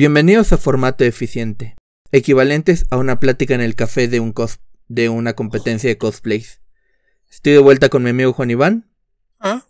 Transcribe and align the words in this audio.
Bienvenidos 0.00 0.50
a 0.54 0.56
Formato 0.56 1.04
Eficiente, 1.04 1.76
equivalentes 2.10 2.86
a 2.88 2.96
una 2.96 3.20
plática 3.20 3.54
en 3.54 3.60
el 3.60 3.74
café 3.74 4.08
de, 4.08 4.18
un 4.18 4.32
cos 4.32 4.58
de 4.88 5.10
una 5.10 5.34
competencia 5.34 5.90
de 5.90 5.98
cosplays. 5.98 6.62
Estoy 7.30 7.52
de 7.52 7.58
vuelta 7.58 7.90
con 7.90 8.02
mi 8.02 8.08
amigo 8.08 8.32
Juan 8.32 8.50
Iván. 8.50 8.90
¿Ah? 9.40 9.66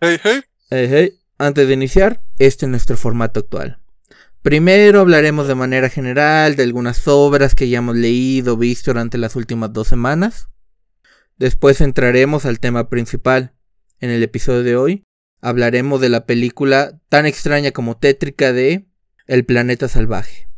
Hey, 0.00 0.18
hey. 0.22 0.42
Hey, 0.70 0.88
hey. 0.88 1.20
Antes 1.36 1.66
de 1.66 1.74
iniciar, 1.74 2.22
este 2.38 2.66
es 2.66 2.70
nuestro 2.70 2.96
formato 2.96 3.40
actual. 3.40 3.80
Primero 4.40 5.00
hablaremos 5.00 5.48
de 5.48 5.56
manera 5.56 5.88
general 5.90 6.54
de 6.54 6.62
algunas 6.62 7.08
obras 7.08 7.56
que 7.56 7.68
ya 7.68 7.78
hemos 7.78 7.96
leído 7.96 8.54
o 8.54 8.56
visto 8.56 8.92
durante 8.92 9.18
las 9.18 9.34
últimas 9.34 9.72
dos 9.72 9.88
semanas. 9.88 10.48
Después 11.38 11.80
entraremos 11.80 12.46
al 12.46 12.60
tema 12.60 12.88
principal. 12.88 13.52
En 13.98 14.10
el 14.10 14.22
episodio 14.22 14.62
de 14.62 14.76
hoy 14.76 15.04
hablaremos 15.40 16.00
de 16.00 16.08
la 16.08 16.24
película 16.24 17.00
tan 17.08 17.26
extraña 17.26 17.72
como 17.72 17.96
tétrica 17.96 18.52
de 18.52 18.86
El 19.26 19.44
planeta 19.44 19.88
salvaje. 19.88 20.48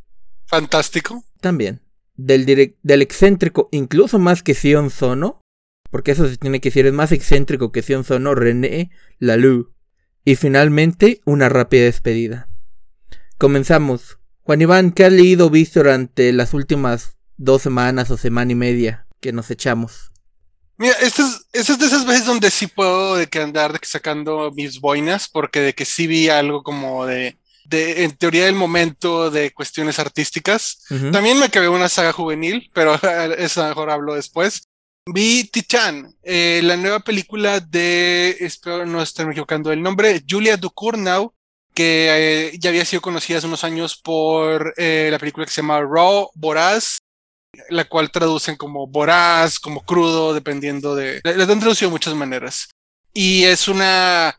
Fantástico. 0.46 1.24
También. 1.40 1.82
Del, 2.16 2.74
del 2.82 3.02
excéntrico, 3.02 3.68
incluso 3.72 4.18
más 4.18 4.42
que 4.42 4.54
Sion 4.54 4.90
Sono, 4.90 5.40
porque 5.90 6.12
eso 6.12 6.28
se 6.28 6.36
tiene 6.36 6.60
que 6.60 6.68
decir, 6.68 6.86
es 6.86 6.92
más 6.92 7.12
excéntrico 7.12 7.72
que 7.72 7.82
Sion 7.82 8.04
Sono, 8.04 8.34
René 8.34 8.90
Lalou. 9.18 9.72
Y 10.24 10.36
finalmente, 10.36 11.20
una 11.24 11.48
rápida 11.48 11.84
despedida. 11.84 12.48
Comenzamos. 13.38 14.18
Juan 14.42 14.60
Iván, 14.60 14.92
¿qué 14.92 15.04
has 15.04 15.12
leído 15.12 15.46
o 15.46 15.50
visto 15.50 15.80
durante 15.80 16.32
las 16.32 16.54
últimas 16.54 17.18
dos 17.36 17.62
semanas 17.62 18.10
o 18.10 18.16
semana 18.16 18.52
y 18.52 18.56
media 18.56 19.06
que 19.20 19.32
nos 19.32 19.50
echamos? 19.50 20.12
Mira, 20.76 20.94
esta 21.00 21.22
es, 21.52 21.70
es 21.70 21.78
de 21.78 21.86
esas 21.86 22.06
veces 22.06 22.26
donde 22.26 22.50
sí 22.50 22.66
puedo 22.66 23.16
de 23.16 23.26
que 23.26 23.40
andar 23.40 23.72
de 23.72 23.78
que 23.78 23.86
sacando 23.86 24.50
mis 24.54 24.80
boinas, 24.80 25.28
porque 25.28 25.60
de 25.60 25.74
que 25.74 25.84
sí 25.84 26.06
vi 26.06 26.28
algo 26.28 26.62
como 26.62 27.06
de, 27.06 27.37
de 27.68 28.04
en 28.04 28.16
teoría 28.16 28.46
del 28.46 28.54
momento 28.54 29.30
de 29.30 29.52
cuestiones 29.52 29.98
artísticas. 29.98 30.84
También 31.12 31.38
me 31.38 31.46
acabé 31.46 31.68
una 31.68 31.88
saga 31.88 32.12
juvenil, 32.12 32.70
pero 32.72 32.94
esa 33.38 33.68
mejor 33.68 33.90
hablo 33.90 34.14
después. 34.14 34.62
Vi 35.10 35.44
Titan, 35.44 36.14
eh, 36.22 36.60
la 36.62 36.76
nueva 36.76 37.00
película 37.00 37.60
de, 37.60 38.36
espero 38.40 38.84
no 38.84 39.00
estarme 39.00 39.32
equivocando 39.32 39.72
el 39.72 39.82
nombre, 39.82 40.22
Julia 40.28 40.58
Ducournau, 40.58 41.32
que 41.72 42.48
eh, 42.50 42.58
ya 42.58 42.68
había 42.68 42.84
sido 42.84 43.00
conocida 43.00 43.38
hace 43.38 43.46
unos 43.46 43.64
años 43.64 43.96
por 43.96 44.74
eh, 44.76 45.08
la 45.10 45.18
película 45.18 45.46
que 45.46 45.52
se 45.52 45.62
llama 45.62 45.80
Raw, 45.80 46.28
Voraz, 46.34 46.98
la 47.70 47.84
cual 47.84 48.10
traducen 48.10 48.56
como 48.56 48.86
voraz, 48.86 49.58
como 49.58 49.82
crudo, 49.82 50.34
dependiendo 50.34 50.94
de... 50.94 51.20
La, 51.24 51.32
han 51.32 51.60
traducido 51.60 51.88
de 51.88 51.92
muchas 51.92 52.14
maneras. 52.14 52.68
Y 53.14 53.44
es 53.44 53.68
una 53.68 54.38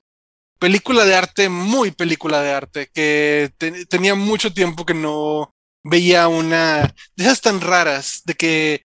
película 0.59 1.05
de 1.05 1.15
arte, 1.15 1.49
muy 1.49 1.91
película 1.91 2.41
de 2.41 2.51
arte, 2.51 2.89
que 2.93 3.51
tenía 3.87 4.15
mucho 4.15 4.53
tiempo 4.53 4.85
que 4.85 4.93
no 4.93 5.55
veía 5.83 6.27
una 6.27 6.93
de 7.15 7.23
esas 7.23 7.41
tan 7.41 7.61
raras, 7.61 8.21
de 8.25 8.33
que 8.35 8.85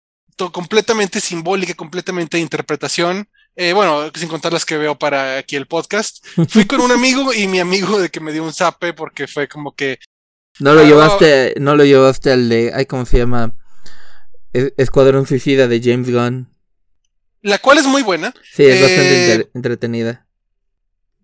completamente 0.48 1.20
simbólica, 1.20 1.74
completamente 1.74 2.36
de 2.36 2.42
interpretación. 2.42 3.28
Eh, 3.56 3.72
bueno, 3.72 4.10
sin 4.14 4.28
contar 4.28 4.52
las 4.52 4.64
que 4.64 4.78
veo 4.78 4.98
para 4.98 5.36
aquí 5.36 5.56
el 5.56 5.66
podcast. 5.66 6.24
Fui 6.48 6.64
con 6.64 6.80
un 6.80 6.92
amigo 6.92 7.34
y 7.34 7.46
mi 7.46 7.60
amigo 7.60 8.00
de 8.00 8.08
que 8.08 8.20
me 8.20 8.32
dio 8.32 8.42
un 8.42 8.52
zape 8.52 8.94
porque 8.94 9.26
fue 9.26 9.48
como 9.48 9.74
que. 9.74 9.98
No 10.58 10.74
lo 10.74 10.84
llevaste, 10.84 11.54
no 11.58 11.76
lo 11.76 11.84
llevaste 11.84 12.32
al 12.32 12.48
de, 12.48 12.72
ay, 12.74 12.86
¿cómo 12.86 13.06
se 13.06 13.18
llama? 13.18 13.54
Escuadrón 14.52 15.26
Suicida 15.26 15.68
de 15.68 15.80
James 15.82 16.10
Gunn. 16.10 16.48
La 17.42 17.58
cual 17.58 17.78
es 17.78 17.86
muy 17.86 18.02
buena. 18.02 18.34
Sí, 18.52 18.64
es 18.64 18.80
bastante 18.80 19.32
eh, 19.32 19.50
entretenida. 19.54 20.26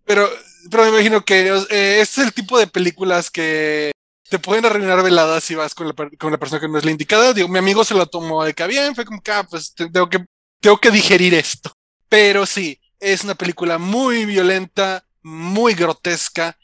Pero, 0.06 0.28
pero 0.70 0.84
me 0.84 0.90
imagino 0.90 1.24
que 1.24 1.48
eh, 1.70 2.00
este 2.00 2.20
es 2.20 2.26
el 2.26 2.32
tipo 2.32 2.58
de 2.58 2.66
películas 2.66 3.30
que 3.30 3.92
te 4.30 4.38
pueden 4.38 4.64
arruinar 4.64 5.02
veladas 5.02 5.44
si 5.44 5.54
vas 5.54 5.74
con 5.74 5.88
la, 5.88 5.94
con 6.18 6.32
la 6.32 6.38
persona 6.38 6.60
que 6.60 6.68
no 6.68 6.78
es 6.78 6.84
la 6.84 6.90
indicada. 6.90 7.32
Digo, 7.32 7.48
mi 7.48 7.58
amigo 7.58 7.84
se 7.84 7.94
lo 7.94 8.06
tomó 8.06 8.44
de 8.44 8.54
que 8.54 8.66
bien, 8.66 8.94
fue 8.94 9.04
como 9.04 9.20
que, 9.20 9.32
ah, 9.32 9.46
pues 9.48 9.74
tengo 9.74 10.08
que, 10.08 10.24
tengo 10.60 10.78
que 10.78 10.90
digerir 10.90 11.34
esto. 11.34 11.72
Pero 12.08 12.46
sí, 12.46 12.80
es 13.00 13.24
una 13.24 13.34
película 13.34 13.78
muy 13.78 14.24
violenta, 14.24 15.04
muy 15.22 15.74
grotesca, 15.74 16.56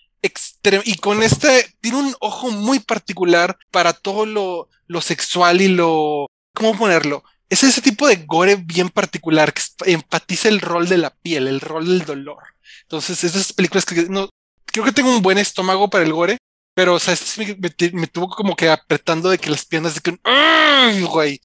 y 0.84 0.97
con 0.97 1.22
este, 1.22 1.75
tiene 1.81 1.99
un 1.99 2.15
ojo 2.21 2.50
muy 2.50 2.78
particular 2.78 3.59
para 3.71 3.93
todo 3.93 4.25
lo, 4.25 4.69
lo 4.87 5.00
sexual 5.00 5.61
y 5.61 5.69
lo, 5.69 6.27
¿cómo 6.55 6.78
ponerlo? 6.78 7.25
Es 7.49 7.65
ese 7.65 7.83
tipo 7.83 8.06
de 8.06 8.16
gore 8.16 8.56
bien 8.56 8.89
particular 8.89 9.53
que 9.53 9.62
empatiza 9.87 10.49
el 10.49 10.61
rol 10.61 10.89
de 10.89 10.99
la 10.99 11.11
piel, 11.11 11.49
el 11.49 11.61
rol 11.61 11.87
del 11.87 12.05
dolor. 12.05 12.39
Entonces, 12.83 13.25
esas 13.25 13.53
películas 13.53 13.84
que 13.84 14.06
no, 14.09 14.28
creo 14.67 14.84
que 14.84 14.93
tengo 14.93 15.11
un 15.11 15.23
buen 15.23 15.39
estómago 15.39 15.89
para 15.91 16.05
el 16.05 16.12
gore, 16.12 16.39
pero, 16.75 16.95
o 16.95 16.99
sea, 16.99 17.15
este 17.15 17.56
me, 17.93 18.06
tuvo 18.06 18.28
como 18.28 18.56
que 18.56 18.71
apretando 18.71 19.28
de 19.28 19.39
que 19.39 19.50
las 19.50 19.67
piernas 19.67 19.95
de 19.95 20.00
que, 20.00 20.19
¡ay, 20.25 21.03
güey! 21.03 21.41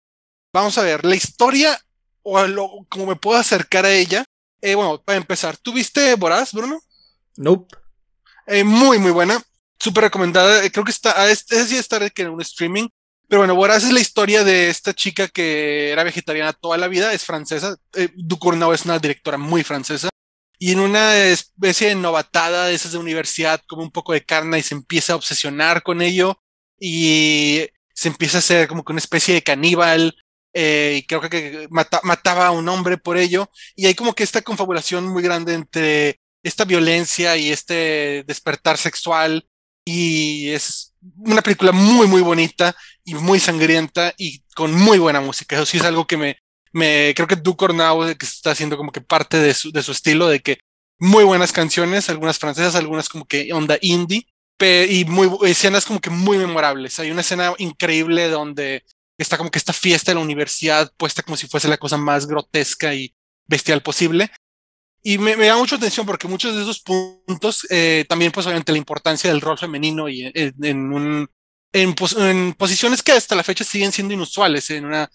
Vamos 0.54 0.78
a 0.78 0.84
ver, 0.84 1.06
la 1.06 1.16
historia 1.16 1.80
o 2.24 2.46
lo, 2.48 2.70
como 2.90 3.06
me 3.08 3.16
puedo 3.16 3.38
acercar 3.38 3.86
a 3.86 3.92
ella. 3.92 4.24
Eh, 4.62 4.76
bueno, 4.76 5.02
para 5.04 5.18
empezar, 5.18 5.58
¿tú 5.58 5.74
viste 5.74 6.16
Boraz, 6.16 6.54
Bruno? 6.54 6.80
Nope. 7.36 7.76
Eh, 8.48 8.64
muy, 8.64 8.98
muy 8.98 9.12
buena. 9.12 9.42
Súper 9.80 10.06
recomendada. 10.06 10.64
Eh, 10.64 10.72
creo 10.72 10.86
que 10.86 10.92
está, 10.92 11.30
es, 11.30 11.46
es 11.52 11.70
sí 11.70 11.78
estar 11.78 12.02
en 12.04 12.30
un 12.30 12.42
streaming. 12.42 12.88
Pero 13.28 13.42
bueno, 13.42 13.56
Boraz 13.56 13.84
es 13.84 13.92
la 13.92 14.00
historia 14.00 14.44
de 14.44 14.70
esta 14.70 14.94
chica 14.94 15.28
que 15.28 15.92
era 15.92 16.04
vegetariana 16.04 16.54
toda 16.54 16.78
la 16.78 16.88
vida, 16.88 17.12
es 17.12 17.26
francesa. 17.26 17.76
Eh, 17.94 18.10
Ducournau 18.16 18.72
es 18.72 18.86
una 18.86 19.00
directora 19.00 19.38
muy 19.38 19.64
francesa. 19.64 20.10
Y 20.60 20.72
en 20.72 20.80
una 20.80 21.18
especie 21.18 21.90
de 21.90 21.96
novatada 21.96 22.66
de 22.66 22.74
esas 22.76 22.92
de 22.94 22.98
universidad, 22.98 23.62
como 23.68 23.84
un 23.84 23.92
poco 23.92 24.14
de 24.14 24.26
carne 24.26 24.60
y 24.60 24.64
se 24.64 24.76
empieza 24.76 25.14
a 25.14 25.16
obsesionar 25.16 25.84
con 25.84 26.02
ello. 26.02 26.42
Y 26.80 27.68
se 27.94 28.10
empieza 28.10 28.38
a 28.38 28.40
hacer 28.40 28.68
como 28.68 28.84
que 28.84 28.92
una 28.94 29.00
especie 29.00 29.36
de 29.36 29.44
caníbal. 29.44 30.16
Eh, 30.54 31.00
y 31.00 31.06
creo 31.06 31.22
que 31.22 31.68
mataba 31.70 32.48
a 32.48 32.52
un 32.52 32.68
hombre 32.70 32.98
por 32.98 33.18
ello. 33.18 33.50
Y 33.76 33.86
hay 33.86 33.96
como 33.96 34.14
que 34.14 34.24
esta 34.24 34.42
confabulación 34.42 35.06
muy 35.06 35.22
grande 35.22 35.54
entre 35.54 36.20
esta 36.44 36.66
violencia 36.66 37.38
y 37.38 37.52
este 37.52 38.24
despertar 38.28 38.78
sexual. 38.78 39.48
Y 39.86 40.50
es 40.50 40.94
una 41.18 41.42
película 41.42 41.72
muy, 41.72 42.08
muy 42.08 42.22
bonita 42.22 42.76
y 43.04 43.14
muy 43.14 43.40
sangrienta 43.40 44.14
y 44.18 44.44
con 44.56 44.74
muy 44.74 44.98
buena 44.98 45.22
música. 45.22 45.56
Eso 45.56 45.66
sí 45.66 45.78
es 45.78 45.84
algo 45.84 46.08
que 46.08 46.18
me, 46.18 46.38
me 46.74 47.14
creo 47.16 47.28
que 47.28 47.36
Duke 47.36 47.66
Ornau 47.66 48.06
que 48.18 48.26
está 48.26 48.52
haciendo 48.52 48.78
como 48.78 48.92
que 48.92 49.02
parte 49.02 49.38
de 49.38 49.54
su, 49.54 49.72
de 49.72 49.84
su 49.84 49.92
estilo, 49.92 50.28
de 50.28 50.42
que 50.42 50.60
muy 51.00 51.24
buenas 51.24 51.52
canciones, 51.52 52.10
algunas 52.10 52.40
francesas, 52.40 52.76
algunas 52.76 53.10
como 53.10 53.26
que 53.26 53.54
onda 53.54 53.78
indie, 53.82 54.28
y 54.60 55.06
muy, 55.06 55.30
escenas 55.50 55.86
como 55.86 56.00
que 56.00 56.10
muy 56.10 56.38
memorables. 56.38 57.00
Hay 57.00 57.12
una 57.12 57.22
escena 57.22 57.54
increíble 57.58 58.28
donde 58.30 58.84
está 59.18 59.38
como 59.38 59.52
que 59.52 59.60
esta 59.60 59.74
fiesta 59.74 60.12
de 60.12 60.16
la 60.16 60.22
universidad 60.22 60.92
puesta 60.98 61.24
como 61.24 61.38
si 61.38 61.48
fuese 61.48 61.68
la 61.68 61.78
cosa 61.78 61.98
más 61.98 62.28
grotesca 62.28 62.94
y 62.94 63.14
bestial 63.48 63.82
posible. 63.82 64.32
Y 65.04 65.18
me, 65.20 65.38
me 65.38 65.48
da 65.48 65.58
mucha 65.58 65.76
atención 65.76 66.06
porque 66.06 66.28
muchos 66.28 66.56
de 66.56 66.64
esos 66.64 66.82
puntos, 66.82 67.66
eh, 67.70 68.06
también 68.10 68.32
pues 68.32 68.46
obviamente 68.46 68.72
la 68.72 68.78
importancia 68.78 69.30
del 69.30 69.42
rol 69.42 69.58
femenino 69.58 70.10
y 70.10 70.32
en, 70.34 70.94
un, 70.94 71.30
en, 71.72 71.96
en, 72.18 72.54
posiciones 72.54 73.04
que 73.04 73.14
hasta 73.14 73.36
la 73.36 73.44
fecha 73.44 73.64
siguen 73.64 73.92
siendo 73.92 74.14
inusuales 74.14 74.70
en 74.72 74.86
una 74.86 75.10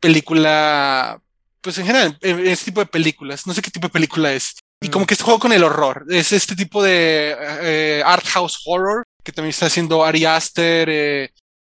película, 0.00 1.20
pues 1.60 1.78
en 1.78 1.86
general, 1.86 2.18
en, 2.20 2.46
este 2.46 2.66
tipo 2.66 2.80
de 2.80 2.86
películas, 2.86 3.46
no 3.46 3.54
sé 3.54 3.62
qué 3.62 3.70
tipo 3.70 3.88
de 3.88 3.92
película 3.92 4.32
es. 4.32 4.56
Y 4.80 4.88
como 4.88 5.04
mm. 5.04 5.06
que 5.06 5.14
este 5.14 5.24
juego 5.24 5.40
con 5.40 5.52
el 5.52 5.64
horror, 5.64 6.04
es 6.10 6.32
este 6.32 6.54
tipo 6.54 6.82
de 6.82 7.36
eh, 7.40 8.02
art 8.04 8.26
house 8.26 8.62
horror 8.66 9.04
que 9.26 9.32
también 9.32 9.50
está 9.50 9.66
haciendo 9.66 10.04
Ari 10.04 10.24
Aster 10.24 10.88
eh, 10.88 11.32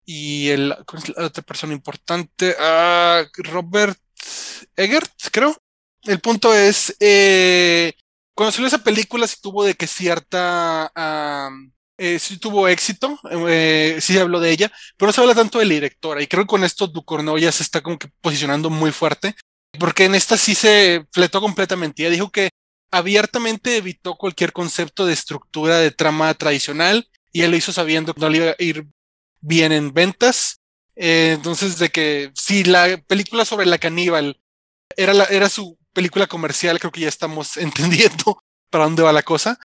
y 0.07 0.49
el, 0.51 0.75
¿cuál 0.87 1.03
es 1.03 1.09
la 1.17 1.27
otra 1.27 1.43
persona 1.43 1.73
importante? 1.73 2.55
Uh, 2.59 3.27
Robert 3.43 3.99
Eggert, 4.77 5.11
creo. 5.33 5.57
El 6.03 6.21
punto 6.21 6.55
es, 6.55 6.97
eh, 7.01 7.93
cuando 8.35 8.53
salió 8.53 8.69
esa 8.69 8.85
película, 8.85 9.27
sí 9.27 9.37
tuvo 9.43 9.65
de 9.65 9.75
que 9.75 9.87
cierta, 9.87 10.91
eh, 12.03 12.19
sí 12.19 12.39
tuvo 12.39 12.67
éxito, 12.67 13.21
eh, 13.31 13.99
sí 14.01 14.17
habló 14.17 14.41
de 14.41 14.51
ella, 14.51 14.73
pero 14.97 15.09
no 15.09 15.13
se 15.13 15.21
habla 15.21 15.35
tanto 15.35 15.59
de 15.59 15.67
la 15.67 15.75
directora. 15.75 16.23
Y 16.23 16.27
creo 16.27 16.45
que 16.45 16.49
con 16.49 16.65
esto 16.65 16.87
Ducorno 16.87 17.37
ya 17.37 17.53
se 17.53 17.63
está 17.63 17.83
como 17.83 17.99
que 17.99 18.09
posicionando 18.23 18.71
muy 18.71 18.91
fuerte, 18.91 19.35
porque 19.79 20.07
en 20.07 20.15
esta 20.15 20.39
sí 20.39 20.55
se 20.55 21.05
fletó 21.13 21.43
completamente. 21.43 22.01
Ella 22.01 22.13
dijo 22.13 22.31
que 22.31 22.49
abiertamente 22.91 23.77
evitó 23.77 24.15
cualquier 24.17 24.55
concepto 24.55 25.05
de 25.05 25.13
estructura 25.13 25.77
de 25.77 25.91
trama 25.91 26.33
tradicional 26.33 27.07
y 27.33 27.43
él 27.43 27.51
lo 27.51 27.59
hizo 27.59 27.71
sabiendo 27.71 28.15
que 28.15 28.21
no 28.23 28.31
le 28.31 28.39
iba 28.39 28.51
a 28.51 28.57
ir 28.59 28.87
bien 29.43 29.71
en 29.71 29.93
ventas. 29.93 30.61
Eh, 30.97 31.33
entonces, 31.35 31.79
de 31.79 31.91
que 31.91 32.33
si 32.35 32.65
la 32.65 32.97
película 33.07 33.45
sobre 33.45 33.67
la 33.67 33.77
caníbal 33.77 34.41
era, 34.97 35.13
la, 35.13 35.25
era 35.25 35.51
su 35.51 35.79
película 35.93 36.27
comercial, 36.27 36.79
creo 36.79 36.93
que 36.93 37.03
ya 37.03 37.09
estamos 37.09 37.57
entendiendo 37.59 38.43
para 38.71 38.85
dónde 38.85 39.03
va 39.03 39.13
la 39.13 39.23
cosa. 39.23 39.59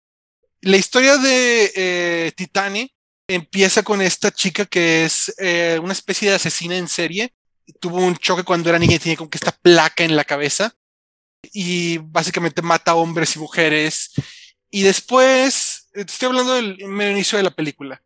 La 0.66 0.78
historia 0.78 1.18
de 1.18 1.72
eh, 1.76 2.32
Titani 2.36 2.92
empieza 3.28 3.84
con 3.84 4.02
esta 4.02 4.32
chica 4.32 4.66
que 4.66 5.06
es 5.06 5.32
eh, 5.38 5.80
una 5.82 5.94
especie 5.94 6.28
de 6.30 6.38
asesina 6.38 6.76
en 6.76 6.88
serie. 6.88 7.36
Tuvo 7.80 7.98
un 7.98 8.16
choque 8.16 8.44
cuando 8.44 8.70
era 8.70 8.80
niña 8.80 8.96
y 8.96 9.00
tiene 9.00 9.16
como 9.16 9.30
que 9.30 9.38
esta 9.38 9.52
placa 9.52 10.04
en 10.04 10.16
la 10.16 10.24
cabeza. 10.24 10.74
Y 11.54 12.00
básicamente 12.00 12.64
mata 12.64 12.96
hombres 12.96 13.36
y 13.36 13.40
mujeres. 13.40 14.14
Y 14.72 14.82
después, 14.82 15.88
estoy 15.94 16.30
hablando 16.30 16.56
del 16.56 16.82
inicio 16.82 17.38
de 17.38 17.44
la 17.44 17.52
película. 17.52 18.02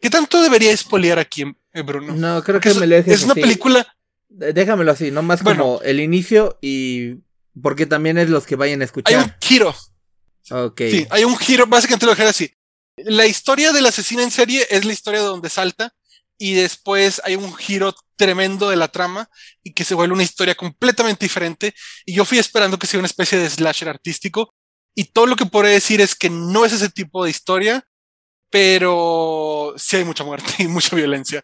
¿Qué 0.00 0.08
tanto 0.08 0.40
debería 0.40 0.72
espolear 0.72 1.18
aquí, 1.18 1.44
eh, 1.74 1.82
Bruno? 1.82 2.14
No, 2.14 2.42
creo 2.42 2.58
que 2.58 2.72
me 2.72 2.86
lo 2.86 2.96
Es 2.96 3.24
una 3.24 3.34
película. 3.34 3.86
Déjamelo 4.30 4.92
así, 4.92 5.10
no 5.10 5.20
más 5.20 5.42
como 5.42 5.82
el 5.82 6.00
inicio 6.00 6.58
y. 6.62 7.16
Porque 7.60 7.84
también 7.84 8.16
es 8.16 8.30
los 8.30 8.46
que 8.46 8.56
vayan 8.56 8.80
a 8.80 8.86
escuchar. 8.86 9.14
Hay 9.14 9.24
un 9.24 9.34
giro. 9.42 9.74
Ok. 10.50 10.82
Sí, 10.90 11.06
hay 11.10 11.24
un 11.24 11.36
giro, 11.36 11.66
básicamente 11.66 12.06
lo 12.06 12.12
dejé 12.12 12.24
así. 12.24 12.50
La 12.96 13.26
historia 13.26 13.72
del 13.72 13.86
asesino 13.86 14.22
en 14.22 14.30
serie 14.30 14.66
es 14.70 14.84
la 14.84 14.92
historia 14.92 15.20
de 15.20 15.26
donde 15.26 15.50
salta 15.50 15.92
y 16.38 16.54
después 16.54 17.20
hay 17.24 17.36
un 17.36 17.54
giro 17.54 17.94
tremendo 18.16 18.70
de 18.70 18.76
la 18.76 18.88
trama 18.88 19.28
y 19.62 19.72
que 19.72 19.84
se 19.84 19.94
vuelve 19.94 20.14
una 20.14 20.22
historia 20.22 20.54
completamente 20.54 21.24
diferente. 21.24 21.74
Y 22.04 22.14
yo 22.14 22.24
fui 22.24 22.38
esperando 22.38 22.78
que 22.78 22.86
sea 22.86 22.98
una 22.98 23.06
especie 23.06 23.38
de 23.38 23.50
slasher 23.50 23.88
artístico 23.88 24.54
y 24.94 25.04
todo 25.04 25.26
lo 25.26 25.36
que 25.36 25.46
puedo 25.46 25.66
decir 25.66 26.00
es 26.00 26.14
que 26.14 26.30
no 26.30 26.64
es 26.64 26.72
ese 26.72 26.88
tipo 26.88 27.24
de 27.24 27.30
historia, 27.30 27.84
pero 28.50 29.74
sí 29.76 29.96
hay 29.96 30.04
mucha 30.04 30.24
muerte 30.24 30.54
y 30.58 30.66
mucha 30.66 30.96
violencia. 30.96 31.42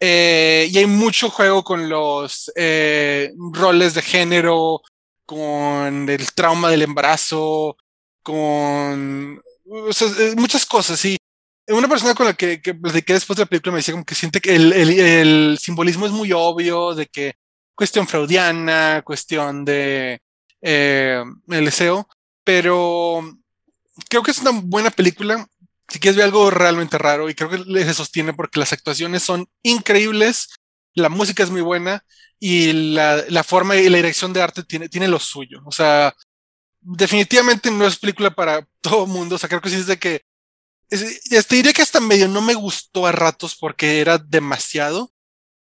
Eh, 0.00 0.68
y 0.70 0.76
hay 0.78 0.86
mucho 0.86 1.30
juego 1.30 1.64
con 1.64 1.88
los 1.88 2.50
eh, 2.56 3.32
roles 3.52 3.94
de 3.94 4.02
género, 4.02 4.82
con 5.24 6.08
el 6.08 6.32
trauma 6.34 6.70
del 6.70 6.82
embarazo, 6.82 7.76
con 8.26 9.40
muchas 10.36 10.66
cosas. 10.66 11.04
Y 11.04 11.16
una 11.68 11.86
persona 11.86 12.12
con 12.12 12.26
la 12.26 12.34
que, 12.34 12.60
que 12.60 12.74
platiqué 12.74 13.12
después 13.12 13.36
de 13.36 13.44
la 13.44 13.46
película 13.46 13.70
me 13.70 13.78
decía 13.78 13.94
como 13.94 14.04
que 14.04 14.16
siente 14.16 14.40
que 14.40 14.56
el, 14.56 15.56
simbolismo 15.60 16.06
es 16.06 16.12
muy 16.12 16.32
obvio, 16.32 16.96
de 16.96 17.06
que 17.06 17.34
cuestión 17.76 18.08
freudiana, 18.08 19.02
cuestión 19.04 19.64
de 19.64 20.20
eh, 20.60 21.22
el 21.46 21.64
deseo, 21.64 22.08
pero 22.42 23.22
creo 24.08 24.24
que 24.24 24.32
es 24.32 24.38
una 24.38 24.50
buena 24.50 24.90
película. 24.90 25.46
Si 25.88 26.00
quieres 26.00 26.16
ver 26.16 26.24
algo 26.24 26.50
realmente 26.50 26.98
raro, 26.98 27.30
y 27.30 27.34
creo 27.36 27.48
que 27.48 27.58
se 27.84 27.94
sostiene 27.94 28.34
porque 28.34 28.58
las 28.58 28.72
actuaciones 28.72 29.22
son 29.22 29.46
increíbles, 29.62 30.48
la 30.94 31.10
música 31.10 31.44
es 31.44 31.50
muy 31.50 31.60
buena 31.60 32.02
y 32.40 32.72
la, 32.72 33.22
la 33.28 33.44
forma 33.44 33.76
y 33.76 33.88
la 33.88 33.98
dirección 33.98 34.32
de 34.32 34.42
arte 34.42 34.64
tiene, 34.64 34.88
tiene 34.88 35.06
lo 35.06 35.20
suyo. 35.20 35.60
O 35.64 35.70
sea, 35.70 36.12
definitivamente 36.86 37.70
no 37.70 37.86
es 37.86 37.98
película 37.98 38.30
para 38.30 38.66
todo 38.80 39.06
mundo. 39.06 39.36
O 39.36 39.38
sea, 39.38 39.48
creo 39.48 39.60
que 39.60 39.70
sí 39.70 39.76
es 39.76 39.86
de 39.86 39.98
que. 39.98 40.22
Es, 40.88 41.46
te 41.48 41.56
diría 41.56 41.72
que 41.72 41.82
hasta 41.82 42.00
medio 42.00 42.28
no 42.28 42.40
me 42.40 42.54
gustó 42.54 43.06
a 43.06 43.12
ratos 43.12 43.56
porque 43.56 44.00
era 44.00 44.18
demasiado, 44.18 45.12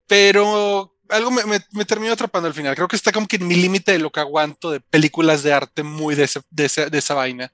pero 0.08 0.96
algo 1.10 1.32
me, 1.32 1.44
me, 1.46 1.60
me 1.72 1.86
terminó 1.86 2.14
atrapando 2.14 2.48
al 2.48 2.54
final. 2.54 2.76
Creo 2.76 2.88
que 2.88 2.96
está 2.96 3.12
como 3.12 3.28
que 3.28 3.38
en 3.38 3.48
mi 3.48 3.56
límite 3.56 3.94
de 3.94 4.00
lo 4.00 4.12
que 4.12 4.20
aguanto 4.20 4.72
de 4.72 4.82
películas 4.82 5.44
de 5.44 5.54
arte 5.54 5.84
muy 5.84 6.16
de, 6.16 6.26
ese, 6.26 6.42
de, 6.52 6.66
ese, 6.66 6.90
de 6.90 6.98
esa 7.00 7.16
vaina. 7.16 7.52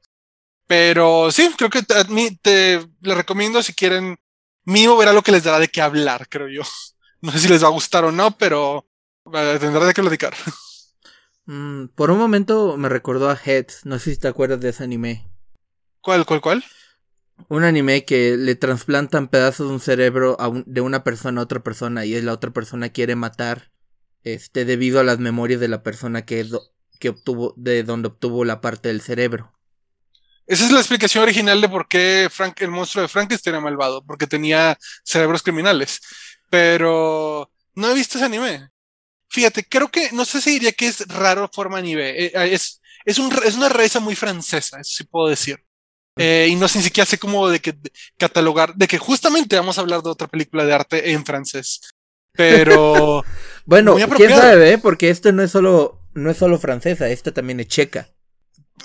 Pero 0.67 1.31
sí, 1.31 1.51
creo 1.57 1.69
que 1.69 1.83
mí 2.09 2.37
te 2.41 2.85
le 3.01 3.15
recomiendo 3.15 3.61
si 3.63 3.73
quieren. 3.73 4.17
Mío 4.65 4.97
verá 4.97 5.13
lo 5.13 5.21
que 5.23 5.31
les 5.31 5.43
dará 5.43 5.59
de 5.59 5.67
qué 5.69 5.81
hablar, 5.81 6.27
creo 6.29 6.49
yo. 6.49 6.63
No 7.21 7.31
sé 7.31 7.39
si 7.39 7.47
les 7.47 7.63
va 7.63 7.67
a 7.67 7.71
gustar 7.71 8.05
o 8.05 8.11
no, 8.11 8.37
pero 8.37 8.87
tendrá 9.59 9.83
de 9.85 9.93
qué 9.95 10.01
platicar. 10.01 10.35
Mm, 11.45 11.87
por 11.95 12.11
un 12.11 12.17
momento 12.17 12.77
me 12.77 12.89
recordó 12.89 13.29
a 13.29 13.39
Heads, 13.43 13.85
no 13.85 13.99
sé 13.99 14.11
si 14.11 14.19
te 14.19 14.27
acuerdas 14.27 14.59
de 14.59 14.69
ese 14.69 14.83
anime. 14.83 15.27
¿Cuál, 16.01 16.25
cuál, 16.25 16.41
cuál? 16.41 16.63
Un 17.49 17.63
anime 17.63 18.05
que 18.05 18.37
le 18.37 18.55
trasplantan 18.55 19.27
pedazos 19.27 19.67
de 19.67 19.73
un 19.73 19.79
cerebro 19.79 20.37
a 20.39 20.47
un, 20.47 20.63
de 20.65 20.81
una 20.81 21.03
persona 21.03 21.41
a 21.41 21.43
otra 21.43 21.61
persona 21.61 22.05
y 22.05 22.19
la 22.21 22.33
otra 22.33 22.51
persona 22.51 22.89
quiere 22.89 23.15
matar 23.15 23.71
este 24.23 24.65
debido 24.65 24.99
a 24.99 25.03
las 25.03 25.19
memorias 25.19 25.59
de 25.59 25.67
la 25.67 25.83
persona 25.83 26.25
que, 26.25 26.47
que 26.99 27.09
obtuvo 27.09 27.53
de 27.57 27.83
donde 27.83 28.07
obtuvo 28.07 28.45
la 28.45 28.61
parte 28.61 28.89
del 28.89 29.01
cerebro. 29.01 29.51
Esa 30.47 30.65
es 30.65 30.71
la 30.71 30.79
explicación 30.79 31.23
original 31.23 31.59
de 31.59 31.69
por 31.69 31.87
qué 31.87 32.27
Frank, 32.31 32.61
el 32.61 32.69
monstruo 32.69 33.01
de 33.01 33.07
Frankenstein 33.07 33.55
era 33.55 33.63
malvado, 33.63 34.05
porque 34.05 34.27
tenía 34.27 34.77
cerebros 35.03 35.41
criminales. 35.41 36.01
Pero 36.49 37.51
no 37.73 37.89
he 37.89 37.95
visto 37.95 38.17
ese 38.17 38.25
anime. 38.25 38.69
Fíjate, 39.35 39.65
creo 39.65 39.89
que, 39.89 40.11
no 40.13 40.23
sé 40.23 40.39
si 40.39 40.51
diría 40.51 40.71
que 40.71 40.87
es 40.87 41.05
raro 41.09 41.49
forma 41.53 41.79
anime. 41.79 42.11
Eh, 42.11 42.31
es, 42.53 42.81
es, 43.03 43.19
un, 43.19 43.29
es 43.43 43.55
una 43.55 43.67
rareza 43.67 43.99
muy 43.99 44.15
francesa, 44.15 44.79
eso 44.79 44.91
sí 44.95 45.03
puedo 45.03 45.27
decir. 45.27 45.61
Eh, 46.17 46.47
y 46.49 46.55
no 46.55 46.69
sé 46.69 46.77
ni 46.77 46.85
siquiera 46.85 47.05
sé 47.05 47.17
cómo 47.17 47.49
de 47.49 47.59
que 47.59 47.75
catalogar, 48.17 48.73
de 48.75 48.87
que 48.87 48.97
justamente 48.97 49.57
vamos 49.57 49.77
a 49.77 49.81
hablar 49.81 50.01
de 50.01 50.09
otra 50.09 50.29
película 50.29 50.63
de 50.63 50.73
arte 50.73 51.11
en 51.11 51.25
francés. 51.25 51.81
Pero. 52.31 53.25
bueno, 53.65 53.97
quién 54.15 54.29
sabe, 54.29 54.71
¿eh? 54.71 54.77
porque 54.77 55.09
esto 55.09 55.33
no 55.33 55.43
es 55.43 55.51
solo, 55.51 55.99
no 56.13 56.31
es 56.31 56.37
solo 56.37 56.57
francesa, 56.57 57.09
esta 57.09 57.33
también 57.33 57.59
es 57.59 57.67
checa. 57.67 58.07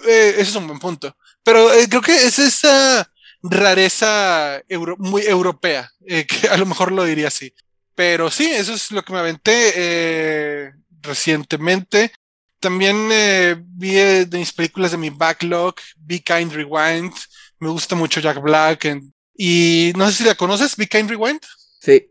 Eh, 0.04 0.30
ese 0.30 0.42
es 0.42 0.56
un 0.56 0.66
buen 0.66 0.80
punto. 0.80 1.16
Pero 1.44 1.72
eh, 1.72 1.86
creo 1.88 2.02
que 2.02 2.26
es 2.26 2.40
esa 2.40 3.08
rareza 3.40 4.60
euro, 4.68 4.96
muy 4.98 5.22
europea, 5.22 5.90
eh, 6.06 6.26
que 6.26 6.48
a 6.48 6.56
lo 6.56 6.66
mejor 6.66 6.92
lo 6.92 7.04
diría 7.04 7.28
así. 7.28 7.54
Pero 8.00 8.30
sí, 8.30 8.50
eso 8.50 8.72
es 8.72 8.92
lo 8.92 9.02
que 9.02 9.12
me 9.12 9.18
aventé 9.18 9.72
eh, 9.76 10.72
recientemente. 11.02 12.10
También 12.58 12.96
eh, 13.12 13.62
vi 13.62 13.90
de 13.90 14.38
mis 14.38 14.54
películas 14.54 14.92
de 14.92 14.96
mi 14.96 15.10
backlog, 15.10 15.74
Be 15.98 16.20
Kind 16.20 16.50
Rewind. 16.50 17.12
Me 17.58 17.68
gusta 17.68 17.96
mucho 17.96 18.20
Jack 18.20 18.40
Black. 18.40 18.88
y 19.36 19.92
no 19.98 20.06
sé 20.06 20.16
si 20.16 20.24
la 20.24 20.34
conoces, 20.34 20.76
Be 20.76 20.86
Kind 20.86 21.10
Rewind. 21.10 21.42
Sí. 21.78 22.10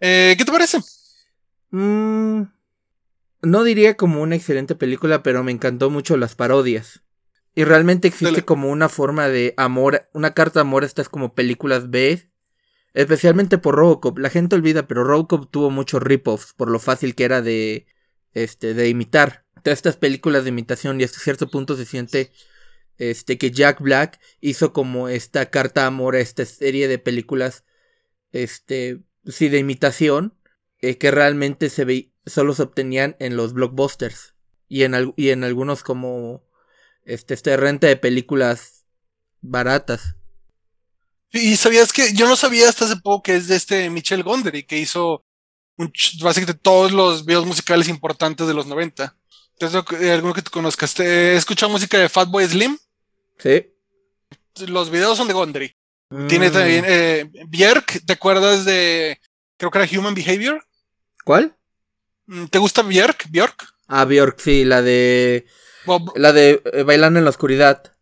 Eh, 0.00 0.34
¿Qué 0.38 0.46
te 0.46 0.50
parece? 0.50 0.78
Mm, 1.72 2.44
no 3.42 3.64
diría 3.64 3.98
como 3.98 4.22
una 4.22 4.34
excelente 4.34 4.76
película, 4.76 5.22
pero 5.22 5.44
me 5.44 5.52
encantó 5.52 5.90
mucho 5.90 6.16
las 6.16 6.36
parodias. 6.36 7.02
Y 7.54 7.64
realmente 7.64 8.08
existe 8.08 8.46
como 8.46 8.70
una 8.70 8.88
forma 8.88 9.28
de 9.28 9.52
amor, 9.58 10.08
una 10.14 10.32
carta 10.32 10.60
de 10.60 10.62
amor 10.62 10.84
a 10.84 10.86
estas 10.86 11.10
como 11.10 11.34
películas 11.34 11.90
B, 11.90 12.27
especialmente 12.98 13.58
por 13.58 13.76
Robocop. 13.76 14.18
La 14.18 14.28
gente 14.28 14.56
olvida, 14.56 14.88
pero 14.88 15.04
Robocop 15.04 15.48
tuvo 15.52 15.70
muchos 15.70 16.02
rip-offs 16.02 16.52
por 16.54 16.68
lo 16.68 16.80
fácil 16.80 17.14
que 17.14 17.24
era 17.24 17.42
de, 17.42 17.86
este, 18.32 18.74
de 18.74 18.88
imitar. 18.88 19.44
Todas 19.62 19.78
estas 19.78 19.96
películas 19.96 20.42
de 20.42 20.50
imitación 20.50 21.00
y 21.00 21.04
hasta 21.04 21.20
cierto 21.20 21.48
punto 21.48 21.76
se 21.76 21.84
siente 21.84 22.32
este, 22.96 23.38
que 23.38 23.52
Jack 23.52 23.80
Black 23.80 24.18
hizo 24.40 24.72
como 24.72 25.08
esta 25.08 25.46
carta 25.46 25.82
de 25.82 25.86
amor 25.86 26.16
a 26.16 26.20
esta 26.20 26.44
serie 26.44 26.88
de 26.88 26.98
películas, 26.98 27.64
este, 28.32 29.04
sí, 29.24 29.48
de 29.48 29.58
imitación, 29.58 30.34
eh, 30.80 30.98
que 30.98 31.12
realmente 31.12 31.70
se 31.70 31.84
ve, 31.84 32.12
solo 32.26 32.52
se 32.52 32.62
obtenían 32.62 33.14
en 33.20 33.36
los 33.36 33.52
blockbusters 33.52 34.34
y 34.66 34.82
en, 34.82 35.14
y 35.14 35.28
en 35.28 35.44
algunos 35.44 35.84
como 35.84 36.44
este, 37.04 37.34
este 37.34 37.56
renta 37.56 37.86
de 37.86 37.96
películas 37.96 38.86
baratas. 39.40 40.16
Y 41.32 41.56
sabías 41.56 41.92
que 41.92 42.12
yo 42.14 42.26
no 42.26 42.36
sabía 42.36 42.68
hasta 42.68 42.86
hace 42.86 42.96
poco 42.96 43.22
que 43.22 43.36
es 43.36 43.48
de 43.48 43.56
este 43.56 43.90
Michel 43.90 44.22
Gondry, 44.22 44.64
que 44.64 44.78
hizo 44.78 45.24
un, 45.76 45.92
básicamente 46.22 46.60
todos 46.60 46.92
los 46.92 47.24
videos 47.24 47.46
musicales 47.46 47.88
importantes 47.88 48.46
de 48.46 48.54
los 48.54 48.66
90. 48.66 49.14
Entonces, 49.58 50.00
eh, 50.00 50.12
alguno 50.12 50.34
que 50.34 50.42
tú 50.42 50.50
conozcas. 50.50 50.94
¿Te 50.94 51.36
escuchado 51.36 51.72
música 51.72 51.98
de 51.98 52.08
Fatboy 52.08 52.46
Slim? 52.46 52.78
Sí. 53.38 53.66
Los 54.66 54.90
videos 54.90 55.16
son 55.16 55.28
de 55.28 55.34
Gondry. 55.34 55.74
Tiene 56.26 56.48
mm. 56.48 56.52
también 56.52 56.84
eh, 56.88 57.30
Björk, 57.48 58.06
¿te 58.06 58.14
acuerdas 58.14 58.64
de 58.64 59.20
creo 59.58 59.70
que 59.70 59.78
era 59.78 59.98
Human 59.98 60.14
Behavior? 60.14 60.64
¿Cuál? 61.22 61.54
Mm, 62.26 62.46
¿Te 62.46 62.58
gusta 62.58 62.82
Björk? 62.82 63.26
Björk? 63.28 63.68
Ah, 63.88 64.06
Björk, 64.06 64.40
sí, 64.40 64.64
la 64.64 64.80
de 64.80 65.46
la 66.14 66.32
de 66.32 66.62
eh, 66.72 66.82
Bailando 66.82 67.18
en 67.18 67.24
la 67.24 67.30
Oscuridad. 67.30 67.92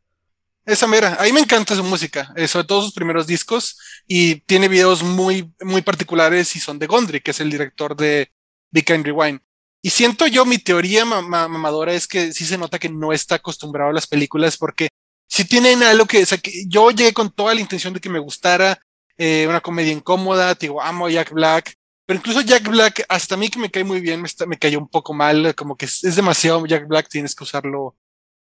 Esa 0.66 0.88
mera, 0.88 1.16
ahí 1.20 1.32
me 1.32 1.38
encanta 1.38 1.76
su 1.76 1.85
música, 1.85 2.32
eh, 2.35 2.49
sobre 2.49 2.66
todo 2.66 2.82
sus 2.82 2.92
primeros 2.92 3.28
discos, 3.28 3.78
y 4.04 4.40
tiene 4.40 4.66
videos 4.66 5.04
muy, 5.04 5.52
muy 5.61 5.80
particulares 5.80 6.56
y 6.56 6.61
son 6.61 6.80
de 6.80 6.88
Gondry, 6.88 7.20
que 7.20 7.30
es 7.30 7.38
el 7.38 7.50
director 7.50 7.94
de 7.94 8.32
Big 8.73 8.92
and 8.92 9.06
Rewind. 9.06 9.40
Y 9.80 9.90
siento 9.90 10.26
yo, 10.26 10.44
mi 10.44 10.58
teoría 10.58 11.04
mamadora 11.04 11.92
es 11.94 12.08
que 12.08 12.32
sí 12.32 12.44
se 12.44 12.58
nota 12.58 12.80
que 12.80 12.88
no 12.88 13.12
está 13.12 13.37
acostumbrado 13.37 13.90
a 13.90 13.92
las 13.92 14.08
películas 14.08 14.56
porque 14.56 14.88
si 15.28 15.44
tienen 15.44 15.85
algo 15.85 16.06
que, 16.06 16.25
que 16.42 16.64
yo 16.66 16.90
llegué 16.90 17.12
con 17.12 17.30
toda 17.30 17.54
la 17.54 17.61
intención 17.61 17.94
de 17.94 18.00
que 18.00 18.08
me 18.08 18.18
gustara 18.18 18.80
eh, 19.16 19.46
una 19.49 19.61
comedia 19.61 19.92
incómoda, 19.92 20.54
digo, 20.54 20.82
amo 20.82 21.08
Jack 21.08 21.32
Black, 21.32 21.75
pero 22.04 22.18
incluso 22.18 22.40
Jack 22.40 22.68
Black, 22.68 23.04
hasta 23.08 23.37
a 23.37 23.38
mí 23.38 23.49
que 23.49 23.61
me 23.61 23.70
cae 23.70 23.85
muy 23.85 24.00
bien, 24.00 24.20
me, 24.20 24.28
me 24.49 24.58
cayó 24.58 24.80
un 24.80 24.88
poco 24.88 25.14
mal, 25.14 25.54
como 25.54 25.76
que 25.76 25.85
es, 25.85 26.02
es, 26.02 26.16
demasiado 26.16 26.66
Jack 26.66 26.88
Black, 26.88 27.08
tienes 27.08 27.37
que 27.37 27.44
usarlo, 27.44 27.96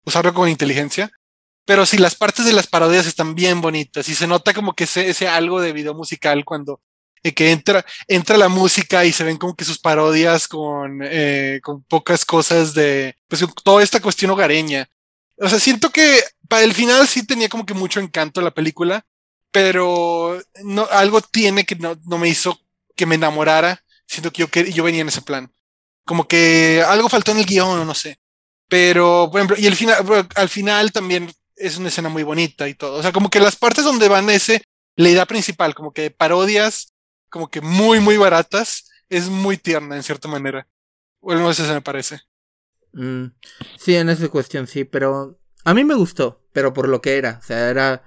usarlo 0.06 0.34
con 0.36 0.48
inteligencia. 0.48 1.12
Pero 1.66 1.86
si 1.86 1.98
las 1.98 2.16
partes 2.16 2.46
de 2.46 2.54
las 2.54 2.68
parodias 2.68 3.06
están 3.06 3.36
bien 3.36 3.62
bonitas 3.62 4.10
y 4.10 4.16
se 4.16 4.28
nota 4.28 4.54
como 4.54 4.74
que 4.74 4.86
ese, 4.86 5.10
ese 5.10 5.28
algo 5.28 5.62
de 5.62 5.74
video 5.74 5.94
musical 5.94 6.44
cuando 6.44 6.82
eh, 7.24 7.34
que 7.34 7.52
entra, 7.52 7.86
entra 8.08 8.38
la 8.38 8.50
música 8.50 9.06
y 9.06 9.12
se 9.12 9.24
ven 9.24 9.38
como 9.38 9.56
que 9.56 9.66
sus 9.66 9.78
parodias 9.78 10.48
con, 10.48 11.02
eh, 11.04 11.60
con 11.64 11.84
pocas 11.84 12.26
cosas 12.26 12.74
de, 12.74 13.16
pues 13.28 13.46
toda 13.64 13.84
esta 13.84 14.02
cuestión 14.02 14.32
hogareña. 14.32 14.90
O 15.38 15.48
sea, 15.48 15.60
siento 15.60 15.92
que 15.92 16.20
para 16.48 16.64
el 16.64 16.74
final 16.74 17.08
sí 17.08 17.26
tenía 17.26 17.50
como 17.50 17.66
que 17.66 17.76
mucho 17.76 18.00
encanto 18.00 18.42
la 18.42 18.52
película, 18.52 19.06
pero 19.52 20.42
no, 20.64 20.88
algo 20.92 21.22
tiene 21.22 21.66
que 21.66 21.76
no, 21.76 21.96
no 22.06 22.18
me 22.18 22.30
hizo 22.30 22.60
que 22.96 23.06
me 23.06 23.16
enamorara, 23.16 23.84
siento 24.08 24.32
que 24.32 24.42
yo, 24.42 24.48
que 24.50 24.72
yo 24.72 24.84
venía 24.84 25.02
en 25.02 25.10
ese 25.10 25.22
plan. 25.22 25.52
Como 26.06 26.28
que 26.28 26.84
algo 26.88 27.10
faltó 27.10 27.32
en 27.32 27.40
el 27.40 27.46
guion, 27.46 27.86
no 27.86 27.94
sé. 27.94 28.20
Pero, 28.68 29.30
por 29.32 29.40
ejemplo, 29.42 29.58
y 29.60 29.68
el 29.68 29.76
final, 29.76 30.28
al 30.36 30.50
final 30.50 30.92
también 30.92 31.32
es 31.62 31.78
una 31.78 31.90
escena 31.90 32.10
muy 32.10 32.24
bonita 32.24 32.68
y 32.68 32.74
todo. 32.74 32.98
O 32.98 33.02
sea, 33.02 33.12
como 33.12 33.30
que 33.30 33.40
las 33.40 33.56
partes 33.56 33.84
donde 33.84 34.10
van 34.10 34.30
ese 34.30 34.64
la 34.96 35.10
idea 35.10 35.26
principal, 35.26 35.74
como 35.74 35.94
que 35.94 36.12
parodias, 36.12 36.94
como 37.30 37.50
que 37.50 37.62
muy, 37.62 38.00
muy 38.00 38.18
baratas, 38.18 38.90
es 39.10 39.30
muy 39.30 39.58
tierna 39.58 39.96
en 39.96 40.04
cierta 40.04 40.28
manera. 40.28 40.68
Bueno, 41.22 41.42
no 41.42 41.54
sé 41.54 41.66
si 41.66 41.72
me 41.72 41.82
parece. 41.82 42.22
Mm, 42.94 43.28
sí, 43.78 43.96
en 43.96 44.10
esa 44.10 44.28
cuestión 44.30 44.68
sí, 44.68 44.84
pero 44.84 45.40
a 45.64 45.74
mí 45.74 45.84
me 45.84 45.96
gustó, 45.96 46.44
pero 46.52 46.74
por 46.74 46.90
lo 46.90 47.02
que 47.02 47.18
era, 47.18 47.40
o 47.42 47.46
sea, 47.46 47.70
era 47.70 48.06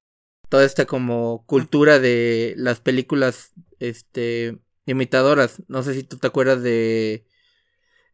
toda 0.48 0.64
esta 0.64 0.84
como 0.84 1.44
cultura 1.46 1.98
de 1.98 2.54
las 2.56 2.80
películas, 2.80 3.52
este, 3.78 4.58
imitadoras. 4.86 5.62
No 5.68 5.82
sé 5.82 5.94
si 5.94 6.02
tú 6.02 6.18
te 6.18 6.26
acuerdas 6.26 6.62
de 6.62 7.26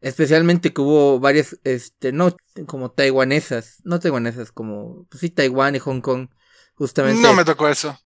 Especialmente 0.01 0.73
que 0.73 0.81
hubo 0.81 1.19
varias, 1.19 1.59
este, 1.63 2.11
no 2.11 2.35
como 2.65 2.89
taiwanesas, 2.89 3.77
no 3.83 3.99
taiwanesas, 3.99 4.51
como, 4.51 5.05
pues 5.09 5.21
sí, 5.21 5.29
Taiwán 5.29 5.75
y 5.75 5.79
Hong 5.79 6.01
Kong, 6.01 6.27
justamente. 6.73 7.21
No 7.21 7.35
me 7.35 7.45
tocó 7.45 7.69
eso. 7.69 7.97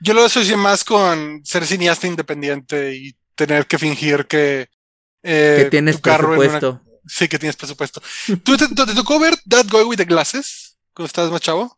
Yo 0.00 0.14
lo 0.14 0.24
asocié 0.24 0.56
más 0.56 0.84
con 0.84 1.44
ser 1.44 1.66
cineasta 1.66 2.06
independiente 2.06 2.94
y 2.94 3.16
tener 3.34 3.66
que 3.66 3.78
fingir 3.78 4.26
que. 4.26 4.68
Eh, 5.24 5.62
que 5.64 5.70
tienes 5.70 6.00
presupuesto. 6.00 6.80
Sí, 7.06 7.26
que 7.26 7.40
tienes 7.40 7.56
presupuesto. 7.56 8.00
¿Tú 8.44 8.56
te, 8.56 8.68
tocó 8.94 9.18
ver 9.18 9.34
That 9.48 9.66
Guy 9.68 9.82
with 9.82 9.96
the 9.96 10.04
Glasses 10.04 10.78
cuando 10.94 11.08
estabas 11.08 11.32
más 11.32 11.40
chavo? 11.40 11.76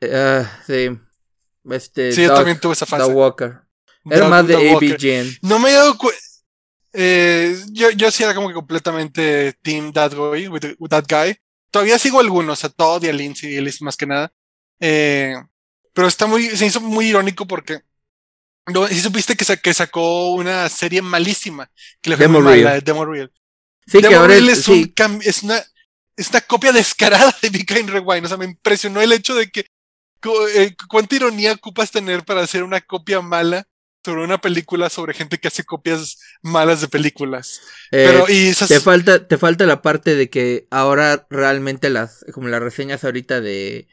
Uh, 0.00 0.44
sí. 0.66 0.98
Este, 1.70 2.12
sí, 2.12 2.22
yo 2.22 2.34
también 2.34 2.58
tuve 2.58 2.72
esa 2.72 2.86
fase. 2.86 3.04
The 3.04 3.12
Walker. 3.12 3.60
Era 4.10 4.28
más 4.28 4.46
de 4.46 4.70
A.B. 4.70 5.38
No 5.42 5.58
me 5.58 5.70
he 5.70 5.74
dado 5.74 5.98
cuenta. 5.98 6.18
Eh, 6.92 7.56
yo, 7.72 7.90
yo 7.90 8.10
sí 8.10 8.22
era 8.22 8.34
como 8.34 8.48
que 8.48 8.54
completamente 8.54 9.52
team 9.62 9.92
that 9.92 10.12
guy, 10.14 10.48
with, 10.48 10.62
that 10.88 11.04
guy. 11.08 11.36
Todavía 11.70 11.98
sigo 11.98 12.20
algunos, 12.20 12.64
a 12.64 12.70
Todd 12.70 13.04
y 13.04 13.08
a 13.08 13.12
Lindsay 13.12 13.56
y 13.56 13.82
más 13.82 13.96
que 13.96 14.06
nada. 14.06 14.32
Eh, 14.80 15.34
pero 15.92 16.08
está 16.08 16.26
muy, 16.26 16.48
se 16.56 16.66
hizo 16.66 16.80
muy 16.80 17.08
irónico 17.08 17.46
porque 17.46 17.80
no, 18.66 18.86
si 18.86 19.00
supiste 19.00 19.36
que, 19.36 19.44
que 19.56 19.74
sacó 19.74 20.32
una 20.32 20.68
serie 20.68 21.02
malísima 21.02 21.70
que 22.00 22.10
le 22.10 22.16
fue 22.16 22.26
Demo 22.26 22.40
muy 22.40 22.62
mala, 22.62 22.80
Demo 22.80 23.04
Real. 23.04 23.32
Sí, 23.86 24.00
Demo 24.00 24.22
que 24.22 24.28
Real 24.28 24.48
es, 24.48 24.68
un 24.68 24.94
es, 25.22 25.42
una, 25.42 25.62
es 26.16 26.30
una 26.30 26.40
copia 26.40 26.72
descarada 26.72 27.34
de 27.42 27.50
Be 27.50 27.64
Kind 27.64 27.90
Rewind. 27.90 28.24
O 28.24 28.28
sea, 28.28 28.36
me 28.36 28.44
impresionó 28.44 29.00
el 29.00 29.12
hecho 29.12 29.34
de 29.34 29.50
que 29.50 29.66
eh, 30.54 30.74
cuánta 30.88 31.16
ironía 31.16 31.52
ocupas 31.52 31.90
tener 31.90 32.24
para 32.24 32.42
hacer 32.42 32.62
una 32.62 32.80
copia 32.80 33.20
mala 33.20 33.67
sobre 34.04 34.24
una 34.24 34.40
película 34.40 34.88
sobre 34.90 35.14
gente 35.14 35.38
que 35.38 35.48
hace 35.48 35.64
copias 35.64 36.18
malas 36.42 36.80
de 36.80 36.88
películas. 36.88 37.60
Eh, 37.90 38.06
Pero 38.06 38.26
y 38.28 38.52
te 38.54 38.80
falta 38.80 39.26
te 39.26 39.38
falta 39.38 39.66
la 39.66 39.82
parte 39.82 40.14
de 40.14 40.30
que 40.30 40.66
ahora 40.70 41.26
realmente 41.30 41.90
las 41.90 42.24
como 42.32 42.48
las 42.48 42.62
reseñas 42.62 43.04
ahorita 43.04 43.40
de 43.40 43.88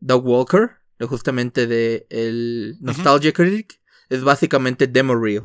Doug 0.00 0.26
Walker, 0.26 0.70
justamente 1.00 1.66
de 1.66 2.06
el 2.10 2.76
Nostalgia 2.80 3.32
Critic, 3.32 3.80
es 4.08 4.22
básicamente 4.22 4.86
demo 4.86 5.14
reel. 5.14 5.42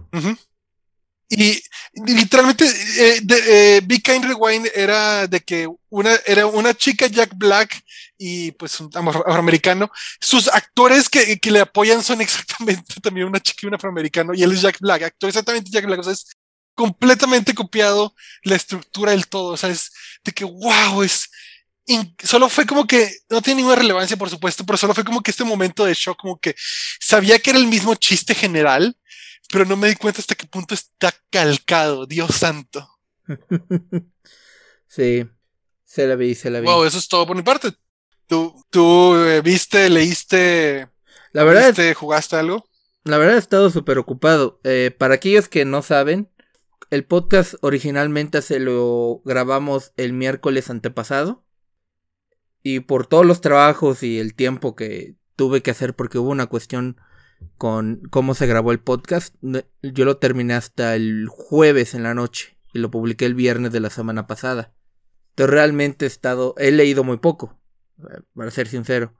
Y 1.34 1.64
literalmente, 1.94 2.66
eh, 2.66 3.22
eh, 3.30 3.82
Be 3.86 4.00
Kind 4.02 4.26
Rewind 4.26 4.68
era 4.76 5.28
de 5.28 5.40
que 5.40 5.66
una, 5.90 6.14
era 6.26 6.46
una 6.46 6.74
chica 6.74 7.08
Jack 7.08 7.32
Black 7.36 7.82
y 8.18 8.52
pues 8.52 8.82
un 8.82 8.90
afroamericano. 8.94 9.90
Sus 10.20 10.50
actores 10.50 11.08
que, 11.08 11.40
que, 11.40 11.50
le 11.50 11.62
apoyan 11.62 12.04
son 12.04 12.20
exactamente 12.22 12.96
también 13.02 13.28
una 13.28 13.40
chica 13.40 13.62
y 13.64 13.68
un 13.68 13.76
afroamericano 13.76 14.34
y 14.34 14.44
él 14.44 14.52
es 14.52 14.62
Jack 14.62 14.80
Black, 14.82 15.04
actor 15.04 15.30
exactamente 15.30 15.72
Jack 15.72 15.86
Black. 15.86 16.02
O 16.02 16.04
sea, 16.04 16.12
es 16.12 16.28
completamente 16.76 17.54
copiado 17.54 18.14
la 18.44 18.58
estructura 18.58 19.12
del 19.12 19.28
todo. 19.28 19.54
O 19.54 19.58
sea, 19.58 19.70
es 19.70 19.90
de 20.26 20.34
que 20.34 20.44
wow, 20.44 21.02
es. 21.02 21.30
Solo 22.22 22.50
fue 22.50 22.66
como 22.66 22.86
que 22.86 23.10
no 23.30 23.42
tiene 23.42 23.60
ninguna 23.60 23.78
relevancia, 23.78 24.18
por 24.18 24.30
supuesto, 24.30 24.66
pero 24.66 24.78
solo 24.78 24.94
fue 24.94 25.06
como 25.06 25.22
que 25.22 25.32
este 25.32 25.46
momento 25.46 25.86
de 25.86 25.94
shock, 25.94 26.18
como 26.20 26.38
que 26.40 26.56
sabía 27.00 27.40
que 27.40 27.52
era 27.52 27.60
el 27.60 27.68
mismo 27.68 27.96
chiste 27.96 28.36
general, 28.36 28.98
pero 29.52 29.66
no 29.66 29.76
me 29.76 29.90
di 29.90 29.96
cuenta 29.96 30.22
hasta 30.22 30.36
qué 30.36 30.48
punto 30.48 30.74
está 30.74 31.14
calcado, 31.30 32.06
Dios 32.06 32.36
santo. 32.36 32.88
sí, 34.88 35.28
se 35.86 36.08
la 36.08 36.16
vi, 36.16 36.36
se 36.36 36.50
la 36.50 36.60
vi. 36.60 36.68
Wow, 36.68 36.86
eso 36.86 36.98
es 36.98 37.08
todo 37.08 37.28
por 37.28 37.36
mi 37.36 37.44
parte. 37.44 37.74
¿Tú, 38.28 38.64
tú 38.70 39.16
eh, 39.16 39.42
viste, 39.42 39.90
leíste, 39.90 40.90
la 41.34 41.44
verdad 41.44 41.76
jugaste 41.96 42.38
algo? 42.38 42.66
La 43.04 43.18
verdad 43.18 43.36
he 43.36 43.40
estado 43.40 43.70
súper 43.70 43.98
ocupado. 43.98 44.60
Eh, 44.64 44.96
para 44.98 45.16
aquellos 45.16 45.50
que 45.50 45.66
no 45.66 45.82
saben, 45.82 46.30
el 46.92 47.06
podcast 47.06 47.56
originalmente 47.62 48.42
se 48.42 48.60
lo 48.60 49.22
grabamos 49.26 49.92
el 49.98 50.14
miércoles 50.14 50.70
antepasado. 50.70 51.44
Y 52.64 52.82
por 52.82 53.08
todos 53.08 53.26
los 53.26 53.42
trabajos 53.42 54.04
y 54.04 54.20
el 54.20 54.36
tiempo 54.36 54.76
que 54.76 55.16
tuve 55.36 55.62
que 55.62 55.72
hacer 55.72 55.96
porque 55.96 56.20
hubo 56.20 56.30
una 56.30 56.46
cuestión 56.46 56.98
con 57.58 58.02
cómo 58.10 58.34
se 58.34 58.48
grabó 58.48 58.72
el 58.72 58.80
podcast. 58.80 59.36
Yo 59.82 60.06
lo 60.06 60.18
terminé 60.18 60.54
hasta 60.54 60.96
el 60.96 61.28
jueves 61.30 61.94
en 61.94 62.04
la 62.04 62.14
noche 62.14 62.58
y 62.74 62.80
lo 62.80 62.92
publiqué 62.92 63.26
el 63.26 63.36
viernes 63.36 63.72
de 63.72 63.80
la 63.80 63.90
semana 63.90 64.28
pasada. 64.28 64.74
Entonces 65.32 65.54
realmente 65.54 66.06
he 66.06 66.08
estado, 66.08 66.56
he 66.58 66.72
leído 66.72 67.04
muy 67.04 67.18
poco, 67.18 67.60
para 68.36 68.52
ser 68.52 68.68
sincero. 68.68 69.14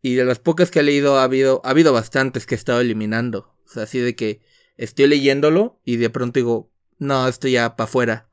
Y 0.00 0.14
de 0.14 0.24
las 0.24 0.38
pocas 0.38 0.70
que 0.70 0.80
he 0.80 0.82
leído 0.82 1.18
ha 1.18 1.24
habido, 1.24 1.60
ha 1.64 1.70
habido 1.70 1.92
bastantes 1.92 2.46
que 2.46 2.54
he 2.54 2.58
estado 2.58 2.80
eliminando. 2.80 3.54
O 3.64 3.68
sea, 3.68 3.84
así 3.84 3.98
de 3.98 4.16
que 4.16 4.40
estoy 4.76 5.06
leyéndolo 5.06 5.80
y 5.84 5.96
de 5.96 6.10
pronto 6.10 6.38
digo, 6.38 6.70
no, 6.98 7.28
esto 7.28 7.48
ya 7.48 7.76
para 7.76 7.88
afuera. 7.88 8.28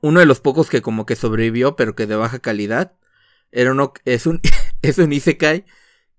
Uno 0.00 0.20
de 0.20 0.26
los 0.26 0.40
pocos 0.40 0.68
que 0.68 0.82
como 0.82 1.06
que 1.06 1.16
sobrevivió, 1.16 1.76
pero 1.76 1.94
que 1.94 2.06
de 2.06 2.16
baja 2.16 2.38
calidad, 2.38 2.94
era 3.52 3.72
uno, 3.72 3.92
es 4.04 4.26
un, 4.26 4.40
es 4.82 4.98
un 4.98 5.12
Isekai, 5.12 5.64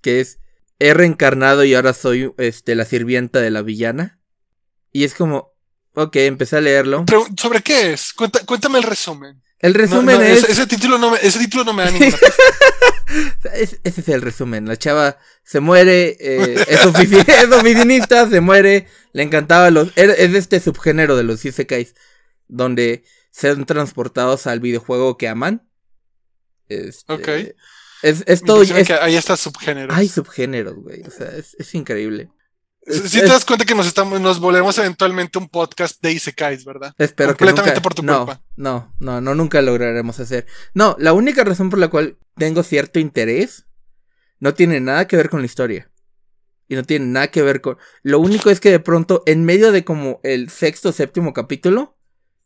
que 0.01 0.19
es 0.19 0.39
he 0.79 0.93
reencarnado 0.93 1.63
y 1.63 1.73
ahora 1.73 1.93
soy 1.93 2.33
este, 2.37 2.75
la 2.75 2.85
sirvienta 2.85 3.39
de 3.39 3.51
la 3.51 3.61
villana. 3.61 4.19
Y 4.91 5.03
es 5.03 5.13
como, 5.13 5.53
ok, 5.93 6.15
empecé 6.17 6.57
a 6.57 6.61
leerlo. 6.61 7.05
Pero, 7.05 7.25
¿sobre 7.37 7.61
qué 7.61 7.93
es? 7.93 8.13
cuéntame 8.13 8.79
el 8.79 8.83
resumen. 8.83 9.41
El 9.59 9.73
resumen 9.73 10.21
es... 10.21 10.43
Ese, 10.43 10.67
título 10.67 10.97
no 10.97 11.11
me, 11.11 11.17
ese 11.21 11.39
título 11.39 11.63
no 11.63 11.71
me 11.71 11.85
da 11.85 11.91
ninguna 11.91 12.17
Ese 13.53 13.79
es 13.83 14.09
el 14.09 14.21
resumen. 14.21 14.67
La 14.67 14.77
chava 14.77 15.17
se 15.43 15.61
muere, 15.61 16.17
eh, 16.19 16.65
es, 16.67 16.85
oficinista, 17.55 18.29
se 18.29 18.41
muere, 18.41 18.87
le 19.13 19.23
encantaba 19.23 19.71
los... 19.71 19.91
Es 19.95 20.33
de 20.33 20.37
este 20.37 20.59
subgénero 20.59 21.15
de 21.15 21.23
los 21.23 21.45
isekais, 21.45 21.95
donde 22.47 23.05
son 23.31 23.65
transportados 23.65 24.47
al 24.47 24.59
videojuego 24.59 25.17
que 25.17 25.29
aman. 25.29 25.67
Este, 26.67 27.13
ok. 27.13 27.29
Es, 28.03 28.41
todo. 28.41 28.61
ahí 29.01 29.15
está 29.15 29.37
subgénero. 29.37 29.93
Hay 29.93 30.09
subgéneros, 30.09 30.75
güey. 30.75 31.01
O 31.03 31.09
sea, 31.09 31.29
es, 31.29 31.73
increíble. 31.73 32.29
Si 32.85 33.21
te 33.21 33.27
das 33.27 33.45
cuenta 33.45 33.63
que 33.63 33.75
nos 33.75 33.87
estamos, 33.87 34.19
nos 34.19 34.41
volvemos 34.41 34.77
eventualmente 34.77 35.39
un 35.39 35.47
podcast 35.47 36.01
de 36.01 36.11
Isekais, 36.11 36.65
¿verdad? 36.65 36.93
Espero 36.97 37.29
Completamente 37.29 37.75
que 37.75 37.81
por 37.81 37.93
tu 37.93 38.03
no, 38.03 38.25
culpa. 38.25 38.41
No, 38.57 38.93
no, 38.99 39.21
no, 39.21 39.35
nunca 39.35 39.61
lograremos 39.61 40.19
hacer. 40.19 40.45
No, 40.73 40.97
la 40.99 41.13
única 41.13 41.45
razón 41.45 41.69
por 41.69 41.79
la 41.79 41.87
cual 41.87 42.17
tengo 42.35 42.61
cierto 42.63 42.99
interés 42.99 43.67
no 44.39 44.53
tiene 44.53 44.81
nada 44.81 45.07
que 45.07 45.15
ver 45.15 45.29
con 45.29 45.39
la 45.39 45.45
historia. 45.45 45.89
Y 46.67 46.75
no 46.75 46.83
tiene 46.83 47.05
nada 47.05 47.27
que 47.27 47.41
ver 47.41 47.61
con. 47.61 47.77
Lo 48.01 48.19
único 48.19 48.49
es 48.49 48.59
que 48.59 48.71
de 48.71 48.81
pronto, 48.81 49.23
en 49.25 49.45
medio 49.45 49.71
de 49.71 49.85
como 49.85 50.19
el 50.23 50.49
sexto 50.49 50.89
o 50.89 50.91
séptimo 50.91 51.31
capítulo, 51.31 51.97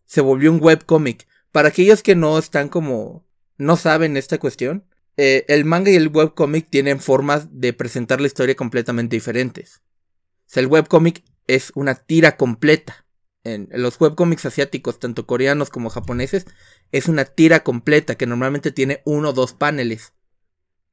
se 0.06 0.22
volvió 0.22 0.52
un 0.52 0.62
webcomic. 0.62 1.28
Para 1.52 1.70
aquellos 1.70 2.04
que 2.04 2.14
no 2.14 2.38
están 2.38 2.70
como. 2.70 3.26
no 3.58 3.76
saben 3.76 4.18
esta 4.18 4.38
cuestión. 4.38 4.87
Eh, 5.18 5.46
el 5.48 5.66
manga 5.66 5.90
y 5.90 5.96
el 5.96 6.10
webcomic 6.10 6.70
tienen 6.70 7.00
formas 7.00 7.48
de 7.52 7.74
presentar 7.74 8.22
la 8.22 8.28
historia 8.28 8.56
completamente 8.56 9.16
diferentes. 9.16 9.82
O 10.46 10.50
sea, 10.50 10.62
el 10.62 10.68
webcomic 10.68 11.24
es 11.48 11.72
una 11.76 11.96
tira 11.96 12.38
completa. 12.38 13.06
En, 13.44 13.68
los 13.72 14.00
webcomics 14.00 14.46
asiáticos, 14.46 15.00
tanto 15.00 15.26
coreanos 15.26 15.70
como 15.70 15.90
japoneses, 15.90 16.46
es 16.92 17.08
una 17.08 17.26
tira 17.26 17.64
completa 17.64 18.16
que 18.16 18.28
normalmente 18.28 18.72
tiene 18.72 19.02
uno 19.06 19.30
o 19.30 19.34
dos 19.34 19.54
paneles. 19.54 20.14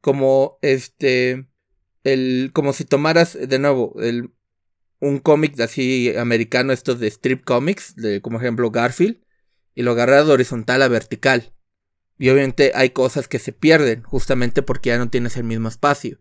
Como 0.00 0.58
este. 0.62 1.46
El, 2.02 2.50
como 2.52 2.74
si 2.74 2.84
tomaras 2.84 3.38
de 3.40 3.58
nuevo 3.58 3.94
el, 3.98 4.30
un 5.00 5.18
cómic 5.18 5.58
así 5.60 6.14
americano, 6.16 6.72
estos 6.72 7.00
de 7.00 7.08
strip 7.08 7.44
comics, 7.44 7.96
de, 7.96 8.20
como 8.20 8.38
ejemplo 8.38 8.70
Garfield, 8.70 9.20
y 9.74 9.82
lo 9.82 9.92
agarras 9.92 10.26
de 10.26 10.32
horizontal 10.32 10.82
a 10.82 10.88
vertical. 10.88 11.52
Y 12.18 12.28
obviamente 12.28 12.72
hay 12.74 12.90
cosas 12.90 13.28
que 13.28 13.38
se 13.38 13.52
pierden 13.52 14.02
justamente 14.02 14.62
porque 14.62 14.90
ya 14.90 14.98
no 14.98 15.10
tienes 15.10 15.36
el 15.36 15.44
mismo 15.44 15.68
espacio. 15.68 16.20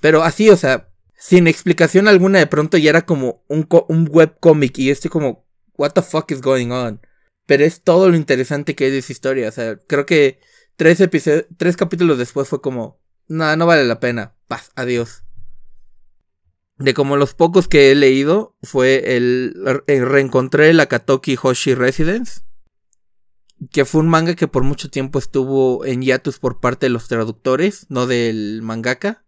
Pero 0.00 0.22
así, 0.22 0.48
o 0.50 0.56
sea, 0.56 0.88
sin 1.18 1.46
explicación 1.46 2.08
alguna, 2.08 2.38
de 2.38 2.46
pronto 2.46 2.78
ya 2.78 2.90
era 2.90 3.06
como 3.06 3.44
un, 3.48 3.66
un 3.88 4.08
webcomic 4.10 4.78
y 4.78 4.90
estoy 4.90 5.10
como, 5.10 5.46
what 5.74 5.92
the 5.92 6.02
fuck 6.02 6.30
is 6.30 6.40
going 6.40 6.70
on? 6.70 7.00
Pero 7.46 7.64
es 7.64 7.82
todo 7.82 8.08
lo 8.08 8.16
interesante 8.16 8.74
que 8.74 8.88
es 8.88 8.94
esa 8.94 9.12
historia. 9.12 9.48
O 9.48 9.52
sea, 9.52 9.76
creo 9.86 10.06
que 10.06 10.40
tres, 10.76 11.02
tres 11.56 11.76
capítulos 11.76 12.18
después 12.18 12.48
fue 12.48 12.60
como, 12.60 13.00
nada, 13.28 13.56
no 13.56 13.66
vale 13.66 13.84
la 13.84 14.00
pena. 14.00 14.34
Paz, 14.46 14.70
adiós. 14.76 15.24
De 16.78 16.94
como 16.94 17.16
los 17.16 17.34
pocos 17.34 17.68
que 17.68 17.90
he 17.90 17.94
leído 17.94 18.56
fue 18.62 19.16
el, 19.16 19.54
el 19.86 20.06
reencontré 20.08 20.72
la 20.72 20.86
Katoki 20.86 21.36
Hoshi 21.40 21.74
Residence 21.74 22.42
que 23.70 23.84
fue 23.84 24.00
un 24.00 24.08
manga 24.08 24.34
que 24.34 24.48
por 24.48 24.64
mucho 24.64 24.90
tiempo 24.90 25.18
estuvo 25.18 25.84
en 25.84 26.02
hiatus 26.02 26.38
por 26.38 26.60
parte 26.60 26.86
de 26.86 26.90
los 26.90 27.08
traductores, 27.08 27.86
no 27.88 28.06
del 28.06 28.60
mangaka. 28.62 29.24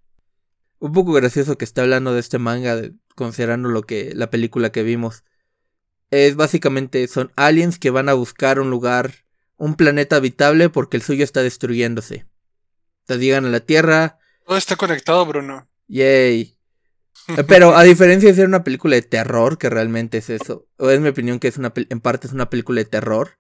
un 0.79 0.93
poco 0.93 1.13
gracioso 1.13 1.57
que 1.57 1.65
está 1.65 1.83
hablando 1.83 2.13
de 2.13 2.21
este 2.21 2.39
manga, 2.39 2.83
considerando 3.15 3.69
lo 3.69 3.83
que 3.83 4.13
la 4.15 4.31
película 4.31 4.71
que 4.73 4.83
vimos. 4.83 5.25
Es 6.11 6.37
básicamente 6.37 7.07
son 7.09 7.33
aliens 7.37 7.79
que 7.79 7.91
van 7.91 8.09
a 8.09 8.15
buscar 8.15 8.61
un 8.61 8.71
lugar, 8.71 9.25
un 9.57 9.77
planeta 9.77 10.17
habitable 10.17 10.69
porque 10.69 10.97
el 10.97 11.03
suyo 11.03 11.25
está 11.25 11.43
destruyéndose. 11.43 12.27
Entonces 13.01 13.25
llegan 13.25 13.47
a 13.47 13.51
la 13.51 13.61
Tierra. 13.61 14.19
Todo 14.47 14.57
está 14.57 14.77
conectado, 14.77 15.25
Bruno. 15.27 15.69
Yay. 15.89 16.59
Pero 17.49 17.75
a 17.75 17.83
diferencia 17.83 18.29
de 18.29 18.35
ser 18.35 18.47
una 18.47 18.65
película 18.65 18.97
de 18.97 19.03
terror, 19.03 19.57
que 19.57 19.71
realmente 19.71 20.19
es 20.19 20.29
eso, 20.29 20.67
o 20.77 20.91
es 20.91 21.01
mi 21.01 21.09
opinión 21.09 21.39
que 21.39 21.49
es 21.49 21.57
una 21.57 21.73
en 21.75 22.01
parte 22.01 22.27
es 22.27 22.33
una 22.33 22.51
película 22.51 22.81
de 22.81 22.85
terror, 22.85 23.39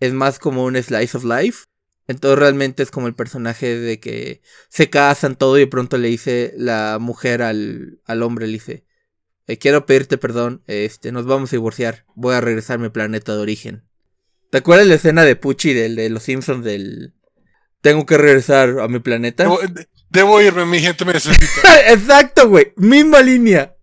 es 0.00 0.12
más 0.12 0.38
como 0.38 0.64
un 0.64 0.80
slice 0.82 1.16
of 1.16 1.24
life. 1.24 1.66
Entonces 2.08 2.38
realmente 2.38 2.82
es 2.82 2.90
como 2.90 3.08
el 3.08 3.14
personaje 3.14 3.78
de 3.78 3.98
que 3.98 4.40
se 4.68 4.88
casan 4.88 5.34
todo 5.34 5.56
y 5.56 5.60
de 5.60 5.66
pronto 5.66 5.98
le 5.98 6.08
dice 6.08 6.54
la 6.56 6.98
mujer 7.00 7.42
al, 7.42 8.00
al 8.04 8.22
hombre, 8.22 8.46
le 8.46 8.52
dice, 8.54 8.84
eh, 9.48 9.58
quiero 9.58 9.86
pedirte 9.86 10.16
perdón, 10.16 10.62
este, 10.66 11.10
nos 11.10 11.26
vamos 11.26 11.50
a 11.50 11.56
divorciar, 11.56 12.04
voy 12.14 12.34
a 12.34 12.40
regresar 12.40 12.78
a 12.78 12.82
mi 12.82 12.90
planeta 12.90 13.34
de 13.34 13.40
origen. 13.40 13.84
¿Te 14.50 14.58
acuerdas 14.58 14.86
la 14.86 14.94
escena 14.94 15.24
de 15.24 15.36
Pucci 15.36 15.72
del, 15.72 15.96
de 15.96 16.08
los 16.08 16.22
Simpsons 16.22 16.64
del... 16.64 17.14
Tengo 17.80 18.06
que 18.06 18.16
regresar 18.16 18.80
a 18.80 18.88
mi 18.88 19.00
planeta? 19.00 19.48
Debo, 20.08 20.40
irme, 20.40 20.64
mi 20.66 20.80
gente 20.80 21.04
me 21.04 21.12
necesita. 21.12 21.90
Exacto, 21.92 22.48
güey, 22.48 22.72
misma 22.76 23.20
línea. 23.20 23.76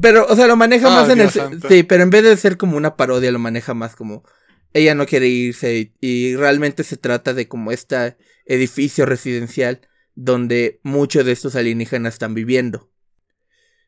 Pero, 0.00 0.26
o 0.26 0.36
sea, 0.36 0.46
lo 0.46 0.56
maneja 0.56 0.86
ah, 0.88 1.02
más 1.02 1.10
en 1.10 1.20
el... 1.20 1.30
Sí, 1.68 1.82
pero 1.82 2.02
en 2.02 2.10
vez 2.10 2.22
de 2.22 2.36
ser 2.36 2.56
como 2.56 2.76
una 2.76 2.96
parodia, 2.96 3.32
lo 3.32 3.38
maneja 3.38 3.74
más 3.74 3.96
como 3.96 4.24
ella 4.74 4.94
no 4.94 5.06
quiere 5.06 5.28
irse 5.28 5.92
y, 6.00 6.36
realmente 6.36 6.84
se 6.84 6.96
trata 6.96 7.34
de 7.34 7.48
como 7.48 7.72
este 7.72 8.16
edificio 8.46 9.06
residencial 9.06 9.80
donde 10.14 10.80
muchos 10.82 11.24
de 11.24 11.32
estos 11.32 11.56
alienígenas 11.56 12.14
están 12.14 12.34
viviendo. 12.34 12.90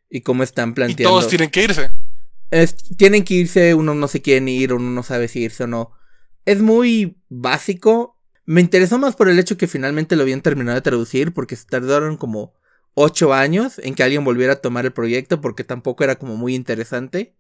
Y 0.09 0.21
cómo 0.21 0.43
están 0.43 0.75
planteando. 0.75 1.03
Y 1.03 1.05
todos 1.05 1.29
tienen 1.29 1.51
que 1.51 1.65
irse. 1.65 1.91
tienen 2.97 3.25
que 3.25 3.35
irse, 3.35 3.75
uno 3.75 3.95
no 3.95 4.09
se 4.09 4.23
quiere 4.23 4.51
ir, 4.51 4.73
uno 4.73 4.91
no 4.91 5.03
sabe 5.03 5.29
si 5.29 5.41
irse 5.41 5.65
o 5.65 5.67
no. 5.67 5.93
Es 6.45 6.61
muy 6.61 7.19
básico. 7.29 8.19
Me 8.47 8.61
interesó 8.61 8.99
más 8.99 9.17
por 9.17 9.29
el 9.29 9.39
hecho 9.39 9.57
que 9.57 9.67
finalmente 9.67 10.17
lo 10.17 10.23
habían 10.23 10.43
terminado 10.43 10.77
de 10.77 10.83
traducir 10.83 11.33
porque 11.33 11.57
se 11.57 11.67
tardaron 11.67 12.17
como 12.17 12.55
ocho 12.95 13.33
años 13.33 13.79
en 13.79 13.95
que 13.95 14.03
alguien 14.03 14.25
volviera 14.25 14.55
a 14.55 14.61
tomar 14.61 14.85
el 14.85 14.93
proyecto 14.93 15.41
porque 15.41 15.65
tampoco 15.65 16.05
era 16.05 16.17
como 16.17 16.37
muy 16.37 16.55
interesante. 16.55 17.35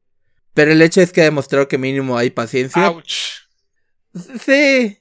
Pero 0.54 0.70
el 0.70 0.80
hecho 0.82 1.00
es 1.00 1.12
que 1.12 1.20
ha 1.20 1.24
demostrado 1.24 1.68
que 1.68 1.78
mínimo 1.78 2.16
hay 2.16 2.30
paciencia. 2.30 2.88
Ouch. 2.88 3.12
Sí. 4.40 4.98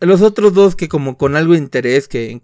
Los 0.00 0.22
otros 0.22 0.54
dos 0.54 0.76
que 0.76 0.88
como 0.88 1.18
con 1.18 1.36
algo 1.36 1.52
de 1.52 1.58
interés 1.58 2.08
que, 2.08 2.40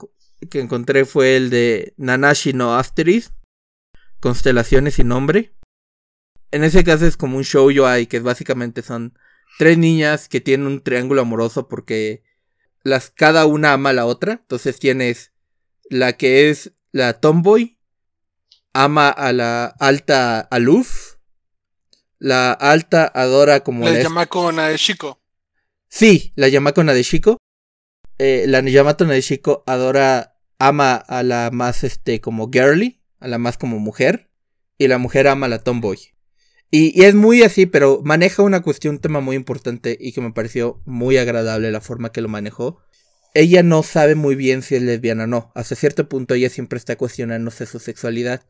que 0.50 0.60
encontré 0.60 1.04
fue 1.04 1.36
el 1.36 1.50
de 1.50 1.94
Nanashi 1.96 2.52
no 2.52 2.76
Asteris. 2.76 3.32
Constelaciones 4.20 4.94
sin 4.94 5.08
nombre. 5.08 5.54
En 6.50 6.64
ese 6.64 6.82
caso 6.82 7.06
es 7.06 7.16
como 7.16 7.36
un 7.36 7.44
show 7.44 7.70
yo 7.70 7.86
hay 7.86 8.06
que 8.06 8.20
básicamente 8.20 8.82
son 8.82 9.16
tres 9.58 9.78
niñas 9.78 10.28
que 10.28 10.40
tienen 10.40 10.66
un 10.66 10.80
triángulo 10.80 11.22
amoroso 11.22 11.68
porque 11.68 12.24
las 12.82 13.10
cada 13.10 13.46
una 13.46 13.74
ama 13.74 13.90
a 13.90 13.94
la 13.94 14.06
otra. 14.06 14.32
Entonces 14.32 14.80
tienes 14.80 15.32
la 15.90 16.14
que 16.14 16.50
es 16.50 16.72
la 16.90 17.20
tomboy 17.20 17.78
ama 18.72 19.08
a 19.08 19.32
la 19.32 19.66
alta 19.66 20.40
aluf 20.40 21.17
la 22.18 22.52
alta 22.52 23.10
adora 23.14 23.60
como... 23.60 23.84
La 23.88 24.02
Yamako 24.02 24.52
Nadeshiko. 24.52 25.20
Sí, 25.88 26.32
la 26.36 26.48
Yamako 26.48 26.84
Nadeshiko. 26.84 27.38
Eh, 28.18 28.46
la 28.48 28.60
Yamato 28.60 29.06
Nadeshiko 29.06 29.62
adora, 29.66 30.36
ama 30.58 30.94
a 30.96 31.22
la 31.22 31.50
más, 31.52 31.84
este, 31.84 32.20
como 32.20 32.50
girly, 32.50 33.00
a 33.20 33.28
la 33.28 33.38
más 33.38 33.56
como 33.56 33.78
mujer. 33.78 34.28
Y 34.76 34.88
la 34.88 34.98
mujer 34.98 35.28
ama 35.28 35.46
a 35.46 35.48
la 35.48 35.58
tomboy. 35.60 35.98
Y, 36.70 37.00
y, 37.00 37.04
es 37.04 37.14
muy 37.14 37.42
así, 37.42 37.66
pero 37.66 38.02
maneja 38.04 38.42
una 38.42 38.60
cuestión, 38.60 38.96
un 38.96 39.00
tema 39.00 39.20
muy 39.20 39.36
importante 39.36 39.96
y 39.98 40.12
que 40.12 40.20
me 40.20 40.32
pareció 40.32 40.82
muy 40.84 41.16
agradable 41.16 41.70
la 41.70 41.80
forma 41.80 42.12
que 42.12 42.20
lo 42.20 42.28
manejó. 42.28 42.82
Ella 43.34 43.62
no 43.62 43.82
sabe 43.82 44.14
muy 44.14 44.34
bien 44.34 44.62
si 44.62 44.74
es 44.74 44.82
lesbiana 44.82 45.24
o 45.24 45.26
no. 45.26 45.52
Hasta 45.54 45.74
cierto 45.76 46.08
punto 46.08 46.34
ella 46.34 46.50
siempre 46.50 46.78
está 46.78 46.96
cuestionándose 46.96 47.66
su 47.66 47.78
sexualidad. 47.78 48.42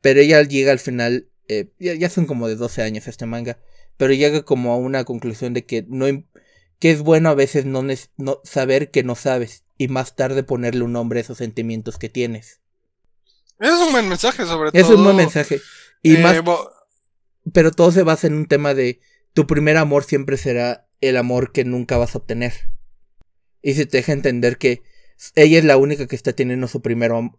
Pero 0.00 0.20
ella 0.20 0.42
llega 0.42 0.72
al 0.72 0.78
final 0.78 1.29
eh, 1.52 1.68
ya, 1.80 2.08
son 2.08 2.26
como 2.26 2.46
de 2.46 2.54
12 2.54 2.80
años 2.80 3.08
este 3.08 3.26
manga, 3.26 3.58
pero 3.96 4.12
llega 4.12 4.42
como 4.42 4.72
a 4.72 4.76
una 4.76 5.02
conclusión 5.02 5.52
de 5.52 5.66
que 5.66 5.84
no 5.88 6.06
que 6.78 6.92
es 6.92 7.00
bueno 7.00 7.28
a 7.28 7.34
veces 7.34 7.66
no, 7.66 7.82
no 8.18 8.40
saber 8.44 8.92
que 8.92 9.02
no 9.02 9.16
sabes 9.16 9.64
y 9.76 9.88
más 9.88 10.14
tarde 10.14 10.44
ponerle 10.44 10.84
un 10.84 10.92
nombre 10.92 11.18
a 11.18 11.22
esos 11.22 11.38
sentimientos 11.38 11.98
que 11.98 12.08
tienes. 12.08 12.60
Es 13.58 13.72
un 13.72 13.90
buen 13.90 14.08
mensaje 14.08 14.46
sobre 14.46 14.70
todo. 14.70 14.80
Es 14.80 14.88
un 14.88 15.02
buen 15.02 15.16
mensaje. 15.16 15.60
Y 16.04 16.14
eh, 16.14 16.18
más, 16.22 16.40
pero 17.52 17.72
todo 17.72 17.90
se 17.90 18.04
basa 18.04 18.28
en 18.28 18.34
un 18.34 18.46
tema 18.46 18.72
de 18.72 19.00
tu 19.34 19.48
primer 19.48 19.76
amor 19.76 20.04
siempre 20.04 20.36
será 20.36 20.86
el 21.00 21.16
amor 21.16 21.50
que 21.50 21.64
nunca 21.64 21.96
vas 21.96 22.14
a 22.14 22.18
obtener. 22.18 22.52
Y 23.60 23.74
se 23.74 23.86
te 23.86 23.96
deja 23.96 24.12
entender 24.12 24.56
que 24.56 24.84
ella 25.34 25.58
es 25.58 25.64
la 25.64 25.76
única 25.76 26.06
que 26.06 26.14
está 26.14 26.32
teniendo 26.32 26.68
su, 26.68 26.80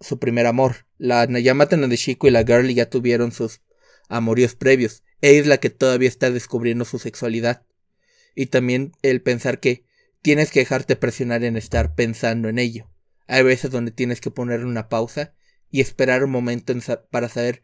su 0.02 0.20
primer 0.20 0.46
amor. 0.48 0.86
La 0.98 1.26
Yamata 1.26 1.78
Nadeshiko 1.78 2.28
y 2.28 2.32
la 2.32 2.44
Girlie 2.44 2.76
ya 2.76 2.90
tuvieron 2.90 3.32
sus 3.32 3.62
amoríos 4.12 4.56
previos. 4.56 5.04
Ella 5.22 5.40
es 5.40 5.48
la 5.48 5.58
que 5.58 5.70
todavía 5.70 6.10
está 6.10 6.30
descubriendo 6.30 6.86
su 6.86 7.00
sexualidad. 7.00 7.66
Y 8.36 8.48
también 8.48 8.92
el 9.02 9.22
pensar 9.22 9.60
que 9.60 9.86
tienes 10.22 10.52
que 10.52 10.60
dejarte 10.60 10.96
presionar 10.96 11.44
en 11.44 11.58
estar 11.58 11.96
pensando 11.96 12.50
en 12.50 12.60
ello. 12.60 12.90
Hay 13.28 13.44
veces 13.44 13.72
donde 13.72 13.92
tienes 13.92 14.22
que 14.22 14.32
poner 14.32 14.66
una 14.66 14.90
pausa 14.90 15.34
y 15.70 15.82
esperar 15.82 16.24
un 16.24 16.32
momento 16.32 16.74
para 17.10 17.30
saber 17.30 17.64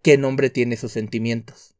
qué 0.00 0.16
nombre 0.16 0.50
tiene 0.50 0.76
sus 0.76 0.92
sentimientos. 0.92 1.76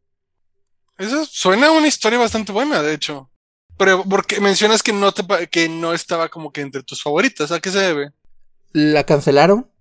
Eso 0.98 1.24
suena 1.24 1.68
a 1.68 1.72
una 1.72 1.88
historia 1.88 2.18
bastante 2.18 2.52
buena, 2.52 2.82
de 2.82 2.94
hecho. 2.94 3.30
Pero 3.78 4.04
porque 4.04 4.40
mencionas 4.40 4.82
que 4.82 4.92
no, 4.92 5.12
te, 5.12 5.24
que 5.48 5.68
no 5.68 5.94
estaba 5.94 6.28
como 6.28 6.52
que 6.52 6.60
entre 6.60 6.82
tus 6.82 7.02
favoritas, 7.02 7.50
¿a 7.50 7.60
qué 7.60 7.70
se 7.70 7.78
debe? 7.78 8.12
La 8.72 9.04
cancelaron 9.04 9.71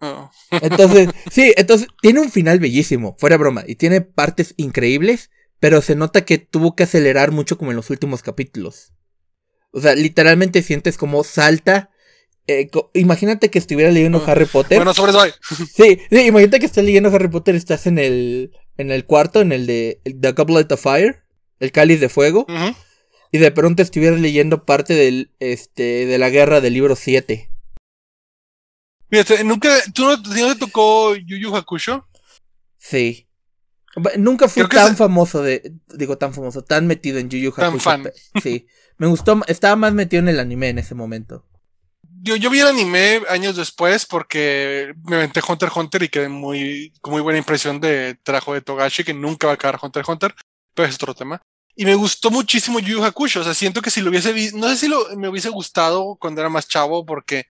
Oh. 0.00 0.30
Entonces, 0.50 1.08
sí, 1.30 1.52
entonces 1.56 1.88
tiene 2.00 2.20
un 2.20 2.30
final 2.30 2.58
bellísimo, 2.58 3.16
fuera 3.18 3.36
broma, 3.36 3.64
y 3.66 3.76
tiene 3.76 4.00
partes 4.00 4.54
increíbles, 4.56 5.30
pero 5.58 5.82
se 5.82 5.94
nota 5.94 6.24
que 6.24 6.38
tuvo 6.38 6.74
que 6.74 6.84
acelerar 6.84 7.32
mucho 7.32 7.58
como 7.58 7.70
en 7.70 7.76
los 7.76 7.90
últimos 7.90 8.22
capítulos. 8.22 8.92
O 9.72 9.80
sea, 9.80 9.94
literalmente 9.94 10.62
sientes 10.62 10.96
como 10.96 11.22
salta. 11.22 11.90
Eh, 12.46 12.70
imagínate 12.94 13.50
que 13.50 13.58
estuviera 13.58 13.92
leyendo 13.92 14.22
ah. 14.26 14.30
Harry 14.32 14.46
Potter. 14.46 14.78
Bueno, 14.78 14.94
sobre 14.94 15.12
eso. 15.12 15.36
Sí, 15.72 16.00
sí, 16.10 16.20
imagínate 16.26 16.58
que 16.58 16.66
estás 16.66 16.84
leyendo 16.84 17.10
Harry 17.10 17.28
Potter, 17.28 17.54
estás 17.54 17.86
en 17.86 17.98
el, 17.98 18.52
en 18.78 18.90
el 18.90 19.04
cuarto, 19.04 19.40
en 19.42 19.52
el 19.52 19.66
de 19.66 20.00
The 20.04 20.32
Goblet 20.32 20.72
of 20.72 20.82
Fire, 20.82 21.22
el 21.60 21.72
cáliz 21.72 22.00
de 22.00 22.08
fuego, 22.08 22.46
y 23.30 23.38
de 23.38 23.50
pronto 23.52 23.82
estuvieras 23.82 24.18
leyendo 24.18 24.64
parte 24.64 24.94
del, 24.94 25.30
este, 25.38 26.06
de 26.06 26.18
la 26.18 26.30
guerra 26.30 26.60
del 26.60 26.72
libro 26.72 26.96
7. 26.96 27.49
Fíjate, 29.10 29.42
nunca, 29.42 29.68
¿tú 29.92 30.04
no, 30.04 30.22
te 30.22 30.54
tocó 30.54 31.16
Yu 31.16 31.36
Yu 31.36 31.54
Hakusho? 31.54 32.06
Sí. 32.78 33.26
Nunca 34.16 34.48
fui 34.48 34.66
tan 34.68 34.96
famoso 34.96 35.42
de, 35.42 35.74
digo 35.88 36.16
tan 36.16 36.32
famoso, 36.32 36.62
tan 36.62 36.86
metido 36.86 37.18
en 37.18 37.28
Yu 37.28 37.38
Yu 37.38 37.48
Hakusho. 37.50 37.90
Tan 37.90 38.04
fan. 38.04 38.12
Sí. 38.40 38.66
Me 38.98 39.08
gustó, 39.08 39.40
estaba 39.48 39.74
más 39.76 39.92
metido 39.94 40.20
en 40.20 40.28
el 40.28 40.38
anime 40.38 40.68
en 40.68 40.78
ese 40.78 40.94
momento. 40.94 41.44
Yo, 42.22 42.36
yo 42.36 42.50
vi 42.50 42.60
el 42.60 42.68
anime 42.68 43.22
años 43.30 43.56
después 43.56 44.04
porque 44.06 44.92
me 45.04 45.16
aventé 45.16 45.40
Hunter 45.46 45.68
x 45.68 45.76
Hunter 45.76 46.02
y 46.02 46.08
quedé 46.08 46.28
muy, 46.28 46.92
con 47.00 47.14
muy 47.14 47.22
buena 47.22 47.38
impresión 47.38 47.80
de 47.80 48.16
trabajo 48.22 48.52
de 48.52 48.60
Togashi, 48.60 49.02
que 49.02 49.14
nunca 49.14 49.46
va 49.46 49.54
a 49.54 49.54
acabar 49.54 49.80
Hunter 49.82 50.02
x 50.02 50.08
Hunter, 50.08 50.34
pero 50.74 50.86
es 50.86 50.94
otro 50.96 51.14
tema. 51.14 51.40
Y 51.74 51.86
me 51.86 51.94
gustó 51.94 52.30
muchísimo 52.30 52.78
Yu 52.78 52.98
Yu 52.98 53.04
Hakusho, 53.04 53.40
o 53.40 53.44
sea, 53.44 53.54
siento 53.54 53.80
que 53.80 53.90
si 53.90 54.02
lo 54.02 54.10
hubiese 54.10 54.34
visto, 54.34 54.58
no 54.58 54.68
sé 54.68 54.76
si 54.76 54.88
lo, 54.88 55.16
me 55.16 55.28
hubiese 55.28 55.48
gustado 55.48 56.16
cuando 56.20 56.42
era 56.42 56.50
más 56.50 56.68
chavo 56.68 57.06
porque 57.06 57.46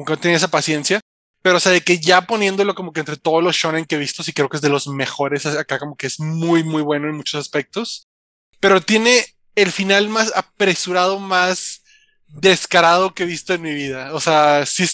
nunca 0.00 0.16
tenía 0.16 0.36
esa 0.36 0.48
paciencia, 0.48 1.00
pero 1.42 1.56
o 1.56 1.60
sea, 1.60 1.72
de 1.72 1.82
que 1.82 1.98
ya 1.98 2.26
poniéndolo 2.26 2.74
como 2.74 2.92
que 2.92 3.00
entre 3.00 3.16
todos 3.16 3.42
los 3.42 3.56
shonen 3.56 3.84
que 3.84 3.96
he 3.96 3.98
visto, 3.98 4.22
sí 4.22 4.32
creo 4.32 4.48
que 4.48 4.56
es 4.56 4.62
de 4.62 4.68
los 4.68 4.88
mejores 4.88 5.46
acá, 5.46 5.78
como 5.78 5.96
que 5.96 6.06
es 6.06 6.20
muy, 6.20 6.64
muy 6.64 6.82
bueno 6.82 7.08
en 7.08 7.16
muchos 7.16 7.40
aspectos. 7.40 8.08
Pero 8.60 8.80
tiene 8.80 9.26
el 9.54 9.72
final 9.72 10.08
más 10.08 10.32
apresurado, 10.34 11.18
más 11.18 11.82
descarado 12.28 13.14
que 13.14 13.22
he 13.22 13.26
visto 13.26 13.54
en 13.54 13.62
mi 13.62 13.74
vida. 13.74 14.14
O 14.14 14.20
sea, 14.20 14.66
sí, 14.66 14.84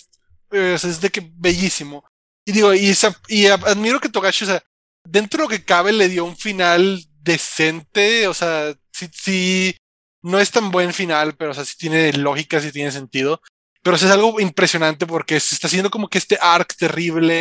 eh, 0.53 0.75
es 0.75 1.01
de 1.01 1.11
que 1.11 1.31
bellísimo. 1.35 2.05
Y 2.45 2.53
digo, 2.53 2.75
y, 2.75 2.93
y 3.29 3.47
admiro 3.47 4.01
que 4.01 4.09
Togashi, 4.09 4.45
o 4.45 4.49
sea, 4.49 4.63
dentro 5.05 5.39
de 5.39 5.45
lo 5.45 5.49
que 5.49 5.65
cabe 5.65 5.93
le 5.93 6.09
dio 6.09 6.25
un 6.25 6.37
final 6.37 7.05
decente, 7.21 8.29
o 8.29 8.35
sea, 8.35 8.73
sí, 8.93 9.09
sí, 9.13 9.77
no 10.23 10.39
es 10.39 10.51
tan 10.51 10.71
buen 10.71 10.93
final, 10.93 11.37
pero 11.37 11.51
o 11.51 11.55
sea, 11.55 11.65
sí 11.65 11.75
tiene 11.77 12.13
lógica, 12.13 12.61
sí 12.61 12.73
tiene 12.73 12.93
sentido. 12.93 13.41
Pero 13.87 13.95
es 13.95 14.03
algo 14.03 14.41
impresionante 14.41 15.07
porque 15.07 15.39
se 15.39 15.55
está 15.55 15.69
haciendo 15.69 15.93
como 15.93 16.09
que 16.09 16.19
este 16.19 16.37
arc 16.41 16.75
terrible. 16.75 17.41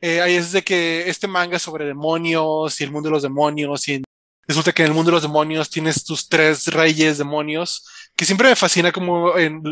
Eh, 0.00 0.20
ahí 0.20 0.34
es 0.34 0.50
de 0.50 0.64
que 0.64 1.08
este 1.08 1.28
manga 1.28 1.56
sobre 1.60 1.84
demonios 1.84 2.80
y 2.80 2.82
el 2.82 2.90
mundo 2.90 3.10
de 3.10 3.12
los 3.12 3.22
demonios 3.22 3.86
y 3.86 4.02
resulta 4.44 4.72
que 4.72 4.82
en 4.82 4.88
el 4.88 4.94
mundo 4.94 5.12
de 5.12 5.18
los 5.18 5.22
demonios 5.22 5.70
tienes 5.70 6.02
tus 6.02 6.28
tres 6.28 6.66
reyes 6.66 7.18
demonios, 7.18 7.86
que 8.16 8.24
siempre 8.24 8.48
me 8.48 8.56
fascina 8.56 8.90
como 8.90 9.38
en, 9.38 9.62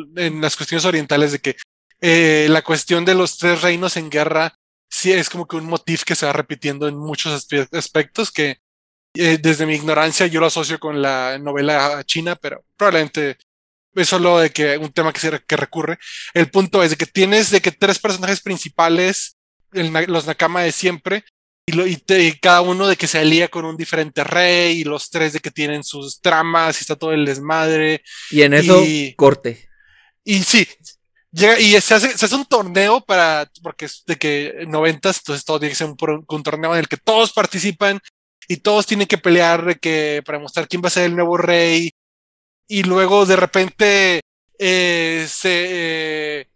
las 0.41 0.55
cuestiones 0.55 0.85
orientales 0.85 1.33
de 1.33 1.41
que 1.41 1.57
eh, 2.01 2.47
la 2.49 2.63
cuestión 2.63 3.05
de 3.05 3.17
los 3.17 3.37
tres 3.37 3.61
reinos 3.61 3.97
en 3.97 4.09
guerra 4.09 4.55
sí 4.89 5.11
es 5.11 5.29
como 5.29 5.49
que 5.49 5.57
un 5.57 5.65
motif 5.67 6.05
que 6.05 6.15
se 6.15 6.27
va 6.27 6.33
repitiendo 6.33 6.87
en 6.87 6.97
muchos 6.97 7.49
aspectos 7.73 8.31
que 8.31 8.59
eh, 9.15 9.39
desde 9.43 9.67
mi 9.67 9.75
ignorancia 9.75 10.29
yo 10.29 10.39
lo 10.39 10.47
asocio 10.47 10.79
con 10.79 11.03
la 11.03 11.37
novela 11.41 12.05
china, 12.05 12.37
pero 12.37 12.65
probablemente 12.77 13.39
es 13.95 14.09
solo 14.09 14.39
de 14.39 14.51
que 14.51 14.79
un 14.79 14.93
tema 14.93 15.13
que, 15.13 15.21
se, 15.21 15.41
que 15.47 15.57
recurre. 15.57 15.99
El 16.35 16.51
punto 16.51 16.83
es 16.83 16.91
de 16.91 16.97
que 16.97 17.07
tienes 17.07 17.51
de 17.51 17.61
que 17.61 17.73
tres 17.73 17.99
personajes 17.99 18.41
principales, 18.41 19.37
los 19.73 20.27
Nakama 20.27 20.63
de 20.63 20.73
siempre, 20.73 21.25
y, 21.65 21.73
lo, 21.73 21.87
y, 21.87 21.97
cada 22.41 22.61
uno 22.61 22.89
de 22.89 22.97
que 22.97 23.07
se 23.07 23.19
alía 23.19 23.49
con 23.49 23.65
un 23.65 23.77
diferente 23.77 24.25
rey, 24.25 24.81
y 24.81 24.85
los 24.85 25.11
tres 25.11 25.33
de 25.33 25.41
que 25.41 25.51
tienen 25.51 25.85
sus 25.85 26.21
tramas, 26.21 26.79
y 26.79 26.81
está 26.81 26.97
todo 26.97 27.13
el 27.13 27.25
desmadre. 27.25 28.03
Y 28.31 28.43
en 28.43 28.55
eso, 28.55 28.83
corte. 29.17 29.69
Y 30.25 30.43
sí, 30.43 30.67
llega 31.31 31.59
y 31.59 31.81
se 31.81 31.95
hace, 31.95 32.17
se 32.17 32.27
hace 32.27 32.35
un 32.35 32.45
torneo 32.45 33.01
para, 33.05 33.51
porque 33.63 33.87
es 33.87 34.05
de 34.07 34.17
que 34.17 34.65
noventas, 34.69 35.19
entonces 35.19 35.45
todo 35.45 35.59
tiene 35.59 35.73
que 35.73 35.77
ser 35.77 35.89
un, 35.89 36.25
un, 36.29 36.43
torneo 36.43 36.75
en 36.75 36.81
el 36.81 36.89
que 36.89 36.97
todos 36.97 37.33
participan 37.33 38.01
y 38.49 38.59
todos 38.59 38.87
tienen 38.87 39.07
que 39.07 39.19
pelear 39.19 39.65
de 39.65 39.77
que, 39.77 40.23
para 40.25 40.39
mostrar 40.39 40.69
quién 40.69 40.83
va 40.83 40.89
a 40.89 40.91
ser 40.91 41.05
el 41.05 41.15
nuevo 41.15 41.37
rey. 41.37 41.93
Y 42.73 42.85
luego 42.85 43.27
de 43.27 43.37
repente 43.37 44.23
eh, 44.59 45.27
se, 45.29 45.67
eh, 45.69 46.49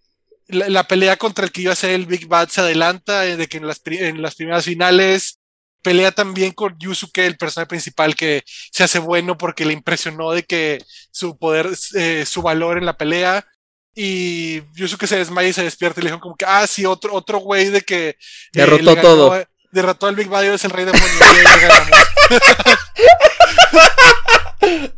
la, 0.48 0.88
pelea 0.88 1.18
contra 1.18 1.44
el 1.44 1.52
que 1.52 1.60
iba 1.60 1.74
a 1.74 1.76
ser 1.76 1.90
el 1.90 2.06
Big 2.06 2.26
Bad 2.26 2.48
se 2.48 2.62
adelanta, 2.62 3.26
eh, 3.26 3.36
de 3.36 3.46
que 3.48 3.58
en 3.58 3.66
las, 3.66 3.82
en 3.84 4.22
las 4.22 4.34
primeras 4.34 4.64
finales 4.64 5.40
pelea 5.82 6.12
también 6.12 6.52
con 6.52 6.74
Yusuke, 6.78 7.18
el 7.18 7.36
personaje 7.36 7.68
principal 7.68 8.16
que 8.16 8.44
se 8.46 8.82
hace 8.82 8.98
bueno 8.98 9.36
porque 9.36 9.66
le 9.66 9.74
impresionó 9.74 10.30
de 10.30 10.44
que 10.44 10.82
su 11.10 11.36
poder, 11.36 11.68
eh, 11.96 12.24
su 12.26 12.40
valor 12.40 12.78
en 12.78 12.86
la 12.86 12.96
pelea. 12.96 13.46
Y 13.94 14.62
Yusuke 14.72 15.06
se 15.06 15.18
desmaya 15.18 15.50
y 15.50 15.52
se 15.52 15.64
despierta 15.64 16.00
y 16.00 16.04
le 16.04 16.10
dijo 16.12 16.20
como 16.20 16.36
que, 16.36 16.46
ah, 16.46 16.66
sí, 16.66 16.86
otro, 16.86 17.12
otro 17.12 17.40
güey 17.40 17.68
de 17.68 17.82
que... 17.82 18.08
Eh, 18.08 18.16
Derrotó 18.54 18.96
todo. 18.96 19.46
Derrotó 19.70 20.06
al 20.06 20.16
Big 20.16 20.28
Bad 20.28 20.44
y 20.44 20.46
es 20.46 20.64
el 20.64 20.70
rey 20.70 20.86
de 20.86 20.92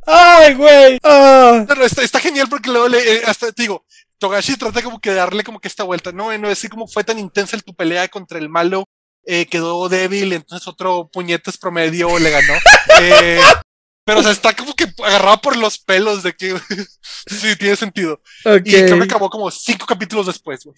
Ay, 0.06 0.54
güey. 0.54 0.98
Ah. 1.02 1.66
Está, 1.84 2.02
está, 2.02 2.20
genial 2.20 2.48
porque 2.48 2.70
luego 2.70 2.88
le, 2.88 3.22
hasta 3.24 3.52
te 3.52 3.62
digo, 3.62 3.84
Togashi 4.18 4.56
trata 4.56 4.82
como 4.82 5.00
que 5.00 5.10
de 5.10 5.16
darle 5.16 5.44
como 5.44 5.60
que 5.60 5.68
esta 5.68 5.84
vuelta, 5.84 6.12
no, 6.12 6.36
no 6.38 6.50
es 6.50 6.68
como 6.68 6.86
fue 6.88 7.04
tan 7.04 7.18
intensa 7.18 7.58
tu 7.58 7.74
pelea 7.74 8.08
contra 8.08 8.38
el 8.38 8.48
malo, 8.48 8.84
eh, 9.24 9.46
quedó 9.46 9.88
débil, 9.88 10.32
entonces 10.32 10.66
otro 10.66 11.08
puñetes 11.12 11.58
promedio 11.58 12.18
le 12.18 12.30
ganó. 12.30 12.54
Eh, 13.00 13.40
pero 14.04 14.18
o 14.18 14.22
sea, 14.24 14.32
está 14.32 14.56
como 14.56 14.74
que 14.74 14.86
agarrado 15.04 15.40
por 15.40 15.56
los 15.56 15.78
pelos 15.78 16.24
de 16.24 16.32
que 16.32 16.58
sí, 17.26 17.54
tiene 17.56 17.76
sentido. 17.76 18.20
Y 18.64 18.72
creo 18.72 18.98
que 18.98 19.04
acabó 19.04 19.30
como 19.30 19.50
cinco 19.52 19.86
capítulos 19.86 20.26
después, 20.26 20.64
güey. 20.64 20.76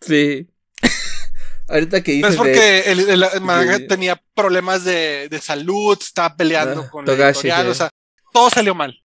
Sí. 0.00 0.48
Ahorita 1.68 2.02
que 2.02 2.12
dices. 2.12 2.30
es 2.30 2.36
porque 2.36 2.80
el, 2.86 3.22
el, 3.22 3.86
tenía 3.86 4.20
problemas 4.34 4.82
de, 4.82 5.28
de, 5.28 5.40
salud, 5.40 5.96
estaba 6.00 6.34
peleando 6.34 6.80
ah, 6.80 6.90
con 6.90 7.04
Togashi, 7.04 7.46
la 7.46 7.60
editorial, 7.60 7.68
o 7.68 7.74
sea, 7.74 7.90
todo 8.32 8.50
salió 8.50 8.74
mal. 8.74 9.02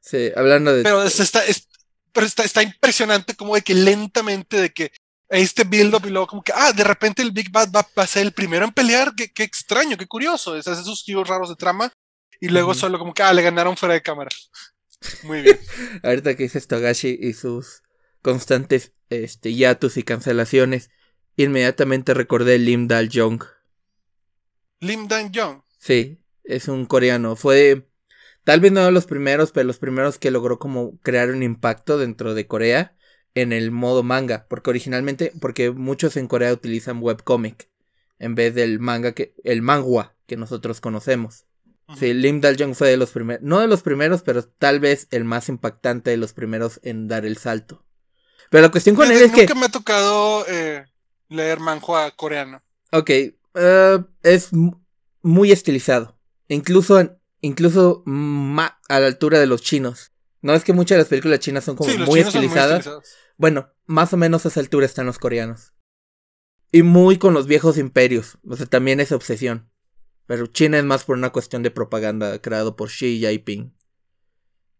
Sí, 0.00 0.30
hablando 0.36 0.74
de. 0.74 0.82
Pero 0.82 1.02
está, 1.02 1.42
pero 2.12 2.26
está, 2.26 2.44
está 2.44 2.62
impresionante 2.62 3.34
como 3.34 3.54
de 3.54 3.62
que 3.62 3.74
lentamente 3.74 4.60
de 4.60 4.72
que 4.72 4.92
este 5.28 5.64
build-up 5.64 6.06
y 6.06 6.10
luego 6.10 6.26
como 6.26 6.42
que, 6.42 6.52
ah, 6.54 6.72
de 6.72 6.84
repente 6.84 7.22
el 7.22 7.32
Big 7.32 7.50
Bad 7.50 7.70
va, 7.70 7.86
a 7.96 8.06
ser 8.06 8.24
el 8.24 8.32
primero 8.32 8.64
en 8.64 8.72
pelear, 8.72 9.12
qué, 9.14 9.30
qué 9.30 9.42
extraño, 9.42 9.96
qué 9.96 10.06
curioso, 10.06 10.56
es, 10.56 10.66
esos 10.66 11.02
giros 11.04 11.28
raros 11.28 11.50
de 11.50 11.56
trama 11.56 11.92
y 12.40 12.48
luego 12.48 12.72
solo 12.74 12.98
como 12.98 13.12
que, 13.12 13.22
ah, 13.22 13.32
le 13.32 13.42
ganaron 13.42 13.76
fuera 13.76 13.94
de 13.94 14.02
cámara. 14.02 14.30
Muy 15.24 15.42
bien. 15.42 15.58
Ahorita 16.02 16.36
que 16.36 16.44
dices 16.44 16.66
Togashi 16.66 17.18
y 17.20 17.32
sus 17.32 17.82
constantes 18.22 18.92
este, 19.10 19.52
hiatus 19.52 19.96
y 19.96 20.02
cancelaciones, 20.02 20.90
inmediatamente 21.36 22.14
recordé 22.14 22.58
Lim 22.58 22.88
Dal 22.88 23.10
Jong. 23.12 23.44
Lim 24.80 25.08
Dal 25.08 25.30
Jong. 25.34 25.62
Sí, 25.78 26.18
es 26.44 26.68
un 26.68 26.86
coreano. 26.86 27.36
Fue 27.36 27.87
Tal 28.48 28.60
vez 28.60 28.72
no 28.72 28.82
de 28.82 28.92
los 28.92 29.04
primeros, 29.04 29.52
pero 29.52 29.66
los 29.66 29.78
primeros 29.78 30.16
que 30.16 30.30
logró 30.30 30.58
como 30.58 30.98
crear 31.00 31.28
un 31.28 31.42
impacto 31.42 31.98
dentro 31.98 32.32
de 32.32 32.46
Corea 32.46 32.96
en 33.34 33.52
el 33.52 33.70
modo 33.70 34.02
manga. 34.02 34.46
Porque 34.48 34.70
originalmente, 34.70 35.34
porque 35.38 35.70
muchos 35.70 36.16
en 36.16 36.28
Corea 36.28 36.54
utilizan 36.54 37.02
webcomic 37.02 37.68
en 38.18 38.34
vez 38.34 38.54
del 38.54 38.80
manga 38.80 39.12
que, 39.12 39.34
el 39.44 39.60
mangua 39.60 40.16
que 40.26 40.38
nosotros 40.38 40.80
conocemos. 40.80 41.44
Sí, 41.98 42.14
Lim 42.14 42.40
Dal 42.40 42.56
Jong 42.58 42.74
fue 42.74 42.88
de 42.88 42.96
los 42.96 43.10
primeros, 43.10 43.42
no 43.42 43.60
de 43.60 43.66
los 43.66 43.82
primeros, 43.82 44.22
pero 44.22 44.42
tal 44.42 44.80
vez 44.80 45.08
el 45.10 45.24
más 45.24 45.50
impactante 45.50 46.08
de 46.08 46.16
los 46.16 46.32
primeros 46.32 46.80
en 46.82 47.06
dar 47.06 47.26
el 47.26 47.36
salto. 47.36 47.84
Pero 48.48 48.62
la 48.62 48.70
cuestión 48.70 48.96
con 48.96 49.12
él 49.12 49.20
es 49.20 49.30
que... 49.30 49.42
Nunca 49.42 49.56
me 49.56 49.66
ha 49.66 49.70
tocado 49.70 50.46
eh, 50.48 50.86
leer 51.28 51.60
manhua 51.60 52.10
coreano. 52.16 52.62
Ok, 52.92 53.10
eh, 53.10 53.98
es 54.22 54.48
muy 55.20 55.52
estilizado. 55.52 56.18
Incluso 56.48 56.98
en, 56.98 57.17
incluso 57.40 58.02
a 58.06 59.00
la 59.00 59.06
altura 59.06 59.38
de 59.38 59.46
los 59.46 59.62
chinos. 59.62 60.12
No 60.40 60.54
es 60.54 60.64
que 60.64 60.72
muchas 60.72 60.96
de 60.96 61.02
las 61.02 61.08
películas 61.08 61.40
chinas 61.40 61.64
son 61.64 61.76
como 61.76 61.92
muy, 62.06 62.20
estilizadas. 62.20 62.88
Bueno, 63.36 63.72
más 63.86 64.12
o 64.12 64.16
menos 64.16 64.44
a 64.44 64.48
esa 64.48 64.60
altura 64.60 64.86
están 64.86 65.06
los 65.06 65.18
coreanos. 65.18 65.72
Y 66.70 66.82
muy 66.82 67.18
con 67.18 67.34
los 67.34 67.46
viejos 67.46 67.78
imperios. 67.78 68.38
O 68.48 68.56
sea, 68.56 68.66
también 68.66 69.00
esa 69.00 69.16
obsesión. 69.16 69.70
Pero 70.26 70.46
China 70.46 70.78
es 70.78 70.84
más 70.84 71.04
por 71.04 71.16
una 71.16 71.30
cuestión 71.30 71.62
de 71.62 71.70
propaganda 71.70 72.40
creado 72.40 72.76
por 72.76 72.90
Xi 72.90 73.18
Jinping. 73.18 73.74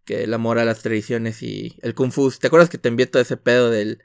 Que 0.05 0.25
el 0.25 0.35
amor 0.35 0.59
a 0.59 0.65
las 0.65 0.83
tradiciones 0.83 1.43
y 1.43 1.79
el 1.83 1.95
kung 1.95 2.13
fu. 2.13 2.31
¿Te 2.31 2.47
acuerdas 2.47 2.69
que 2.69 2.79
te 2.79 2.89
envié 2.89 3.07
todo 3.07 3.23
ese 3.23 3.37
pedo 3.37 3.71
del 3.71 4.03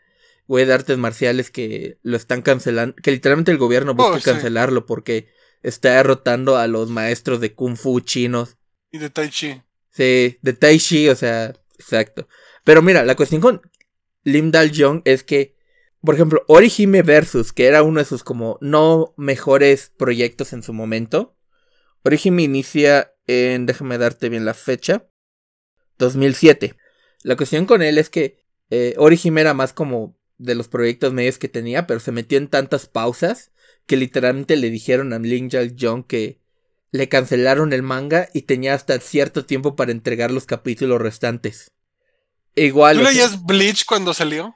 güey 0.47 0.65
de 0.65 0.73
artes 0.73 0.97
marciales 0.97 1.51
que 1.51 1.99
lo 2.01 2.17
están 2.17 2.41
cancelando? 2.41 2.95
Que 2.95 3.11
literalmente 3.11 3.51
el 3.51 3.57
gobierno 3.57 3.93
busca 3.93 4.17
oh, 4.17 4.21
cancelarlo 4.21 4.85
porque 4.85 5.29
está 5.63 5.95
derrotando 5.95 6.57
a 6.57 6.67
los 6.67 6.89
maestros 6.89 7.39
de 7.39 7.53
Kung 7.53 7.77
Fu 7.77 7.99
chinos. 8.01 8.57
Y 8.91 8.99
de 8.99 9.09
Tai 9.09 9.29
Chi. 9.29 9.61
Sí, 9.89 10.37
de 10.41 10.53
Tai 10.53 10.77
Chi, 10.77 11.09
o 11.09 11.15
sea, 11.15 11.53
exacto. 11.79 12.27
Pero 12.63 12.81
mira, 12.81 13.03
la 13.03 13.15
cuestión 13.15 13.41
con 13.41 13.61
Lim 14.23 14.51
Dal 14.51 14.71
Jong 14.75 15.01
es 15.05 15.23
que, 15.23 15.55
por 16.01 16.15
ejemplo, 16.15 16.43
Orihime 16.47 17.01
Versus, 17.01 17.53
que 17.53 17.65
era 17.65 17.83
uno 17.83 17.99
de 17.99 18.05
sus 18.05 18.23
como 18.23 18.57
no 18.61 19.13
mejores 19.17 19.91
proyectos 19.97 20.53
en 20.53 20.63
su 20.63 20.73
momento. 20.73 21.37
Orihime 22.03 22.43
inicia 22.43 23.13
en, 23.27 23.65
déjame 23.65 23.97
darte 23.97 24.29
bien 24.29 24.45
la 24.45 24.53
fecha, 24.53 25.07
2007. 25.97 26.75
La 27.23 27.37
cuestión 27.37 27.65
con 27.65 27.81
él 27.81 27.97
es 27.97 28.09
que 28.09 28.43
eh, 28.69 28.95
Orihime 28.97 29.41
era 29.41 29.53
más 29.53 29.71
como 29.71 30.17
de 30.37 30.55
los 30.55 30.67
proyectos 30.67 31.13
medios 31.13 31.37
que 31.37 31.47
tenía, 31.47 31.87
pero 31.87 31.99
se 31.99 32.11
metió 32.11 32.37
en 32.37 32.49
tantas 32.49 32.87
pausas 32.87 33.52
que 33.85 33.97
literalmente 33.97 34.55
le 34.55 34.69
dijeron 34.69 35.13
a 35.13 35.19
Lin 35.19 35.49
Jong 35.51 36.05
que 36.05 36.39
le 36.91 37.09
cancelaron 37.09 37.73
el 37.73 37.81
manga 37.81 38.29
y 38.33 38.43
tenía 38.43 38.75
hasta 38.75 38.99
cierto 38.99 39.45
tiempo 39.45 39.75
para 39.75 39.91
entregar 39.91 40.31
los 40.31 40.45
capítulos 40.45 41.01
restantes. 41.01 41.71
Igual. 42.55 42.97
¿Tú 42.97 43.03
leías 43.03 43.43
Bleach 43.43 43.85
cuando 43.85 44.13
salió? 44.13 44.53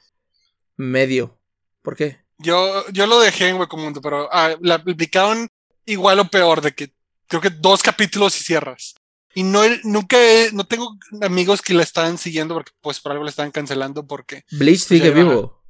Medio. 0.75 1.39
¿Por 1.81 1.95
qué? 1.95 2.19
Yo, 2.37 2.87
yo 2.91 3.07
lo 3.07 3.19
dejé 3.19 3.49
en 3.49 3.55
Hueco 3.55 3.77
Mundo, 3.77 4.01
pero 4.01 4.29
ah, 4.31 4.55
la 4.61 4.83
publicaron 4.83 5.49
igual 5.85 6.19
o 6.19 6.29
peor, 6.29 6.61
de 6.61 6.73
que 6.73 6.93
creo 7.27 7.41
que 7.41 7.49
dos 7.49 7.81
capítulos 7.81 8.39
y 8.39 8.43
cierras. 8.43 8.93
Y 9.33 9.43
no, 9.43 9.61
nunca, 9.83 10.17
no 10.53 10.65
tengo 10.65 10.95
amigos 11.21 11.61
que 11.61 11.73
la 11.73 11.83
estaban 11.83 12.17
siguiendo 12.17 12.53
porque 12.53 12.71
pues 12.81 12.99
por 12.99 13.11
algo 13.11 13.23
la 13.23 13.29
estaban 13.29 13.51
cancelando 13.51 14.05
porque... 14.05 14.43
Bleach 14.51 14.81
sigue 14.81 15.11
vivo. 15.11 15.63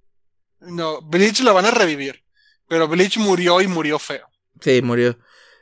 No, 0.59 1.01
Bleach 1.01 1.39
la 1.41 1.51
van 1.53 1.65
a 1.65 1.71
revivir. 1.71 2.23
Pero 2.67 2.87
Bleach 2.87 3.17
murió 3.17 3.61
y 3.61 3.67
murió 3.67 3.99
feo. 3.99 4.27
Sí, 4.61 4.81
murió. 4.81 5.17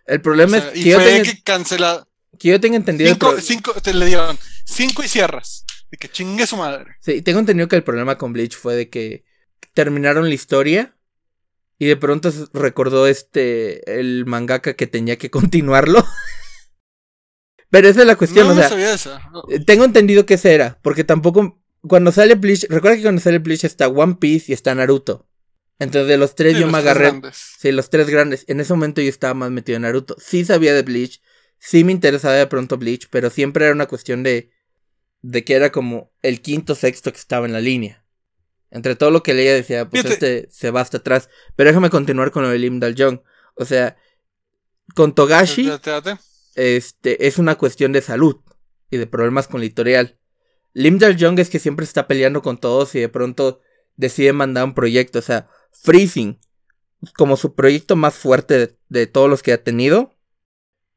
El 0.05 0.21
problema 0.21 0.57
es 0.57 0.65
que 0.65 0.81
yo 0.81 0.97
tengo... 0.97 1.23
que 1.23 1.43
cancela... 1.43 2.07
Que 2.39 2.49
yo 2.49 2.59
tengo 2.59 2.75
entendido... 2.75 3.09
Cinco, 3.11 3.35
cinco, 3.39 3.73
te 3.81 3.93
le 3.93 4.05
dieron 4.05 4.37
cinco 4.65 5.03
y 5.03 5.07
cierras. 5.07 5.65
De 5.91 5.97
que 5.97 6.09
chingue 6.09 6.47
su 6.47 6.57
madre. 6.57 6.97
Sí, 7.01 7.21
tengo 7.21 7.39
entendido 7.39 7.67
que 7.67 7.75
el 7.75 7.83
problema 7.83 8.17
con 8.17 8.33
Bleach 8.33 8.55
fue 8.55 8.75
de 8.75 8.89
que 8.89 9.23
terminaron 9.73 10.27
la 10.27 10.33
historia 10.33 10.95
y 11.77 11.85
de 11.85 11.97
pronto 11.97 12.31
recordó 12.53 13.07
este 13.07 13.99
el 13.99 14.25
mangaka 14.25 14.73
que 14.73 14.87
tenía 14.87 15.17
que 15.17 15.29
continuarlo. 15.31 16.05
Pero 17.69 17.87
esa 17.87 18.01
es 18.01 18.07
la 18.07 18.15
cuestión, 18.15 18.49
o 18.49 18.55
sea, 18.55 18.69
sabía 18.69 18.93
eso. 18.93 19.19
Eh, 19.49 19.59
tengo 19.59 19.83
entendido 19.83 20.25
que 20.25 20.35
ese 20.35 20.53
era, 20.53 20.79
porque 20.81 21.03
tampoco 21.03 21.61
cuando 21.81 22.11
sale 22.11 22.35
Bleach, 22.35 22.65
recuerda 22.69 22.97
que 22.97 23.03
cuando 23.03 23.21
sale 23.21 23.39
Bleach 23.39 23.63
está 23.63 23.87
One 23.87 24.15
Piece 24.19 24.51
y 24.51 24.53
está 24.53 24.73
Naruto. 24.73 25.27
Entonces 25.79 26.07
de 26.07 26.17
los 26.17 26.35
tres 26.35 26.57
yo 26.57 26.67
me 26.67 26.77
agarré. 26.77 27.11
Sí, 27.33 27.71
los 27.71 27.89
tres 27.89 28.09
grandes. 28.09 28.45
En 28.47 28.59
ese 28.59 28.73
momento 28.73 29.01
yo 29.01 29.09
estaba 29.09 29.33
más 29.33 29.51
metido 29.51 29.75
en 29.75 29.81
Naruto. 29.81 30.15
Sí 30.19 30.45
sabía 30.45 30.73
de 30.73 30.83
Bleach. 30.83 31.21
Sí 31.59 31.83
me 31.83 31.91
interesaba 31.91 32.35
de 32.35 32.47
pronto 32.47 32.77
Bleach. 32.77 33.07
Pero 33.09 33.29
siempre 33.29 33.65
era 33.65 33.73
una 33.73 33.87
cuestión 33.87 34.23
de. 34.23 34.51
De 35.21 35.43
que 35.43 35.55
era 35.55 35.71
como 35.71 36.11
el 36.21 36.41
quinto 36.41 36.75
sexto 36.75 37.11
que 37.11 37.17
estaba 37.17 37.45
en 37.45 37.53
la 37.53 37.59
línea. 37.59 38.05
Entre 38.69 38.95
todo 38.95 39.11
lo 39.11 39.23
que 39.23 39.33
leía 39.33 39.53
decía, 39.53 39.89
pues 39.89 40.05
este 40.05 40.47
se 40.51 40.71
va 40.71 40.81
hasta 40.81 40.97
atrás. 40.97 41.29
Pero 41.55 41.69
déjame 41.69 41.89
continuar 41.89 42.31
con 42.31 42.43
lo 42.43 42.49
de 42.49 42.59
Lim 42.59 42.79
Dal 42.79 42.95
Jong. 42.97 43.21
O 43.55 43.65
sea, 43.65 43.97
con 44.93 45.15
Togashi. 45.15 45.71
Este 46.55 47.27
es 47.27 47.37
una 47.37 47.55
cuestión 47.55 47.91
de 47.91 48.01
salud. 48.01 48.37
Y 48.91 48.97
de 48.97 49.07
problemas 49.07 49.47
con 49.47 49.59
la 49.59 49.65
editorial. 49.65 50.19
Lim 50.73 50.99
Dal 50.99 51.17
Jong 51.19 51.39
es 51.39 51.49
que 51.49 51.59
siempre 51.59 51.85
está 51.85 52.07
peleando 52.07 52.41
con 52.41 52.59
todos 52.59 52.93
y 52.95 52.99
de 52.99 53.09
pronto 53.09 53.61
decide 53.95 54.31
mandar 54.31 54.65
un 54.65 54.75
proyecto. 54.75 55.19
O 55.19 55.23
sea, 55.23 55.49
Freezing. 55.81 56.39
como 57.17 57.37
su 57.37 57.53
proyecto 57.53 57.95
más 57.95 58.15
fuerte 58.15 58.77
de, 58.89 59.07
todos 59.07 59.29
los 59.29 59.43
que 59.43 59.53
ha 59.53 59.63
tenido. 59.63 60.11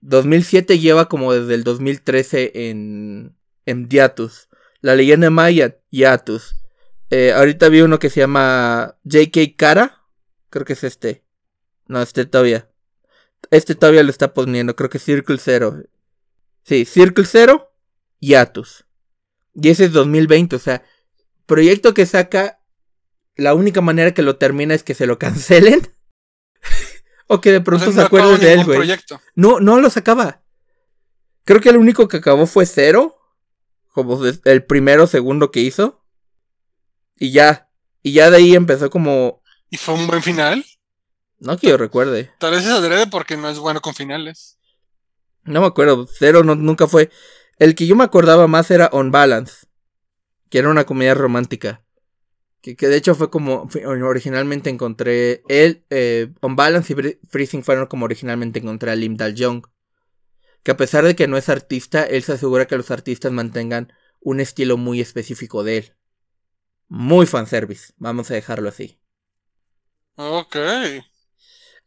2007 0.01 0.79
lleva 0.79 1.09
como 1.09 1.33
desde 1.33 1.55
el 1.55 1.65
2013 1.65 2.71
en, 2.71 3.37
en 3.67 3.89
Diatus. 3.89 4.49
La 4.81 4.95
leyenda 4.95 5.29
maya, 5.31 5.77
Yatus. 5.91 6.57
Eh, 7.11 7.33
ahorita 7.33 7.69
vi 7.69 7.81
uno 7.81 7.99
que 7.99 8.11
se 8.11 8.21
llama 8.21 8.97
JK 9.05 9.57
Cara. 9.57 10.05
Creo 10.51 10.65
que 10.65 10.75
es 10.75 10.85
este. 10.85 11.25
No, 11.87 12.01
este 12.03 12.27
todavía. 12.27 12.71
Este 13.51 13.75
todavía 13.75 14.03
lo 14.03 14.11
está 14.11 14.35
poniendo. 14.35 14.77
Creo 14.77 14.91
que 14.91 14.99
Circle 14.99 15.39
Zero. 15.39 15.83
Sí, 16.63 16.85
Circle 16.85 17.25
Zero 17.25 17.73
y. 18.21 18.35
Y 19.55 19.69
ese 19.69 19.87
es 19.87 19.93
2020. 19.93 20.57
O 20.57 20.59
sea, 20.59 20.85
proyecto 21.47 21.95
que 21.95 22.07
saca. 22.07 22.58
La 23.39 23.55
única 23.55 23.81
manera 23.81 24.13
que 24.13 24.23
lo 24.23 24.37
termina 24.37 24.75
es 24.75 24.83
que 24.83 24.95
se 24.95 25.07
lo 25.07 25.19
cancelen. 25.19 25.91
o 27.29 27.41
que 27.41 27.53
de 27.53 27.61
pronto 27.61 27.91
se 27.91 28.01
acuerden 28.03 28.41
de 28.41 28.53
él, 28.53 28.65
güey. 28.65 28.91
No, 29.35 29.61
no 29.61 29.81
lo 29.81 29.89
sacaba. 29.89 30.43
Creo 31.45 31.61
que 31.61 31.71
el 31.71 31.77
único 31.77 32.09
que 32.09 32.19
acabó 32.19 32.47
fue 32.47 32.67
Cero. 32.67 33.17
Como 33.93 34.21
el 34.45 34.65
primero 34.65 35.07
segundo 35.07 35.51
que 35.51 35.61
hizo. 35.61 36.05
Y 37.17 37.31
ya. 37.31 37.71
Y 38.03 38.13
ya 38.13 38.29
de 38.31 38.39
ahí 38.39 38.55
empezó 38.55 38.91
como. 38.91 39.43
¿Y 39.71 39.77
fue 39.77 39.95
un 39.95 40.07
buen 40.07 40.23
final? 40.23 40.65
No 41.39 41.57
que 41.57 41.69
yo 41.69 41.77
recuerde. 41.77 42.33
Tal 42.39 42.51
vez 42.51 42.65
es 42.65 42.71
adrede 42.71 43.07
porque 43.07 43.37
no 43.37 43.49
es 43.49 43.59
bueno 43.59 43.81
con 43.81 43.95
finales. 43.95 44.59
No 45.45 45.61
me 45.61 45.67
acuerdo. 45.67 46.07
Cero 46.07 46.43
nunca 46.43 46.87
fue. 46.89 47.11
El 47.59 47.75
que 47.75 47.87
yo 47.87 47.97
me 47.97 48.05
acordaba 48.05 48.47
más 48.49 48.71
era 48.71 48.91
On 48.93 49.11
Balance. 49.11 49.67
Que 50.51 50.59
era 50.59 50.71
una 50.71 50.85
comedia 50.85 51.15
romántica. 51.15 51.85
Que, 52.61 52.75
de 52.75 52.97
hecho 52.97 53.15
fue 53.15 53.31
como 53.31 53.69
originalmente 54.05 54.69
encontré. 54.69 55.43
Él, 55.49 55.85
eh, 55.91 56.33
On 56.41 56.57
Balance 56.57 56.93
y 56.93 57.27
Freezing 57.29 57.63
fueron 57.63 57.87
como 57.87 58.05
originalmente 58.05 58.59
encontré 58.59 58.91
a 58.91 58.97
Lim 58.97 59.17
Dal 59.17 59.35
Jong. 59.39 59.67
Que 60.63 60.73
a 60.73 60.77
pesar 60.77 61.05
de 61.05 61.15
que 61.15 61.29
no 61.29 61.37
es 61.37 61.49
artista, 61.49 62.05
él 62.05 62.23
se 62.23 62.33
asegura 62.33 62.67
que 62.67 62.77
los 62.77 62.91
artistas 62.91 63.33
mantengan 63.33 63.93
un 64.21 64.41
estilo 64.41 64.77
muy 64.77 65.01
específico 65.01 65.63
de 65.63 65.79
él. 65.79 65.95
Muy 66.89 67.27
fanservice, 67.27 67.93
vamos 67.97 68.31
a 68.31 68.35
dejarlo 68.35 68.69
así. 68.69 68.99
Ok. 70.17 70.57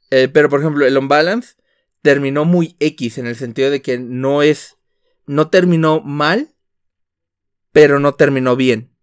Eh, 0.10 0.28
pero 0.30 0.50
por 0.50 0.62
ejemplo, 0.62 0.86
el 0.86 0.96
On 0.96 1.08
Balance 1.08 1.56
terminó 2.02 2.46
muy 2.46 2.76
X 2.80 3.18
en 3.18 3.28
el 3.28 3.36
sentido 3.36 3.70
de 3.70 3.82
que 3.82 4.00
no 4.00 4.42
es. 4.42 4.78
No 5.26 5.50
terminó 5.50 6.02
mal, 6.02 6.56
pero 7.72 8.00
no 8.00 8.16
terminó 8.16 8.56
bien. 8.56 8.96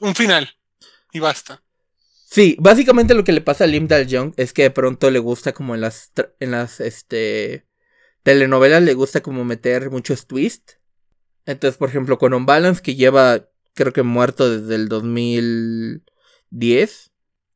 Un 0.00 0.14
final. 0.14 0.56
Y 1.12 1.20
basta. 1.20 1.62
Sí, 2.30 2.56
básicamente 2.60 3.14
lo 3.14 3.24
que 3.24 3.32
le 3.32 3.40
pasa 3.40 3.64
a 3.64 3.66
Lim 3.66 3.88
Dal 3.88 4.06
Jung 4.08 4.32
es 4.36 4.52
que 4.52 4.62
de 4.62 4.70
pronto 4.70 5.10
le 5.10 5.18
gusta 5.18 5.52
como 5.52 5.74
en 5.74 5.80
las 5.80 6.12
en 6.38 6.52
las 6.52 6.78
este 6.80 7.66
telenovelas 8.22 8.82
le 8.82 8.94
gusta 8.94 9.20
como 9.20 9.44
meter 9.44 9.90
muchos 9.90 10.28
twists. 10.28 10.78
Entonces, 11.46 11.76
por 11.76 11.88
ejemplo, 11.88 12.18
con 12.18 12.32
On 12.32 12.46
Balance 12.46 12.82
que 12.82 12.94
lleva 12.94 13.48
creo 13.74 13.92
que 13.92 14.02
muerto 14.02 14.48
desde 14.48 14.76
el 14.76 14.88
2010. 14.88 17.10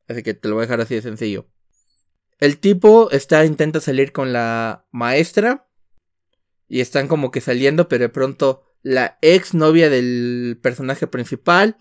Así 0.09 0.23
que 0.23 0.35
te 0.35 0.49
lo 0.49 0.57
voy 0.57 0.63
a 0.63 0.67
dejar 0.67 0.81
así 0.81 0.97
de 0.97 1.03
sencillo. 1.03 1.49
El 2.41 2.59
tipo 2.59 3.11
está, 3.11 3.45
intenta 3.45 3.81
salir 3.81 4.13
con 4.13 4.33
la 4.33 4.87
maestra. 4.91 5.69
Y 6.67 6.81
están 6.81 7.09
como 7.09 7.31
que 7.31 7.41
saliendo, 7.41 7.89
pero 7.89 8.05
de 8.05 8.09
pronto 8.09 8.65
la 8.83 9.19
ex 9.23 9.55
novia 9.55 9.89
del 9.89 10.59
personaje 10.61 11.07
principal 11.07 11.77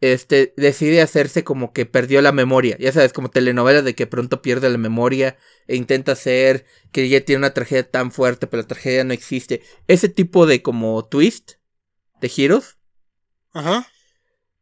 este, 0.00 0.54
decide 0.56 1.02
hacerse 1.02 1.44
como 1.44 1.72
que 1.72 1.86
perdió 1.86 2.22
la 2.22 2.32
memoria. 2.32 2.76
Ya 2.78 2.92
sabes, 2.92 3.12
como 3.12 3.30
telenovela 3.30 3.82
de 3.82 3.94
que 3.94 4.06
pronto 4.06 4.42
pierde 4.42 4.70
la 4.70 4.78
memoria 4.78 5.36
e 5.66 5.76
intenta 5.76 6.12
hacer 6.12 6.66
que 6.92 7.02
ella 7.04 7.24
tiene 7.24 7.38
una 7.40 7.54
tragedia 7.54 7.90
tan 7.90 8.12
fuerte, 8.12 8.46
pero 8.46 8.62
la 8.62 8.68
tragedia 8.68 9.04
no 9.04 9.12
existe. 9.12 9.62
Ese 9.86 10.08
tipo 10.08 10.46
de 10.46 10.62
como 10.62 11.04
twist 11.06 11.52
de 12.20 12.28
giros 12.28 12.78
Ajá. 13.52 13.86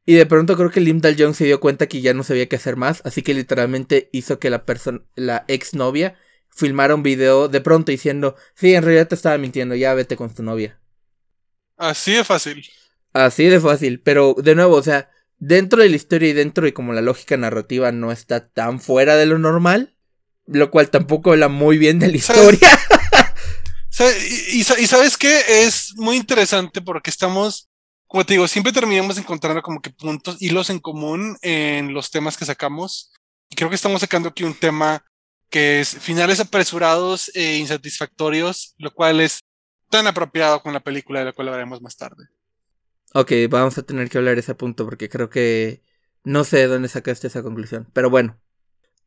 Y 0.04 0.14
de 0.14 0.26
pronto 0.26 0.56
creo 0.56 0.70
que 0.70 0.80
Lim 0.80 1.00
Dal 1.00 1.16
Jong 1.18 1.34
se 1.34 1.44
dio 1.44 1.60
cuenta 1.60 1.88
que 1.88 2.00
ya 2.00 2.14
no 2.14 2.22
sabía 2.22 2.48
qué 2.48 2.56
hacer 2.56 2.76
más, 2.76 3.02
así 3.04 3.22
que 3.22 3.34
literalmente 3.34 4.08
hizo 4.12 4.38
que 4.38 4.50
la 4.50 4.64
persona, 4.64 5.02
la 5.16 5.44
ex 5.48 5.74
novia, 5.74 6.16
filmara 6.48 6.94
un 6.94 7.02
video 7.02 7.48
de 7.48 7.60
pronto 7.60 7.90
diciendo, 7.90 8.36
sí, 8.54 8.74
en 8.74 8.84
realidad 8.84 9.08
te 9.08 9.16
estaba 9.16 9.36
mintiendo, 9.36 9.74
ya 9.74 9.94
vete 9.94 10.16
con 10.16 10.32
tu 10.32 10.44
novia. 10.44 10.80
Así 11.76 12.12
de 12.12 12.24
fácil. 12.24 12.64
Así 13.12 13.46
de 13.46 13.60
fácil, 13.60 14.00
pero 14.00 14.34
de 14.38 14.54
nuevo, 14.54 14.76
o 14.76 14.82
sea, 14.82 15.10
dentro 15.38 15.82
de 15.82 15.88
la 15.88 15.96
historia 15.96 16.30
y 16.30 16.32
dentro 16.32 16.64
de 16.64 16.74
como 16.74 16.92
la 16.92 17.02
lógica 17.02 17.36
narrativa 17.36 17.92
no 17.92 18.12
está 18.12 18.48
tan 18.48 18.80
fuera 18.80 19.16
de 19.16 19.26
lo 19.26 19.38
normal, 19.38 19.96
lo 20.46 20.70
cual 20.70 20.90
tampoco 20.90 21.32
habla 21.32 21.48
muy 21.48 21.78
bien 21.78 21.98
de 21.98 22.08
la 22.08 22.16
historia. 22.16 22.68
y, 24.52 24.62
sabes 24.64 25.16
qué? 25.16 25.66
Es 25.66 25.94
muy 25.96 26.16
interesante 26.16 26.80
porque 26.80 27.10
estamos 27.10 27.68
como 28.06 28.24
te 28.24 28.34
digo, 28.34 28.46
siempre 28.46 28.72
terminamos 28.72 29.18
encontrando 29.18 29.62
como 29.62 29.80
que 29.80 29.90
puntos, 29.90 30.40
hilos 30.40 30.70
en 30.70 30.78
común 30.78 31.36
en 31.42 31.92
los 31.92 32.10
temas 32.10 32.36
que 32.36 32.44
sacamos. 32.44 33.12
Y 33.50 33.56
creo 33.56 33.68
que 33.68 33.74
estamos 33.74 34.00
sacando 34.00 34.28
aquí 34.28 34.44
un 34.44 34.54
tema 34.54 35.04
que 35.50 35.80
es 35.80 35.96
finales 35.98 36.40
apresurados 36.40 37.30
e 37.34 37.56
insatisfactorios, 37.56 38.74
lo 38.78 38.92
cual 38.92 39.20
es 39.20 39.40
tan 39.90 40.06
apropiado 40.06 40.62
con 40.62 40.72
la 40.72 40.80
película 40.80 41.20
de 41.20 41.26
la 41.26 41.32
cual 41.32 41.48
hablaremos 41.48 41.82
más 41.82 41.96
tarde. 41.96 42.28
Ok, 43.18 43.32
vamos 43.48 43.78
a 43.78 43.82
tener 43.82 44.10
que 44.10 44.18
hablar 44.18 44.34
de 44.34 44.40
ese 44.40 44.54
punto 44.54 44.84
porque 44.84 45.08
creo 45.08 45.30
que 45.30 45.80
no 46.22 46.44
sé 46.44 46.58
de 46.58 46.66
dónde 46.66 46.88
sacaste 46.88 47.28
esa 47.28 47.42
conclusión. 47.42 47.88
Pero 47.94 48.10
bueno. 48.10 48.38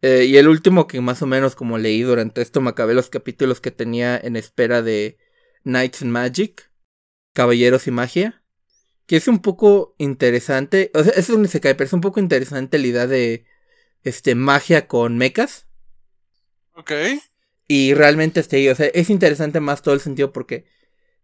Eh, 0.02 0.26
y 0.26 0.38
el 0.38 0.48
último 0.48 0.88
que 0.88 1.00
más 1.00 1.22
o 1.22 1.28
menos 1.28 1.56
como 1.56 1.78
leí 1.78 2.02
durante 2.02 2.42
esto 2.42 2.60
me 2.60 2.72
acabé 2.72 2.96
los 2.96 3.10
capítulos 3.10 3.62
que 3.62 3.70
tenía 3.70 4.18
en 4.18 4.36
espera 4.36 4.82
de 4.82 5.18
Knights 5.64 6.02
and 6.02 6.12
Magic, 6.12 6.72
Caballeros 7.34 7.86
y 7.86 7.92
Magia 7.92 8.40
que 9.06 9.16
es 9.16 9.28
un 9.28 9.40
poco 9.40 9.96
interesante. 10.00 10.92
O 10.96 11.04
sea, 11.04 11.14
es 11.14 11.28
donde 11.28 11.48
se 11.48 11.60
cae, 11.60 11.76
pero 11.76 11.88
es 11.88 11.94
un 11.94 12.02
poco 12.02 12.20
interesante 12.20 12.80
la 12.80 12.88
idea 12.88 13.08
de 13.08 13.46
este 14.04 14.34
magia 14.34 14.88
con 14.88 15.18
mechas. 15.18 15.68
Ok. 16.74 16.92
Y 17.68 17.94
realmente 17.94 18.40
este, 18.40 18.72
o 18.72 18.76
sea, 18.76 18.88
es 18.88 19.12
interesante 19.12 19.60
más 19.60 19.84
todo 19.84 19.94
el 19.94 20.00
sentido 20.00 20.32
porque 20.32 20.66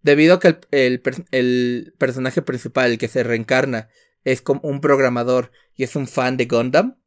debido 0.05 0.35
a 0.35 0.39
que 0.39 0.59
el, 0.69 1.01
el, 1.31 1.93
personaje 1.97 2.43
principal, 2.43 2.91
el 2.91 2.97
que 2.99 3.07
se 3.07 3.23
reencarna, 3.23 3.89
es 4.23 4.39
como 4.39 4.61
un 4.61 4.79
programador 4.79 5.51
y 5.75 5.83
es 5.83 5.95
un 5.95 6.07
fan 6.07 6.37
de 6.37 6.45
Gundam, 6.45 6.97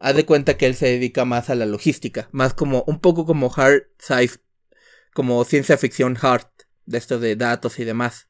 haz 0.00 0.16
de 0.16 0.26
cuenta 0.26 0.56
que 0.56 0.66
él 0.66 0.74
se 0.74 0.86
dedica 0.86 1.24
más 1.24 1.50
a 1.50 1.54
la 1.54 1.66
logística, 1.66 2.28
más 2.32 2.52
como 2.52 2.82
un 2.88 2.98
poco 2.98 3.26
como 3.26 3.52
hard 3.54 3.84
science, 3.98 4.40
como 5.14 5.44
ciencia 5.44 5.78
ficción 5.78 6.18
hard, 6.20 6.48
de 6.84 6.98
esto 6.98 7.20
de 7.20 7.36
datos 7.36 7.78
y 7.78 7.84
demás. 7.84 8.26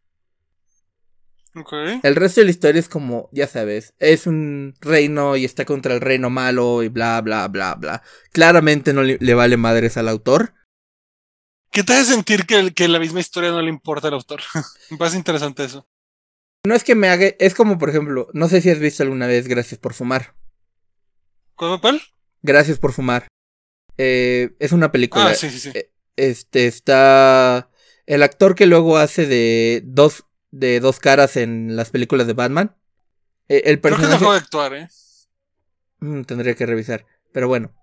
El 2.03 2.17
resto 2.17 2.43
de 2.43 2.45
la 2.45 2.51
historia 2.51 2.81
es 2.81 2.91
como, 2.91 3.31
ya 3.33 3.47
sabes, 3.47 3.95
es 3.99 4.27
un 4.27 4.75
reino 4.83 5.37
y 5.37 5.47
está 5.47 5.65
contra 5.65 5.95
el 5.95 6.03
reino 6.03 6.29
malo 6.29 6.83
y 6.83 6.89
bla, 6.89 7.23
bla, 7.23 7.49
bla, 7.49 7.77
bla. 7.77 8.03
Claramente 8.31 8.93
no 8.93 9.03
le, 9.03 9.35
vale 9.35 9.57
madres 9.57 9.97
al 9.97 10.11
autor. 10.11 10.53
¿Qué 11.77 11.85
te 11.85 11.93
hace 11.93 12.15
sentir 12.15 12.47
que, 12.47 12.73
que 12.73 12.89
la 12.89 12.99
misma 12.99 13.21
historia 13.21 13.51
no 13.51 13.61
le 13.61 13.69
importa 13.69 14.09
al 14.09 14.15
autor? 14.15 14.41
Me 14.91 14.97
parece 14.97 15.19
interesante 15.19 15.63
eso. 15.63 15.87
No 16.65 16.75
es 16.75 16.83
que 16.83 16.95
me 16.95 17.11
haga, 17.11 17.27
es 17.39 17.55
como 17.55 17.77
por 17.77 17.91
ejemplo, 17.91 18.29
no 18.33 18.49
sé 18.49 18.63
si 18.63 18.71
has 18.71 18.79
visto 18.79 19.03
alguna 19.03 19.27
vez 19.27 19.47
Gracias 19.47 19.79
por 19.79 19.93
fumar. 19.93 20.35
¿Cuál? 21.55 22.01
Gracias 22.41 22.79
por 22.79 22.95
fumar. 22.95 23.29
Eh, 23.99 24.57
es 24.59 24.73
una 24.73 24.91
película. 24.91 25.27
Ah, 25.27 25.35
sí, 25.35 25.51
sí, 25.51 25.61
sí. 25.61 25.73
Eh, 25.75 25.93
este 26.17 26.67
está 26.67 27.69
el 28.07 28.23
actor 28.23 28.55
que 28.55 28.65
luego 28.65 28.97
hace 28.97 29.27
de 29.27 29.83
dos 29.85 30.25
de 30.53 30.81
dos 30.81 30.99
caras 30.99 31.37
en 31.37 31.77
las 31.77 31.91
películas 31.91 32.27
de 32.27 32.33
Batman. 32.33 32.75
Eh, 33.49 33.65
el 33.67 33.81
personaje... 33.81 34.17
Creo 34.17 34.19
que 34.19 34.25
dejó 34.25 34.33
de 34.33 34.39
actuar, 34.39 34.75
¿eh? 34.75 34.89
Mm, 36.01 36.23
tendría 36.23 36.55
que 36.55 36.65
revisar. 36.65 37.05
Pero 37.33 37.49
bueno. 37.49 37.75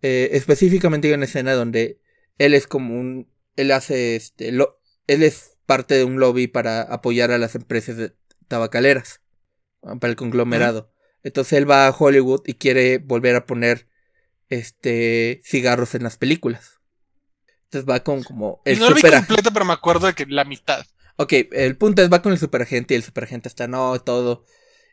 Eh, 0.00 0.30
específicamente 0.32 1.08
hay 1.08 1.14
una 1.14 1.26
escena 1.26 1.52
donde 1.52 2.00
él 2.38 2.54
es 2.54 2.66
como 2.66 2.98
un. 2.98 3.28
Él 3.56 3.70
hace 3.72 4.16
este. 4.16 4.52
Lo, 4.52 4.80
él 5.06 5.22
es 5.22 5.56
parte 5.66 5.94
de 5.94 6.04
un 6.04 6.20
lobby 6.20 6.46
para 6.46 6.82
apoyar 6.82 7.30
a 7.30 7.38
las 7.38 7.54
empresas 7.54 7.96
de 7.96 8.12
tabacaleras. 8.48 9.20
Ah, 9.84 9.96
para 9.96 10.10
el 10.10 10.16
conglomerado. 10.16 10.90
Entonces 11.22 11.54
él 11.54 11.70
va 11.70 11.86
a 11.86 11.96
Hollywood 11.96 12.42
y 12.46 12.54
quiere 12.54 12.98
volver 12.98 13.36
a 13.36 13.46
poner 13.46 13.88
este 14.48 15.40
cigarros 15.44 15.94
en 15.94 16.02
las 16.02 16.16
películas. 16.16 16.80
Entonces 17.64 17.88
va 17.88 18.00
con 18.00 18.22
como 18.22 18.60
el 18.64 18.78
no 18.78 18.90
lo 18.90 18.94
vi 18.94 19.02
completo, 19.02 19.50
pero 19.52 19.64
me 19.64 19.72
acuerdo 19.72 20.06
de 20.06 20.14
que 20.14 20.26
la 20.26 20.44
mitad. 20.44 20.84
Ok, 21.16 21.32
el 21.52 21.76
punto 21.76 22.02
es, 22.02 22.12
va 22.12 22.22
con 22.22 22.32
el 22.32 22.38
superagente 22.38 22.94
y 22.94 22.96
el 22.96 23.02
superagente 23.02 23.48
está, 23.48 23.68
no, 23.68 23.98
todo. 24.00 24.44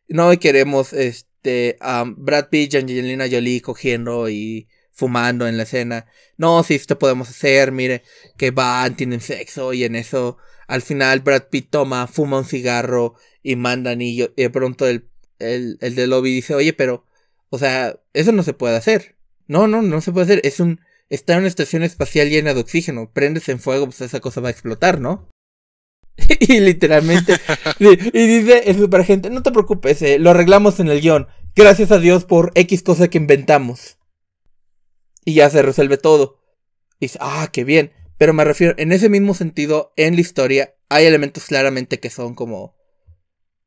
No 0.07 0.37
queremos, 0.39 0.93
este, 0.93 1.77
a 1.79 2.05
Brad 2.05 2.49
Pitt 2.49 2.73
y 2.73 2.77
Angelina 2.77 3.27
Jolie 3.29 3.61
cogiendo 3.61 4.29
y 4.29 4.67
fumando 4.91 5.47
en 5.47 5.57
la 5.57 5.63
escena. 5.63 6.05
No, 6.37 6.63
sí, 6.63 6.75
esto 6.75 6.99
podemos 6.99 7.29
hacer, 7.29 7.71
mire, 7.71 8.03
que 8.37 8.51
van, 8.51 8.95
tienen 8.95 9.21
sexo 9.21 9.73
y 9.73 9.83
en 9.83 9.95
eso, 9.95 10.37
al 10.67 10.81
final 10.81 11.21
Brad 11.21 11.49
Pitt 11.49 11.69
toma, 11.69 12.07
fuma 12.07 12.39
un 12.39 12.45
cigarro 12.45 13.15
y 13.43 13.55
manda 13.55 13.91
anillo 13.91 14.33
y 14.35 14.43
de 14.43 14.49
pronto 14.49 14.87
el, 14.87 15.09
el, 15.39 15.77
el 15.81 15.95
del 15.95 16.09
lobby 16.09 16.33
dice, 16.33 16.55
oye, 16.55 16.73
pero, 16.73 17.05
o 17.49 17.57
sea, 17.57 17.99
eso 18.13 18.31
no 18.31 18.43
se 18.43 18.53
puede 18.53 18.77
hacer. 18.77 19.15
No, 19.51 19.67
no, 19.67 19.81
no 19.81 19.99
se 19.99 20.13
puede 20.13 20.23
hacer. 20.23 20.41
Es 20.45 20.61
un. 20.61 20.79
Está 21.09 21.33
en 21.33 21.39
una 21.39 21.49
estación 21.49 21.83
espacial 21.83 22.29
llena 22.29 22.53
de 22.53 22.61
oxígeno. 22.61 23.11
Prendes 23.11 23.49
en 23.49 23.59
fuego, 23.59 23.85
pues 23.85 23.99
esa 23.99 24.21
cosa 24.21 24.39
va 24.39 24.47
a 24.47 24.51
explotar, 24.51 25.01
¿no? 25.01 25.27
y 26.39 26.61
literalmente. 26.61 27.35
y 27.79 28.27
dice 28.27 28.63
el 28.67 28.77
superagente: 28.77 29.29
No 29.29 29.43
te 29.43 29.51
preocupes, 29.51 30.01
eh, 30.03 30.19
lo 30.19 30.29
arreglamos 30.29 30.79
en 30.79 30.87
el 30.87 31.01
guion. 31.01 31.27
Gracias 31.53 31.91
a 31.91 31.99
Dios 31.99 32.23
por 32.23 32.53
X 32.55 32.81
cosa 32.81 33.09
que 33.09 33.17
inventamos. 33.17 33.97
Y 35.23 35.35
ya 35.35 35.49
se 35.49 35.61
resuelve 35.61 35.97
todo. 35.97 36.39
Y 36.99 37.05
dice: 37.05 37.17
Ah, 37.21 37.49
qué 37.51 37.63
bien. 37.63 37.91
Pero 38.17 38.33
me 38.33 38.43
refiero, 38.43 38.75
en 38.77 38.91
ese 38.91 39.09
mismo 39.09 39.33
sentido, 39.33 39.93
en 39.95 40.15
la 40.15 40.21
historia, 40.21 40.75
hay 40.89 41.05
elementos 41.05 41.45
claramente 41.45 41.99
que 41.99 42.09
son 42.09 42.35
como 42.35 42.75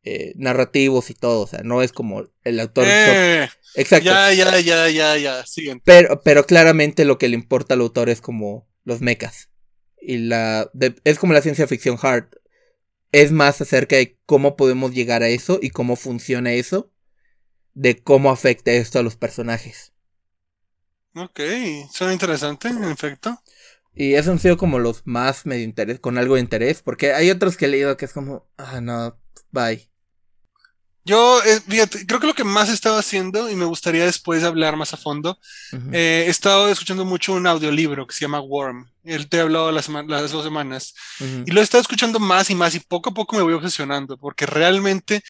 eh, 0.04 0.32
narrativos 0.36 1.10
y 1.10 1.14
todo. 1.14 1.40
O 1.42 1.46
sea, 1.46 1.60
no 1.64 1.82
es 1.82 1.92
como 1.92 2.24
el 2.44 2.60
autor. 2.60 2.86
Eh, 2.88 3.48
Exacto. 3.74 4.04
Ya, 4.04 4.32
ya, 4.32 4.60
ya, 4.60 4.88
ya, 4.90 5.16
ya. 5.16 5.46
Siguen. 5.46 5.80
Pero, 5.84 6.20
pero 6.22 6.46
claramente 6.46 7.04
lo 7.04 7.18
que 7.18 7.28
le 7.28 7.34
importa 7.34 7.74
al 7.74 7.80
autor 7.80 8.08
es 8.10 8.20
como 8.20 8.68
los 8.84 9.00
mechas. 9.00 9.48
Y 10.00 10.18
la. 10.18 10.70
de- 10.74 10.94
es 11.04 11.18
como 11.18 11.32
la 11.32 11.42
ciencia 11.42 11.66
ficción 11.66 11.98
hard. 12.00 12.26
Es 13.10 13.32
más 13.32 13.60
acerca 13.60 13.96
de 13.96 14.18
cómo 14.26 14.56
podemos 14.56 14.92
llegar 14.92 15.22
a 15.22 15.28
eso 15.28 15.58
y 15.62 15.70
cómo 15.70 15.96
funciona 15.96 16.52
eso. 16.52 16.92
De 17.72 17.96
cómo 18.02 18.30
afecta 18.30 18.70
esto 18.72 18.98
a 18.98 19.02
los 19.02 19.16
personajes. 19.16 19.93
Ok, 21.16 21.40
suena 21.92 22.12
interesante, 22.12 22.68
en 22.68 22.84
efecto. 22.84 23.40
Y 23.94 24.14
esos 24.14 24.32
han 24.32 24.38
sido 24.40 24.56
como 24.56 24.80
los 24.80 25.02
más 25.04 25.46
medio 25.46 25.62
interés, 25.62 26.00
con 26.00 26.18
algo 26.18 26.34
de 26.34 26.40
interés. 26.40 26.82
Porque 26.82 27.12
hay 27.12 27.30
otros 27.30 27.56
que 27.56 27.66
he 27.66 27.68
leído 27.68 27.96
que 27.96 28.04
es 28.04 28.12
como. 28.12 28.48
Ah, 28.56 28.80
no, 28.80 29.16
bye. 29.52 29.88
Yo, 31.06 31.42
eh, 31.44 31.60
fíjate, 31.60 32.06
creo 32.06 32.18
que 32.18 32.26
lo 32.26 32.34
que 32.34 32.44
más 32.44 32.70
he 32.70 32.72
estado 32.72 32.98
haciendo, 32.98 33.50
y 33.50 33.54
me 33.54 33.66
gustaría 33.66 34.06
después 34.06 34.42
hablar 34.42 34.74
más 34.76 34.94
a 34.94 34.96
fondo, 34.96 35.38
eh, 35.92 36.24
he 36.26 36.30
estado 36.30 36.70
escuchando 36.70 37.04
mucho 37.04 37.34
un 37.34 37.46
audiolibro 37.46 38.06
que 38.06 38.14
se 38.14 38.22
llama 38.22 38.40
Worm. 38.40 38.90
Él 39.04 39.28
te 39.28 39.36
he 39.36 39.40
hablado 39.40 39.70
las, 39.70 39.86
las 39.90 40.32
dos 40.32 40.42
semanas. 40.42 40.94
Y 41.20 41.50
lo 41.50 41.60
he 41.60 41.62
estado 41.62 41.82
escuchando 41.82 42.18
más 42.18 42.48
y 42.48 42.54
más 42.54 42.74
y 42.74 42.80
poco 42.80 43.10
a 43.10 43.14
poco 43.14 43.36
me 43.36 43.42
voy 43.42 43.52
obsesionando 43.52 44.16
porque 44.16 44.46
realmente 44.46 45.22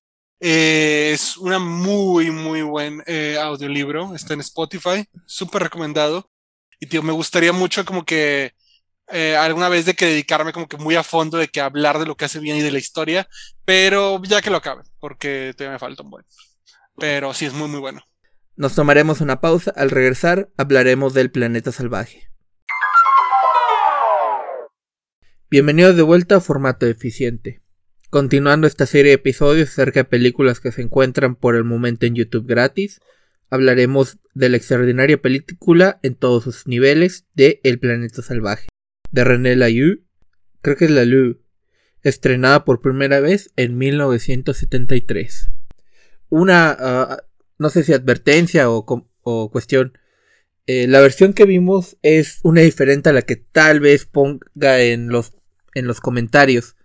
eh, 0.47 1.13
es 1.15 1.39
una 1.39 1.59
muy, 1.59 2.31
muy 2.31 2.61
buen 2.61 3.03
eh, 3.07 3.39
audiolibro. 3.41 4.15
Está 4.15 4.35
en 4.35 4.41
Spotify, 4.41 5.09
súper 5.25 5.63
recomendado. 5.63 6.31
Y 6.79 6.87
tío, 6.87 7.03
me 7.03 7.13
gustaría 7.13 7.55
mucho 7.55 7.87
como 7.87 8.05
que 8.05 8.53
eh, 9.09 9.37
alguna 9.37 9.71
vez 9.71 9.87
de 9.87 9.95
que 9.95 10.05
dedicarme 10.05 10.53
como 10.53 10.69
que 10.69 10.77
muy 10.77 10.97
a 10.97 11.03
fondo 11.03 11.39
de 11.39 11.49
que 11.49 11.63
hablar 11.63 11.99
de 11.99 12.05
lo 12.05 12.15
que 12.15 12.27
hace 12.27 12.41
bien 12.41 12.59
y 12.59 12.61
de 12.61 12.73
la 12.73 12.79
historia, 12.79 13.27
pero 13.65 14.23
ya 14.23 14.43
que 14.43 14.51
lo 14.51 14.59
acabe, 14.59 14.83
porque 15.01 15.55
todavía 15.57 15.77
me 15.77 15.79
falta 15.79 16.03
un 16.03 16.11
buen. 16.11 16.27
Pero 16.99 17.33
sí, 17.33 17.47
es 17.47 17.55
muy, 17.55 17.69
muy 17.69 17.81
bueno. 17.81 18.03
Nos 18.55 18.75
tomaremos 18.75 19.23
una 19.23 19.41
pausa. 19.41 19.73
Al 19.75 19.91
regresar, 19.91 20.51
hablaremos 20.59 21.15
del 21.15 21.31
planeta 21.31 21.73
salvaje. 21.73 22.29
Bienvenidos 25.49 25.97
de 25.97 26.03
vuelta 26.03 26.37
a 26.37 26.41
Formato 26.41 26.85
Eficiente. 26.85 27.64
Continuando 28.15 28.69
esta 28.69 28.87
serie 28.87 29.11
de 29.11 29.17
episodios 29.17 29.71
acerca 29.71 29.99
de 29.99 30.05
películas 30.05 30.61
que 30.61 30.71
se 30.71 30.83
encuentran 30.83 31.35
por 31.35 31.57
el 31.57 31.65
momento 31.65 32.07
en 32.07 32.15
YouTube 32.15 32.47
gratis, 32.47 33.01
hablaremos 33.51 34.19
de 34.35 34.51
la 34.51 34.57
extraordinaria 34.57 35.21
película 35.21 35.99
en 36.05 36.15
todos 36.15 36.45
sus 36.45 36.69
niveles 36.69 37.27
de 37.35 37.61
El 37.65 37.81
planeta 37.81 38.23
salvaje, 38.23 38.69
de 39.11 39.25
René 39.25 39.57
Laloux, 39.57 39.99
creo 40.63 40.77
que 40.77 40.85
es 40.85 40.93
Laloux, 40.93 41.39
estrenada 42.05 42.65
por 42.65 42.81
primera 42.81 43.19
vez 43.19 43.51
en 43.57 43.77
1973. 43.79 45.51
Una, 46.29 46.71
ah, 46.71 47.25
no 47.59 47.69
sé 47.69 47.83
si 47.83 47.95
advertencia 47.95 48.71
o 48.71 49.51
cuestión. 49.51 49.99
Eh, 50.69 50.87
la 50.87 51.01
versión 51.01 51.33
que 51.33 51.47
vimos 51.47 51.97
es 52.03 52.39
una 52.45 52.61
diferente 52.61 53.09
a 53.09 53.13
la 53.13 53.23
que 53.23 53.35
tal 53.35 53.81
vez 53.81 54.07
ponga 54.07 54.83
en 54.83 55.09
los, 55.09 55.33
en 55.75 55.89
los 55.89 56.01
comentarios. 56.01 56.77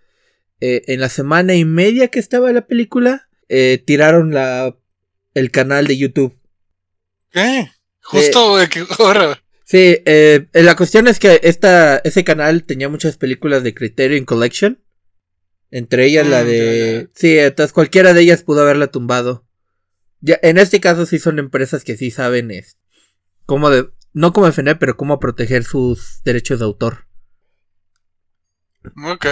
Eh, 0.61 0.83
en 0.87 0.99
la 0.99 1.09
semana 1.09 1.55
y 1.55 1.65
media 1.65 2.09
que 2.09 2.19
estaba 2.19 2.51
la 2.51 2.67
película, 2.67 3.29
eh, 3.47 3.81
tiraron 3.85 4.33
la, 4.33 4.77
el 5.33 5.51
canal 5.51 5.87
de 5.87 5.97
YouTube. 5.97 6.37
¿Qué? 7.31 7.69
Justo 8.01 8.57
de 8.57 8.67
que 8.69 8.85
ahora. 8.97 9.41
Sí, 9.63 9.77
eh, 10.05 10.47
eh, 10.51 10.63
la 10.63 10.75
cuestión 10.75 11.07
es 11.07 11.19
que 11.19 11.41
esta, 11.43 11.97
ese 11.99 12.23
canal 12.23 12.63
tenía 12.63 12.89
muchas 12.89 13.17
películas 13.17 13.63
de 13.63 13.75
Criterion 13.75 14.25
Collection. 14.25 14.83
Entre 15.71 16.05
ellas 16.05 16.25
la 16.27 16.43
Mm, 16.43 16.47
de... 16.47 16.57
ya, 16.57 17.01
ya. 17.03 17.09
Sí, 17.13 17.37
entonces 17.37 17.73
cualquiera 17.73 18.13
de 18.13 18.21
ellas 18.21 18.41
pudo 18.41 18.61
haberla 18.61 18.87
tumbado. 18.87 19.45
Ya, 20.21 20.39
en 20.41 20.57
este 20.57 20.79
caso 20.79 21.05
sí 21.05 21.19
son 21.19 21.37
empresas 21.37 21.83
que 21.83 21.95
sí 21.97 22.09
saben 22.09 22.49
es, 22.51 22.79
cómo 23.45 23.69
de... 23.69 23.89
No 24.11 24.33
cómo 24.33 24.47
defender, 24.47 24.79
pero 24.79 24.97
cómo 24.97 25.19
proteger 25.19 25.63
sus 25.63 26.23
derechos 26.23 26.57
de 26.57 26.65
autor. 26.65 27.05
Ok. 29.05 29.25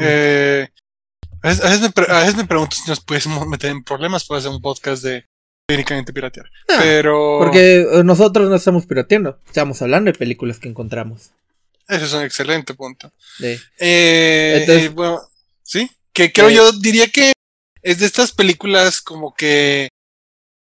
Eh, 0.00 0.68
a, 1.42 1.48
veces, 1.48 1.64
a 1.64 1.68
veces 1.68 1.80
me 1.82 1.90
pre- 1.90 2.12
a 2.12 2.20
veces 2.20 2.36
me 2.36 2.44
pregunto 2.44 2.76
si 2.76 2.88
nos 2.88 3.00
podemos 3.00 3.46
meter 3.46 3.70
en 3.70 3.82
problemas 3.84 4.24
por 4.24 4.38
hacer 4.38 4.50
un 4.50 4.60
podcast 4.62 5.02
de 5.02 5.26
técnicamente 5.66 6.12
piratear. 6.12 6.46
Ah, 6.68 6.78
Pero 6.80 7.38
Porque 7.40 7.80
eh, 7.80 8.04
nosotros 8.04 8.48
no 8.48 8.56
estamos 8.56 8.86
pirateando. 8.86 9.40
Estamos 9.46 9.80
hablando 9.82 10.10
de 10.12 10.18
películas 10.18 10.58
que 10.58 10.68
encontramos. 10.68 11.30
ese 11.88 12.04
es 12.04 12.12
un 12.12 12.22
excelente 12.22 12.74
punto. 12.74 13.12
De- 13.38 13.60
Eh, 13.78 14.58
Entonces- 14.60 14.84
eh, 14.84 14.88
bueno, 14.90 15.20
sí, 15.62 15.90
que 16.12 16.32
creo 16.32 16.48
Eh, 16.48 16.54
yo 16.54 16.72
diría 16.72 17.06
que 17.08 17.32
es 17.82 17.98
de 17.98 18.06
estas 18.06 18.32
películas 18.32 19.00
como 19.02 19.34
que 19.34 19.88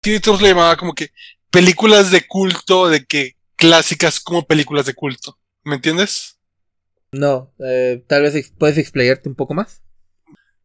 Steve 0.04 0.22
Jobs 0.24 0.42
le 0.42 0.50
llamaba 0.50 0.78
como 0.78 0.94
que 0.94 1.12
películas 1.52 2.12
de 2.12 2.26
culto, 2.28 2.88
de 2.90 3.06
que 3.06 3.36
clásicas 3.56 4.20
como 4.20 4.46
películas 4.46 4.86
de 4.86 4.94
culto. 4.94 5.38
¿Me 5.64 5.76
entiendes? 5.76 6.38
No, 7.12 7.52
eh, 7.66 8.04
tal 8.08 8.22
vez 8.24 8.52
puedes 8.58 8.78
explayarte 8.78 9.30
un 9.30 9.36
poco 9.36 9.54
más. 9.54 9.82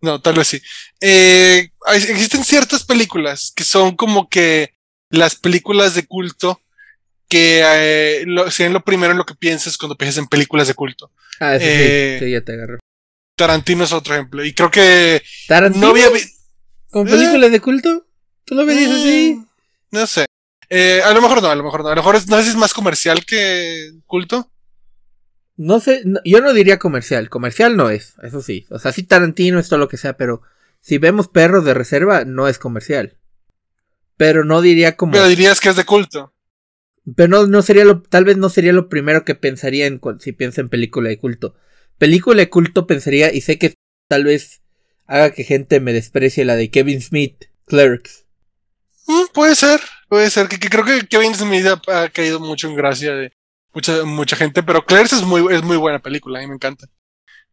No, 0.00 0.20
tal 0.20 0.34
vez 0.34 0.48
sí. 0.48 0.60
Eh, 1.00 1.70
existen 1.94 2.44
ciertas 2.44 2.84
películas 2.84 3.52
que 3.56 3.64
son 3.64 3.96
como 3.96 4.28
que 4.28 4.74
las 5.10 5.36
películas 5.36 5.94
de 5.94 6.06
culto 6.06 6.60
que 7.28 7.62
eh, 7.64 8.24
lo, 8.26 8.50
sean 8.50 8.74
lo 8.74 8.84
primero 8.84 9.12
en 9.12 9.18
lo 9.18 9.24
que 9.24 9.34
piensas 9.34 9.78
cuando 9.78 9.96
piensas 9.96 10.18
en 10.18 10.26
películas 10.28 10.68
de 10.68 10.74
culto. 10.74 11.10
Ah, 11.40 11.56
Eh, 11.58 12.16
sí, 12.18 12.26
sí, 12.26 12.32
ya 12.32 12.42
te 12.42 12.52
agarró. 12.52 12.78
Tarantino 13.36 13.84
es 13.84 13.92
otro 13.92 14.14
ejemplo. 14.14 14.44
Y 14.44 14.52
creo 14.52 14.70
que 14.70 15.22
¿Tarantino? 15.48 15.86
no 15.86 15.90
había 15.92 16.08
¿Con 16.90 17.08
Eh. 17.08 17.10
películas 17.10 17.50
de 17.50 17.60
culto? 17.60 18.06
¿Tú 18.44 18.54
lo 18.54 18.66
ves 18.66 18.88
así? 18.90 19.34
Mm, 19.36 19.46
No 19.92 20.06
sé. 20.06 20.26
Eh, 20.68 21.00
a 21.02 21.12
lo 21.12 21.20
mejor 21.22 21.42
no, 21.42 21.48
a 21.48 21.54
lo 21.54 21.64
mejor 21.64 21.82
no. 21.82 21.88
A 21.88 21.94
lo 21.94 21.96
mejor 22.02 22.16
es, 22.16 22.28
no 22.28 22.36
sé 22.36 22.44
si 22.44 22.48
es 22.50 22.56
más 22.56 22.74
comercial 22.74 23.24
que 23.24 23.90
culto. 24.06 24.50
No 25.56 25.80
sé, 25.80 26.02
no- 26.04 26.20
yo 26.24 26.40
no 26.40 26.52
diría 26.52 26.78
comercial. 26.78 27.28
Comercial 27.30 27.76
no 27.76 27.90
es, 27.90 28.14
eso 28.22 28.42
sí. 28.42 28.66
O 28.70 28.78
sea, 28.78 28.92
sí 28.92 29.02
Tarantino 29.04 29.58
es 29.58 29.68
todo 29.68 29.78
lo 29.78 29.88
que 29.88 29.96
sea, 29.96 30.16
pero 30.16 30.42
si 30.80 30.98
vemos 30.98 31.28
perros 31.28 31.64
de 31.64 31.74
reserva, 31.74 32.24
no 32.24 32.48
es 32.48 32.58
comercial. 32.58 33.16
Pero 34.16 34.44
no 34.44 34.60
diría 34.60 34.96
como... 34.96 35.12
Pero 35.12 35.28
dirías 35.28 35.60
que 35.60 35.70
es 35.70 35.76
de 35.76 35.84
culto. 35.84 36.32
Pero 37.16 37.28
no, 37.28 37.46
no 37.46 37.62
sería 37.62 37.84
lo, 37.84 38.02
tal 38.02 38.24
vez 38.24 38.36
no 38.36 38.48
sería 38.48 38.72
lo 38.72 38.88
primero 38.88 39.24
que 39.24 39.34
pensaría 39.34 39.86
en 39.86 40.00
si 40.20 40.32
piensa 40.32 40.60
en 40.60 40.68
película 40.68 41.08
de 41.08 41.18
culto. 41.18 41.54
Película 41.98 42.38
de 42.38 42.48
culto 42.50 42.86
pensaría, 42.86 43.32
y 43.32 43.40
sé 43.40 43.58
que 43.58 43.74
tal 44.08 44.24
vez 44.24 44.62
haga 45.06 45.30
que 45.32 45.44
gente 45.44 45.80
me 45.80 45.92
desprecie 45.92 46.44
la 46.44 46.56
de 46.56 46.70
Kevin 46.70 47.00
Smith, 47.02 47.44
Clerks. 47.66 48.24
Mm, 49.06 49.32
puede 49.34 49.54
ser, 49.54 49.80
puede 50.08 50.30
ser. 50.30 50.48
Que, 50.48 50.58
que 50.58 50.68
creo 50.70 50.84
que 50.84 51.06
Kevin 51.06 51.34
Smith 51.34 51.66
ha, 51.66 52.02
ha 52.04 52.08
caído 52.08 52.40
mucho 52.40 52.68
en 52.68 52.74
gracia 52.74 53.14
de 53.14 53.32
mucha, 53.74 54.04
mucha 54.04 54.36
gente. 54.36 54.62
Pero 54.62 54.84
Clerks 54.84 55.12
es 55.12 55.22
muy, 55.22 55.54
es 55.54 55.62
muy 55.62 55.76
buena 55.76 56.00
película, 56.00 56.38
a 56.38 56.42
mí 56.42 56.48
me 56.48 56.54
encanta. 56.54 56.88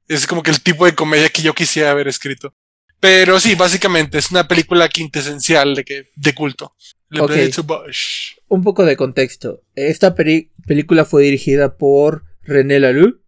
Es 0.08 0.28
como 0.28 0.44
que 0.44 0.52
el 0.52 0.62
tipo 0.62 0.86
de 0.86 0.96
comedia 0.96 1.30
que 1.30 1.42
yo 1.42 1.54
quisiera 1.54 1.92
haber 1.92 2.08
escrito. 2.08 2.54
Pero 3.00 3.40
sí, 3.40 3.56
básicamente 3.56 4.20
es 4.20 4.30
una 4.30 4.48
película 4.48 4.88
quintesencial 4.88 5.74
de, 5.74 5.84
que, 5.84 6.12
de 6.16 6.36
culto. 6.36 6.76
Le 7.10 7.22
Ok. 7.22 7.32
Blade 7.32 7.50
to 7.50 7.64
Bush. 7.64 8.36
Un 8.48 8.64
poco 8.64 8.86
de 8.86 8.96
contexto. 8.96 9.64
Esta 9.74 10.16
película 10.16 11.04
fue 11.04 11.24
dirigida 11.24 11.78
por 11.78 12.26
René 12.44 12.80
Laloux. 12.80 13.20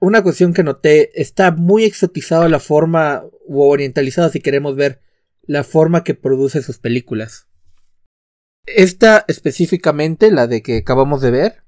Una 0.00 0.22
cuestión 0.22 0.52
que 0.52 0.64
noté, 0.64 1.20
está 1.20 1.52
muy 1.52 1.84
exotizada 1.84 2.48
la 2.48 2.58
forma, 2.58 3.22
o 3.46 3.68
orientalizada 3.68 4.30
si 4.30 4.40
queremos 4.40 4.74
ver, 4.74 5.00
la 5.42 5.62
forma 5.62 6.02
que 6.02 6.14
produce 6.14 6.62
sus 6.62 6.78
películas. 6.78 7.46
Esta 8.66 9.24
específicamente, 9.28 10.30
la 10.30 10.46
de 10.46 10.62
que 10.62 10.78
acabamos 10.78 11.20
de 11.20 11.30
ver, 11.30 11.64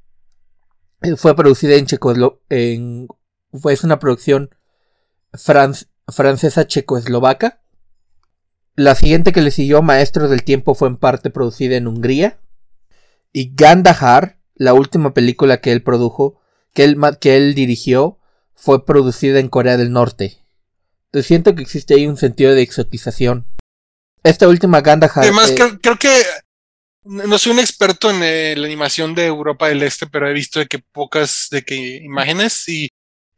fue 1.16 1.34
producida 1.36 1.74
en 1.74 1.86
Checoslo 1.86 2.42
en 2.48 3.08
fue 3.52 3.72
es 3.72 3.84
una 3.84 3.98
producción 3.98 4.50
fran- 5.32 5.86
francesa 6.08 6.66
checoslovaca. 6.66 7.60
La 8.74 8.94
siguiente 8.94 9.32
que 9.32 9.42
le 9.42 9.50
siguió, 9.50 9.82
Maestros 9.82 10.30
del 10.30 10.44
Tiempo, 10.44 10.74
fue 10.74 10.88
en 10.88 10.96
parte 10.96 11.28
producida 11.30 11.76
en 11.76 11.86
Hungría. 11.86 12.38
Y 13.32 13.52
Gandahar, 13.54 14.38
la 14.54 14.72
última 14.74 15.12
película 15.12 15.60
que 15.60 15.72
él 15.72 15.82
produjo, 15.82 16.40
que 16.72 16.84
él, 16.84 16.96
que 17.20 17.36
él 17.36 17.54
dirigió, 17.54 18.18
fue 18.54 18.86
producida 18.86 19.40
en 19.40 19.48
Corea 19.48 19.76
del 19.76 19.92
Norte. 19.92 20.38
Entonces 21.06 21.26
siento 21.26 21.54
que 21.54 21.62
existe 21.62 21.94
ahí 21.94 22.06
un 22.06 22.16
sentido 22.16 22.54
de 22.54 22.62
exotización. 22.62 23.46
Esta 24.22 24.48
última 24.48 24.80
Gandahar. 24.80 25.24
Además, 25.24 25.50
eh, 25.50 25.54
creo, 25.56 25.78
creo 25.80 25.96
que 25.98 26.22
No 27.04 27.36
soy 27.38 27.52
un 27.52 27.58
experto 27.58 28.10
en 28.10 28.22
eh, 28.22 28.54
la 28.56 28.66
animación 28.66 29.14
de 29.14 29.26
Europa 29.26 29.68
del 29.68 29.82
Este, 29.82 30.06
pero 30.06 30.28
he 30.28 30.32
visto 30.32 30.60
de 30.60 30.66
que 30.66 30.78
pocas 30.78 31.48
de 31.50 31.62
que 31.62 31.96
imágenes 31.96 32.68
y 32.68 32.88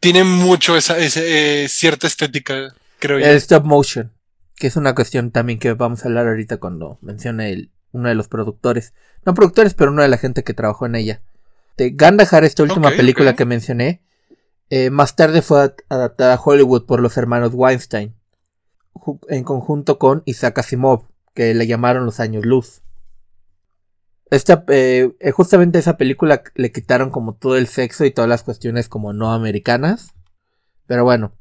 tiene 0.00 0.22
mucho 0.22 0.76
esa, 0.76 0.96
eh, 0.98 1.66
cierta 1.68 2.06
estética, 2.06 2.74
creo 2.98 3.18
yo. 3.18 3.26
El 3.26 3.36
stop 3.36 3.64
motion, 3.64 4.12
que 4.56 4.66
es 4.66 4.76
una 4.76 4.94
cuestión 4.94 5.30
también 5.30 5.58
que 5.58 5.72
vamos 5.72 6.04
a 6.04 6.08
hablar 6.08 6.28
ahorita 6.28 6.58
cuando 6.58 6.98
mencione 7.00 7.52
el, 7.52 7.70
uno 7.92 8.10
de 8.10 8.14
los 8.14 8.28
productores. 8.28 8.92
No 9.24 9.32
productores, 9.32 9.72
pero 9.72 9.92
uno 9.92 10.02
de 10.02 10.08
la 10.08 10.18
gente 10.18 10.44
que 10.44 10.52
trabajó 10.52 10.84
en 10.84 10.96
ella. 10.96 11.22
De 11.78 11.90
Gandahar, 11.90 12.44
esta 12.44 12.62
última 12.62 12.90
película 12.90 13.34
que 13.34 13.46
mencioné, 13.46 14.02
eh, 14.68 14.90
más 14.90 15.16
tarde 15.16 15.40
fue 15.40 15.74
adaptada 15.88 16.34
a 16.34 16.40
Hollywood 16.40 16.84
por 16.84 17.00
los 17.00 17.16
hermanos 17.16 17.52
Weinstein, 17.54 18.14
en 19.28 19.44
conjunto 19.44 19.98
con 19.98 20.22
Isaac 20.26 20.58
Asimov, 20.58 21.06
que 21.34 21.54
le 21.54 21.66
llamaron 21.66 22.04
los 22.04 22.20
años 22.20 22.44
luz. 22.44 22.82
Esta, 24.30 24.64
eh, 24.68 25.12
justamente 25.32 25.78
esa 25.78 25.96
película 25.96 26.42
le 26.54 26.72
quitaron 26.72 27.10
como 27.10 27.34
todo 27.34 27.56
el 27.56 27.68
sexo 27.68 28.04
y 28.04 28.10
todas 28.10 28.28
las 28.28 28.42
cuestiones 28.42 28.88
como 28.88 29.12
no 29.12 29.32
americanas. 29.32 30.12
Pero 30.86 31.04
bueno, 31.04 31.32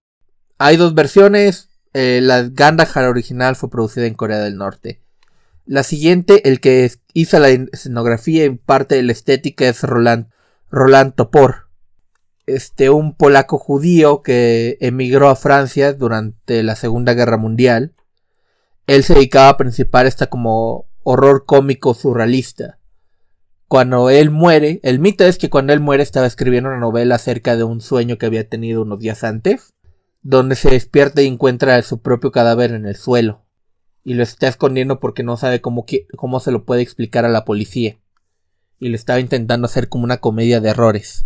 hay 0.58 0.78
dos 0.78 0.94
versiones. 0.94 1.70
Eh, 1.94 2.20
la 2.22 2.44
Gandahar 2.44 3.06
original 3.06 3.56
fue 3.56 3.70
producida 3.70 4.06
en 4.06 4.16
Corea 4.16 4.40
del 4.40 4.58
Norte. 4.58 5.02
La 5.66 5.84
siguiente, 5.84 6.48
el 6.50 6.60
que 6.60 6.92
hizo 7.14 7.40
la 7.40 7.50
escenografía 7.50 8.46
y 8.46 8.50
parte 8.50 8.96
de 8.96 9.04
la 9.04 9.14
estética 9.14 9.68
es 9.68 9.82
Roland, 9.84 10.28
Roland 10.70 11.16
Topor. 11.16 11.70
Este, 12.46 12.90
un 12.90 13.16
polaco 13.16 13.58
judío 13.58 14.22
que 14.22 14.78
emigró 14.82 15.30
a 15.30 15.38
Francia 15.38 15.94
durante 15.94 16.62
la 16.64 16.76
Segunda 16.76 17.14
Guerra 17.14 17.38
Mundial. 17.38 17.94
Él 18.88 19.04
se 19.06 19.14
dedicaba 19.14 19.50
a 19.50 19.58
principar 19.58 20.06
esta 20.06 20.28
como 20.28 20.88
horror 21.04 21.46
cómico 21.46 21.94
surrealista 21.94 22.80
cuando 23.74 24.12
él 24.12 24.30
muere, 24.30 24.80
el 24.84 25.00
mito 25.00 25.24
es 25.24 25.40
que 25.40 25.50
cuando 25.50 25.74
él 25.74 25.80
muere 25.80 26.04
estaba 26.04 26.28
escribiendo 26.28 26.70
una 26.70 26.78
novela 26.78 27.16
acerca 27.16 27.56
de 27.56 27.64
un 27.64 27.82
sueño 27.82 28.20
que 28.20 28.28
había 28.28 28.48
tenido 28.48 28.84
unos 28.84 29.00
días 29.00 29.24
antes, 29.24 29.74
donde 30.22 30.56
se 30.56 30.70
despierta 30.70 31.24
y 31.24 31.26
encuentra 31.26 31.82
su 31.82 32.00
propio 32.00 32.32
cadáver 32.32 32.72
en 32.74 32.86
el 32.86 32.96
suelo, 32.96 33.48
y 34.04 34.14
lo 34.14 34.22
está 34.22 34.48
escondiendo 34.48 35.00
porque 35.00 35.24
no 35.24 35.38
sabe 35.38 35.60
cómo, 35.60 35.88
cómo 36.16 36.40
se 36.40 36.52
lo 36.52 36.66
puede 36.66 36.84
explicar 36.84 37.26
a 37.26 37.30
la 37.30 37.46
policía, 37.46 37.98
y 38.78 38.90
lo 38.90 38.96
estaba 38.96 39.20
intentando 39.20 39.66
hacer 39.66 39.90
como 39.90 40.04
una 40.04 40.18
comedia 40.18 40.62
de 40.62 40.70
errores. 40.70 41.26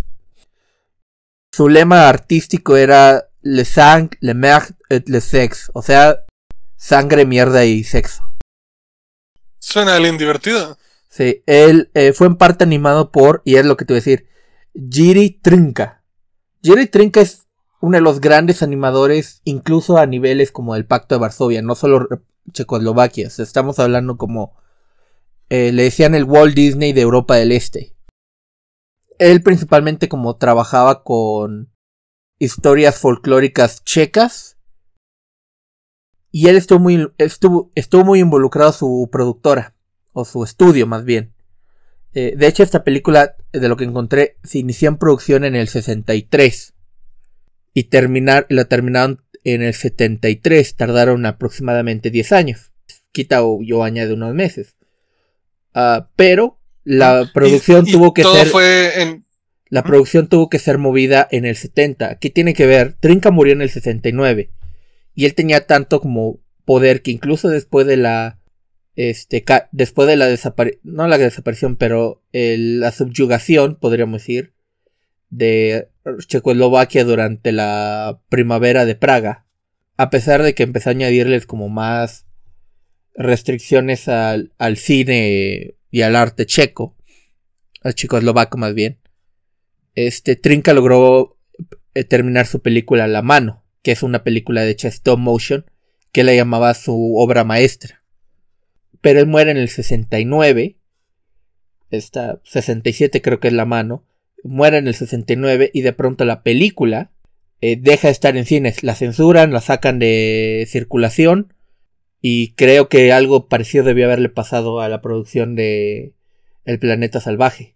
Su 1.51 1.67
lema 1.67 2.07
artístico 2.07 2.77
era 2.77 3.27
Le 3.41 3.65
sang, 3.65 4.11
le 4.21 4.33
merde 4.35 4.73
et 4.89 5.09
le 5.09 5.19
sexe, 5.19 5.69
o 5.73 5.81
sea, 5.81 6.23
sangre, 6.77 7.25
mierda 7.25 7.65
y 7.65 7.83
sexo. 7.83 8.26
Suena 9.67 9.97
bien 9.97 10.17
divertido. 10.17 10.77
Sí, 11.09 11.43
él 11.45 11.91
eh, 11.93 12.13
fue 12.13 12.27
en 12.27 12.37
parte 12.37 12.63
animado 12.63 13.11
por, 13.11 13.41
y 13.43 13.57
es 13.57 13.65
lo 13.65 13.75
que 13.75 13.83
te 13.83 13.91
voy 13.91 13.97
a 13.97 13.99
decir, 13.99 14.29
Jiri 14.73 15.41
Trinka. 15.41 16.05
Jiri 16.63 16.87
Trinka 16.87 17.19
es 17.19 17.47
uno 17.81 17.97
de 17.97 18.01
los 18.01 18.21
grandes 18.21 18.63
animadores, 18.63 19.41
incluso 19.43 19.97
a 19.97 20.05
niveles 20.05 20.53
como 20.53 20.73
el 20.77 20.85
Pacto 20.85 21.15
de 21.15 21.19
Varsovia, 21.19 21.61
no 21.61 21.75
solo 21.75 22.07
Checoslovaquia. 22.53 23.27
estamos 23.27 23.77
hablando 23.79 24.15
como 24.15 24.55
eh, 25.49 25.73
le 25.73 25.83
decían 25.83 26.15
el 26.15 26.23
Walt 26.23 26.55
Disney 26.55 26.93
de 26.93 27.01
Europa 27.01 27.35
del 27.35 27.51
Este. 27.51 27.93
Él 29.19 29.43
principalmente 29.43 30.07
como 30.07 30.37
trabajaba 30.37 31.03
con 31.03 31.73
historias 32.39 32.99
folclóricas 32.99 33.83
checas. 33.83 34.56
Y 36.31 36.47
él 36.47 36.57
estuvo 36.57 36.79
muy, 36.79 37.09
estuvo, 37.17 37.71
estuvo 37.75 38.03
muy 38.03 38.19
involucrado 38.19 38.71
su 38.71 39.09
productora 39.11 39.75
o 40.13 40.25
su 40.25 40.43
estudio 40.43 40.87
más 40.87 41.03
bien. 41.05 41.33
Eh, 42.13 42.33
de 42.35 42.47
hecho, 42.47 42.63
esta 42.63 42.83
película, 42.83 43.35
de 43.51 43.69
lo 43.69 43.77
que 43.77 43.83
encontré, 43.83 44.37
se 44.43 44.57
inició 44.59 44.89
en 44.89 44.97
producción 44.97 45.43
en 45.43 45.55
el 45.55 45.67
63 45.67 46.73
y 47.73 47.83
terminar, 47.85 48.47
la 48.49 48.65
terminaron 48.65 49.21
en 49.43 49.61
el 49.61 49.73
73, 49.73 50.75
tardaron 50.75 51.25
aproximadamente 51.25 52.09
10 52.09 52.31
años. 52.31 52.71
Quita 53.11 53.43
o 53.43 53.61
yo 53.61 53.83
añade 53.83 54.13
unos 54.13 54.33
meses. 54.33 54.75
Ah, 55.73 56.09
pero 56.15 56.59
la 56.83 57.29
producción 57.33 57.85
tuvo 57.85 58.13
que 58.13 58.23
ser. 58.23 58.47
Fue 58.47 59.21
La 59.69 59.83
producción 59.83 60.27
tuvo 60.27 60.49
que 60.49 60.59
ser 60.59 60.79
movida 60.79 61.27
en 61.29 61.45
el 61.45 61.55
70. 61.55 62.17
¿Qué 62.17 62.29
tiene 62.31 62.53
que 62.55 62.65
ver? 62.65 62.95
Trinca 62.99 63.29
murió 63.29 63.53
en 63.53 63.61
el 63.61 63.69
69. 63.69 64.51
Y 65.17 65.25
él 65.25 65.33
tenía 65.33 65.65
tanto 65.65 65.99
como 65.99 66.39
poder 66.63 67.01
que 67.01 67.09
incluso 67.09 67.49
después 67.49 67.87
de 67.87 67.97
la 67.97 68.39
este, 68.95 69.43
después 69.71 70.07
de 70.07 70.15
la 70.15 70.27
desaparición, 70.27 70.79
no 70.83 71.07
la 71.07 71.17
desaparición, 71.17 71.75
pero 71.75 72.23
la 72.31 72.91
subyugación, 72.91 73.77
podríamos 73.79 74.21
decir, 74.21 74.53
de 75.31 75.89
Checoslovaquia 76.27 77.03
durante 77.03 77.51
la 77.51 78.21
primavera 78.29 78.85
de 78.85 78.93
Praga, 78.93 79.47
a 79.97 80.11
pesar 80.11 80.43
de 80.43 80.53
que 80.53 80.61
empezó 80.61 80.91
a 80.91 80.91
añadirles 80.91 81.47
como 81.47 81.67
más 81.67 82.27
restricciones 83.15 84.07
al, 84.07 84.53
al 84.59 84.77
cine 84.77 85.77
y 85.89 86.01
al 86.03 86.15
arte 86.15 86.45
checo, 86.45 86.95
al 87.81 87.95
checoslovaco 87.95 88.59
más 88.59 88.75
bien, 88.75 88.99
este 89.95 90.35
Trinca 90.35 90.75
logró 90.75 91.39
eh, 91.95 92.03
terminar 92.03 92.45
su 92.45 92.61
película 92.61 93.07
La 93.07 93.23
mano, 93.23 93.63
que 93.87 93.93
es 93.93 94.03
una 94.03 94.21
película 94.25 94.63
de 94.63 94.71
hecha 94.71 94.89
stop 94.89 95.17
motion, 95.17 95.63
que 96.11 96.25
la 96.25 96.33
llamaba 96.33 96.73
su 96.73 97.15
obra 97.15 97.45
maestra 97.45 98.03
pero 99.01 99.19
él 99.19 99.27
muere 99.27 99.51
en 99.51 99.57
el 99.57 99.69
69. 99.69 100.75
Esta 101.89 102.41
67 102.43 103.21
creo 103.21 103.39
que 103.39 103.47
es 103.47 103.53
la 103.53 103.65
mano. 103.65 104.05
Muere 104.43 104.77
en 104.77 104.87
el 104.87 104.95
69 104.95 105.71
y 105.73 105.81
de 105.81 105.93
pronto 105.93 106.25
la 106.25 106.43
película 106.43 107.11
eh, 107.61 107.77
deja 107.79 108.07
de 108.07 108.11
estar 108.11 108.35
en 108.37 108.45
cines. 108.45 108.83
La 108.83 108.95
censuran, 108.95 109.53
la 109.53 109.61
sacan 109.61 109.99
de 109.99 110.65
circulación. 110.67 111.53
Y 112.21 112.53
creo 112.55 112.89
que 112.89 113.13
algo 113.13 113.47
parecido 113.47 113.85
debió 113.85 114.05
haberle 114.05 114.29
pasado 114.29 114.81
a 114.81 114.89
la 114.89 115.01
producción 115.01 115.55
de 115.55 116.13
El 116.65 116.79
Planeta 116.79 117.21
Salvaje. 117.21 117.75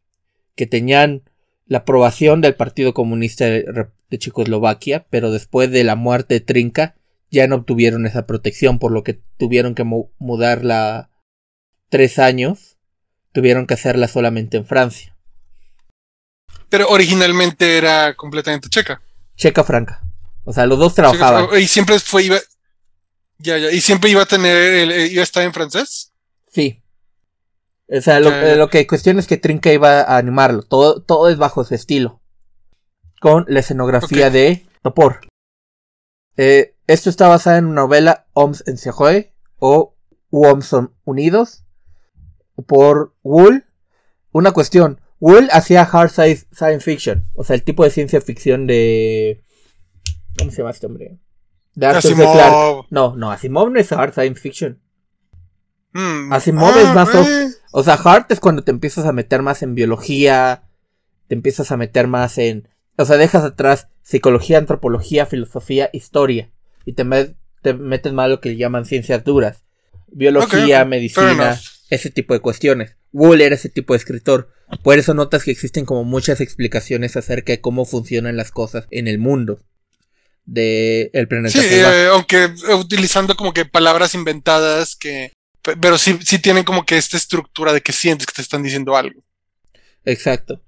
Que 0.55 0.66
tenían 0.66 1.24
la 1.68 1.80
aprobación 1.80 2.41
del 2.41 2.55
Partido 2.55 2.93
Comunista 2.93 3.45
de, 4.12 4.20
Checoslovaquia, 4.20 5.07
pero 5.09 5.32
después 5.32 5.72
de 5.72 5.84
la 5.84 5.95
muerte 5.95 6.36
de 6.36 6.39
Trinca 6.41 6.95
ya 7.32 7.47
no 7.47 7.55
obtuvieron 7.55 8.05
esa 8.05 8.28
protección, 8.28 8.78
por 8.78 8.91
lo 8.91 9.03
que 9.03 9.22
tuvieron 9.38 9.74
que 9.74 9.84
mudar 9.84 10.66
la, 10.66 11.09
tres 11.89 12.20
años, 12.20 12.78
tuvieron 13.32 13.68
que 13.68 13.74
hacerla 13.74 14.07
solamente 14.07 14.57
en 14.57 14.66
Francia. 14.66 15.16
Pero 16.70 16.88
originalmente 16.88 17.78
era 17.78 18.16
completamente 18.16 18.70
checa. 18.70 19.01
Checa 19.36 19.64
franca. 19.64 20.01
O 20.45 20.53
sea, 20.53 20.66
los 20.66 20.80
dos 20.80 20.95
trabajaban. 20.95 21.47
y 21.59 21.68
siempre 21.68 21.99
fue 21.99 22.24
iba. 22.24 22.38
Ya, 23.38 23.57
ya. 23.57 23.72
Y 23.72 23.82
siempre 23.82 24.09
iba 24.09 24.24
a 24.24 24.26
tener. 24.26 25.12
iba 25.12 25.22
a 25.22 25.24
estar 25.24 25.43
en 25.43 25.53
francés. 25.53 26.14
Sí. 26.49 26.82
O 27.89 27.99
sea, 27.99 28.22
lo, 28.22 28.70
que 28.70 28.88
cuestión 28.88 29.20
es 29.20 29.28
que 29.28 29.36
Trinca 29.36 29.72
iba 29.74 30.01
a 30.01 30.18
animarlo. 30.18 30.64
Todo, 30.64 31.01
todo 31.01 31.30
es 31.30 31.38
bajo 31.38 31.66
su 31.66 31.76
estilo. 31.76 32.21
Con 33.22 33.46
la 33.48 33.60
escenografía 33.60 34.32
de 34.32 34.66
Topor. 34.82 35.20
Eh, 36.38 36.76
esto 36.88 37.12
está 37.12 37.28
basado 37.28 37.58
en 37.58 37.66
una 37.66 37.82
novela 37.82 38.26
Homs 38.34 38.64
en 38.66 38.80
Sejoe 38.80 39.32
o 39.60 39.94
Homs 40.32 40.66
son 40.66 40.96
unidos 41.04 41.64
por 42.66 43.14
Wool. 43.22 43.66
Una 44.32 44.54
cuestión. 44.54 45.02
Wool 45.20 45.50
hacía 45.52 45.84
hard 45.84 46.10
science 46.10 46.80
fiction. 46.80 47.30
O 47.36 47.44
sea, 47.44 47.56
el 47.56 47.62
tipo 47.62 47.84
de 47.84 47.92
ciencia 47.92 48.22
ficción 48.22 48.66
de. 48.66 49.44
¿Cómo 50.40 50.50
se 50.50 50.58
llama 50.58 50.72
este 50.72 50.88
hombre? 50.88 51.20
De 51.76 51.86
Arthur 51.86 52.02
C. 52.02 52.16
Clarke. 52.16 52.88
No, 52.90 53.16
no, 53.16 53.30
Asimov 53.30 53.70
no 53.70 53.80
es 53.80 53.92
hard 53.92 54.14
science 54.14 54.42
fiction. 54.42 54.82
Hmm. 55.94 56.34
Asimov 56.34 56.76
es 56.76 56.88
ah, 56.88 56.94
más. 56.96 57.14
Eh. 57.14 57.52
O 57.72 57.84
sea, 57.84 58.00
hard 58.04 58.26
es 58.30 58.40
cuando 58.40 58.64
te 58.64 58.72
empiezas 58.72 59.06
a 59.06 59.14
meter 59.14 59.44
más 59.44 59.62
en 59.62 59.76
biología. 59.76 60.64
Te 61.28 61.36
empiezas 61.36 61.72
a 61.72 61.78
meter 61.78 62.08
más 62.08 62.40
en. 62.40 62.68
O 63.02 63.06
sea, 63.06 63.18
dejas 63.18 63.43
atrás 63.43 63.88
psicología, 64.02 64.58
antropología, 64.58 65.26
filosofía, 65.26 65.89
historia. 65.93 66.52
Y 66.86 66.93
te, 66.93 67.06
te 67.62 67.74
metes 67.74 68.14
más 68.14 68.30
lo 68.30 68.41
que 68.41 68.56
llaman 68.56 68.86
ciencias 68.86 69.24
duras. 69.24 69.64
Biología, 70.08 70.86
medicina 70.86 71.60
ese 71.91 72.10
tipo 72.10 72.34
de 72.34 72.39
cuestiones. 72.39 72.95
Wool 73.12 73.41
era 73.41 73.56
ese 73.56 73.70
tipo 73.70 73.93
de 73.93 73.97
escritor. 73.97 74.49
Por 74.82 74.97
eso 74.97 75.14
notas 75.14 75.43
que 75.43 75.52
existen 75.52 75.86
como 75.86 76.06
muchas 76.06 76.39
explicaciones 76.39 77.18
acerca 77.18 77.52
de 77.52 77.62
cómo 77.62 77.86
funcionan 77.86 78.38
las 78.38 78.52
cosas 78.52 78.88
en 78.89 79.08
el 79.08 79.20
mundo 79.20 79.62
de 80.45 81.12
el 81.14 81.28
planeta. 81.28 81.60
Sí, 81.60 81.68
eh, 81.70 82.08
aunque 82.12 82.49
utilizando 82.74 83.36
como 83.36 83.54
que 83.54 83.66
palabras 83.66 84.16
inventadas 84.16 84.95
que 84.95 85.34
pero 85.62 85.97
sí, 85.97 86.18
sí 86.26 86.39
tienen 86.39 86.64
como 86.64 86.86
que 86.86 86.97
esta 86.97 87.18
estructura 87.18 87.74
de 87.74 87.82
que 87.82 87.91
sientes 87.91 88.26
que 88.26 88.34
te 88.34 88.41
están 88.41 88.64
diciendo 88.64 88.95
algo. 88.95 89.22
Exacto. 90.06 90.62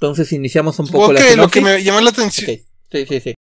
Entonces 0.00 0.32
iniciamos 0.32 0.78
un 0.78 0.86
poco 0.86 1.12
la 1.12 1.34
lo 1.34 1.48
que 1.48 1.60
me 1.60 1.82
llama 1.82 2.00
la 2.00 2.10
atención. 2.10 2.46
Sí, 2.46 3.06
sí, 3.06 3.20
sí. 3.20 3.34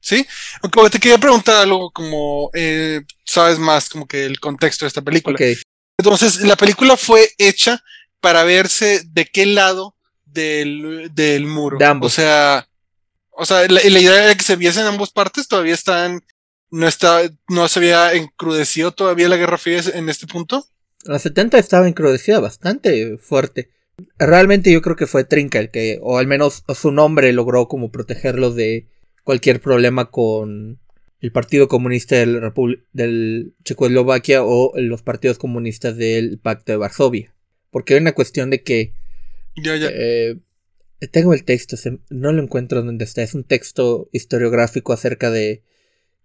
Sí, 0.00 0.26
aunque 0.60 0.90
te 0.90 1.00
quería 1.00 1.16
preguntar 1.16 1.62
algo 1.62 1.90
como, 1.90 2.50
eh, 2.52 3.00
sabes 3.24 3.58
más 3.58 3.88
como 3.88 4.06
que 4.06 4.26
el 4.26 4.38
contexto 4.38 4.84
de 4.84 4.88
esta 4.88 5.00
película. 5.00 5.34
Okay. 5.34 5.56
Entonces, 5.98 6.42
la 6.42 6.56
película 6.56 6.98
fue 6.98 7.30
hecha 7.38 7.82
para 8.20 8.44
verse 8.44 9.02
de 9.06 9.24
qué 9.24 9.46
lado 9.46 9.96
del, 10.26 11.10
del 11.14 11.46
muro. 11.46 11.78
De 11.78 11.86
ambos. 11.86 12.12
O 12.12 12.14
sea, 12.14 12.68
o 13.30 13.46
sea, 13.46 13.66
la, 13.66 13.80
la 13.82 13.98
idea 13.98 14.24
era 14.24 14.34
que 14.34 14.44
se 14.44 14.56
viesen 14.56 14.84
ambas 14.84 15.10
partes, 15.10 15.48
todavía 15.48 15.72
están, 15.72 16.22
no 16.70 16.86
está, 16.86 17.22
no 17.48 17.66
se 17.68 17.78
había 17.78 18.12
encrudecido 18.12 18.92
todavía 18.92 19.30
la 19.30 19.38
Guerra 19.38 19.56
Fría 19.56 19.80
en 19.94 20.10
este 20.10 20.26
punto. 20.26 20.66
La 21.04 21.18
70 21.18 21.58
estaba 21.58 21.88
encrudecida 21.88 22.40
bastante 22.40 23.16
fuerte. 23.16 23.70
Realmente 24.18 24.72
yo 24.72 24.82
creo 24.82 24.96
que 24.96 25.06
fue 25.06 25.24
Trinca 25.24 25.58
el 25.58 25.70
que, 25.70 25.98
o 26.02 26.18
al 26.18 26.26
menos 26.26 26.64
su 26.74 26.90
nombre 26.90 27.32
logró 27.32 27.68
como 27.68 27.90
protegerlos 27.90 28.54
de 28.56 28.86
cualquier 29.22 29.60
problema 29.60 30.10
con 30.10 30.78
el 31.20 31.32
Partido 31.32 31.68
Comunista 31.68 32.16
del, 32.16 32.40
Repu- 32.42 32.82
del 32.92 33.54
Checoslovaquia 33.64 34.42
o 34.44 34.72
los 34.76 35.02
partidos 35.02 35.38
comunistas 35.38 35.96
del 35.96 36.38
Pacto 36.38 36.72
de 36.72 36.76
Varsovia. 36.76 37.34
Porque 37.70 37.94
hay 37.94 38.00
una 38.00 38.12
cuestión 38.12 38.50
de 38.50 38.62
que 38.62 38.92
Ya, 39.56 39.76
ya. 39.76 39.88
eh, 39.92 40.36
tengo 41.10 41.32
el 41.32 41.44
texto, 41.44 41.76
no 42.10 42.32
lo 42.32 42.42
encuentro 42.42 42.82
donde 42.82 43.04
está. 43.04 43.22
Es 43.22 43.34
un 43.34 43.44
texto 43.44 44.08
historiográfico 44.12 44.92
acerca 44.92 45.30
de 45.30 45.62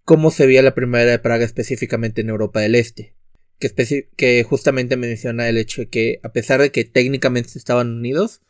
cómo 0.04 0.30
se 0.30 0.46
veía 0.46 0.62
la 0.62 0.74
primavera 0.74 1.12
de 1.12 1.18
Praga 1.18 1.44
específicamente 1.44 2.20
en 2.20 2.28
Europa 2.28 2.60
del 2.60 2.74
Este. 2.74 3.14
Que, 3.60 4.42
justamente 4.48 4.96
menciona 4.96 5.48
el 5.48 5.58
hecho 5.58 5.82
de 5.82 5.88
que, 5.88 6.20
a 6.22 6.32
pesar 6.32 6.62
de 6.62 6.72
que 6.72 6.84
técnicamente 6.84 7.58
estaban 7.58 7.90
unidos, 7.90 8.40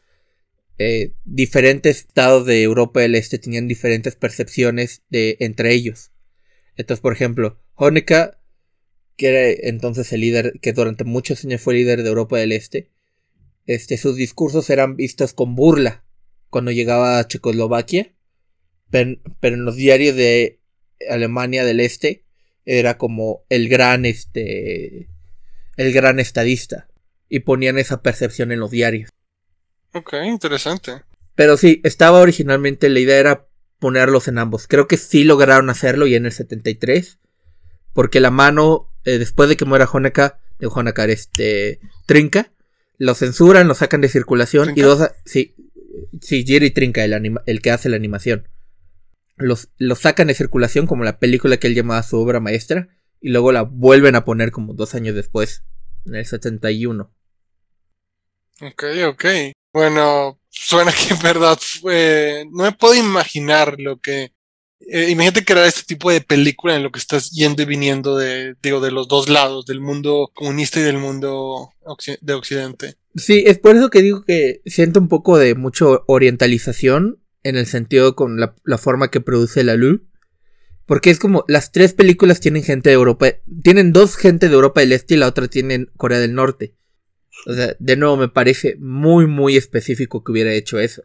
eh, 0.78 1.14
diferentes 1.24 1.98
estados 1.98 2.46
de 2.46 2.62
Europa 2.62 3.00
del 3.00 3.16
Este 3.16 3.38
tenían 3.38 3.68
diferentes 3.68 4.14
percepciones 4.14 5.02
de 5.11 5.36
entre 5.40 5.74
ellos. 5.74 6.12
Entonces, 6.76 7.02
por 7.02 7.12
ejemplo, 7.12 7.61
Honecker, 7.74 8.38
que 9.16 9.28
era 9.28 9.68
entonces 9.68 10.12
el 10.12 10.20
líder, 10.20 10.61
que 10.62 10.72
durante 10.72 11.04
muchos 11.04 11.44
años 11.44 11.61
fue 11.61 11.74
líder 11.74 12.02
de 12.02 12.08
Europa 12.08 12.38
del 12.38 12.52
Este, 12.52 12.90
este, 13.66 13.98
sus 13.98 14.16
discursos 14.16 14.70
eran 14.70 14.96
vistos 14.96 15.34
con 15.34 15.54
burla 15.54 16.04
cuando 16.50 16.70
llegaba 16.70 17.18
a 17.18 17.26
Checoslovaquia, 17.26 18.14
pero 18.90 19.18
en 19.42 19.64
los 19.64 19.76
diarios 19.76 20.16
de 20.16 20.61
Alemania 21.08 21.64
del 21.64 21.80
Este 21.80 22.24
era 22.78 22.96
como 22.98 23.42
el 23.48 23.68
gran, 23.68 24.04
este, 24.06 25.08
el 25.76 25.92
gran 25.92 26.20
estadista 26.20 26.86
y 27.28 27.40
ponían 27.40 27.78
esa 27.78 28.00
percepción 28.02 28.52
en 28.52 28.60
los 28.60 28.70
diarios. 28.70 29.10
Ok, 29.92 30.14
interesante. 30.24 31.02
Pero 31.34 31.56
sí, 31.56 31.80
estaba 31.84 32.20
originalmente 32.20 32.88
la 32.88 33.00
idea 33.00 33.18
era 33.18 33.46
ponerlos 33.80 34.28
en 34.28 34.38
ambos. 34.38 34.66
Creo 34.68 34.86
que 34.86 34.96
sí 34.96 35.24
lograron 35.24 35.68
hacerlo 35.70 36.06
y 36.06 36.14
en 36.14 36.26
el 36.26 36.32
73. 36.32 37.18
Porque 37.92 38.20
la 38.20 38.30
mano, 38.30 38.88
eh, 39.04 39.18
después 39.18 39.48
de 39.48 39.56
que 39.56 39.64
muera 39.64 39.88
Honecker, 39.90 40.34
de 40.60 40.68
Honecker, 40.68 41.10
este, 41.10 41.80
Trinca, 42.06 42.52
lo 42.98 43.14
censuran, 43.14 43.66
lo 43.66 43.74
sacan 43.74 44.00
de 44.00 44.08
circulación 44.08 44.68
y 44.76 44.82
dos, 44.82 45.10
sí, 45.24 45.54
sí, 46.20 46.44
Jerry 46.46 46.70
Trinca, 46.70 47.02
el, 47.04 47.14
anima- 47.14 47.42
el 47.46 47.62
que 47.62 47.70
hace 47.72 47.88
la 47.88 47.96
animación. 47.96 48.46
Los, 49.41 49.68
los 49.78 49.99
sacan 50.01 50.28
de 50.28 50.34
circulación 50.34 50.86
como 50.86 51.05
la 51.05 51.18
película 51.18 51.57
que 51.57 51.66
él 51.66 51.74
llamaba 51.74 52.03
su 52.03 52.18
obra 52.18 52.41
maestra 52.41 52.88
y 53.20 53.30
luego 53.30 53.53
la 53.53 53.62
vuelven 53.62 54.14
a 54.14 54.24
poner 54.24 54.51
como 54.51 54.74
dos 54.74 54.95
años 54.95 55.14
después, 55.14 55.64
en 56.07 56.14
el 56.14 56.26
71. 56.26 57.12
Ok, 58.62 58.84
ok. 59.07 59.24
Bueno, 59.72 60.38
suena 60.49 60.93
que 60.93 61.14
en 61.14 61.20
verdad 61.20 61.59
fue... 61.61 62.47
No 62.51 62.64
me 62.64 62.72
puedo 62.72 62.95
imaginar 62.95 63.76
lo 63.78 63.99
que... 64.01 64.32
eh, 64.80 65.11
imagínate 65.11 65.45
crear 65.45 65.66
este 65.66 65.82
tipo 65.84 66.11
de 66.11 66.20
película 66.20 66.74
en 66.74 66.82
lo 66.82 66.91
que 66.91 66.99
estás 66.99 67.30
yendo 67.30 67.62
y 67.62 67.66
viniendo 67.66 68.16
de, 68.16 68.57
digo, 68.62 68.80
de 68.80 68.91
los 68.91 69.09
dos 69.09 69.28
lados, 69.28 69.66
del 69.66 69.80
mundo 69.80 70.30
comunista 70.34 70.80
y 70.80 70.82
del 70.82 70.99
mundo 70.99 71.70
de 72.20 72.34
Occidente. 72.34 72.97
Sí, 73.14 73.45
es 73.47 73.59
por 73.59 73.76
eso 73.76 73.91
que 73.91 74.03
digo 74.03 74.24
que 74.24 74.62
siento 74.66 75.01
un 75.01 75.09
poco 75.09 75.38
de 75.38 75.55
mucho 75.55 76.05
orientalización 76.07 77.22
en 77.43 77.57
el 77.57 77.66
sentido 77.66 78.14
con 78.16 78.38
la, 78.38 78.55
la 78.64 78.78
forma 78.78 79.11
que 79.11 79.20
produce 79.20 79.64
la 79.64 79.76
luz. 79.76 80.01
Porque 80.86 81.11
es 81.11 81.20
como 81.20 81.45
las 81.47 81.70
tres 81.70 81.93
películas 81.93 82.41
tienen 82.41 82.64
gente 82.64 82.88
de 82.88 82.95
Europa, 82.95 83.26
tienen 83.62 83.93
dos 83.93 84.16
gente 84.16 84.49
de 84.49 84.55
Europa 84.55 84.80
del 84.80 84.93
Este 84.93 85.14
y 85.14 85.18
la 85.18 85.28
otra 85.28 85.47
tienen 85.47 85.91
Corea 85.97 86.18
del 86.18 86.34
Norte. 86.34 86.74
O 87.47 87.55
sea, 87.55 87.76
de 87.78 87.97
nuevo 87.97 88.16
me 88.16 88.28
parece 88.28 88.76
muy 88.80 89.26
muy 89.26 89.57
específico 89.57 90.24
que 90.24 90.32
hubiera 90.32 90.53
hecho 90.53 90.80
eso. 90.80 91.03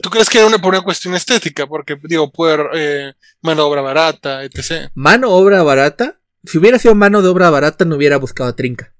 ¿Tú 0.00 0.10
crees 0.10 0.28
que 0.28 0.38
era 0.38 0.46
una, 0.46 0.58
por 0.58 0.74
una 0.74 0.82
cuestión 0.82 1.14
estética? 1.14 1.66
Porque, 1.66 1.98
digo, 2.04 2.30
poder 2.30 2.68
eh, 2.74 3.14
mano 3.42 3.62
de 3.62 3.68
obra 3.68 3.82
barata, 3.82 4.44
etc. 4.44 4.90
Mano 4.94 5.30
obra 5.30 5.62
barata, 5.62 6.20
si 6.44 6.58
hubiera 6.58 6.78
sido 6.78 6.94
mano 6.94 7.20
de 7.22 7.28
obra 7.28 7.50
barata 7.50 7.84
no 7.84 7.96
hubiera 7.96 8.16
buscado 8.16 8.50
a 8.50 8.56
Trinca. 8.56 8.94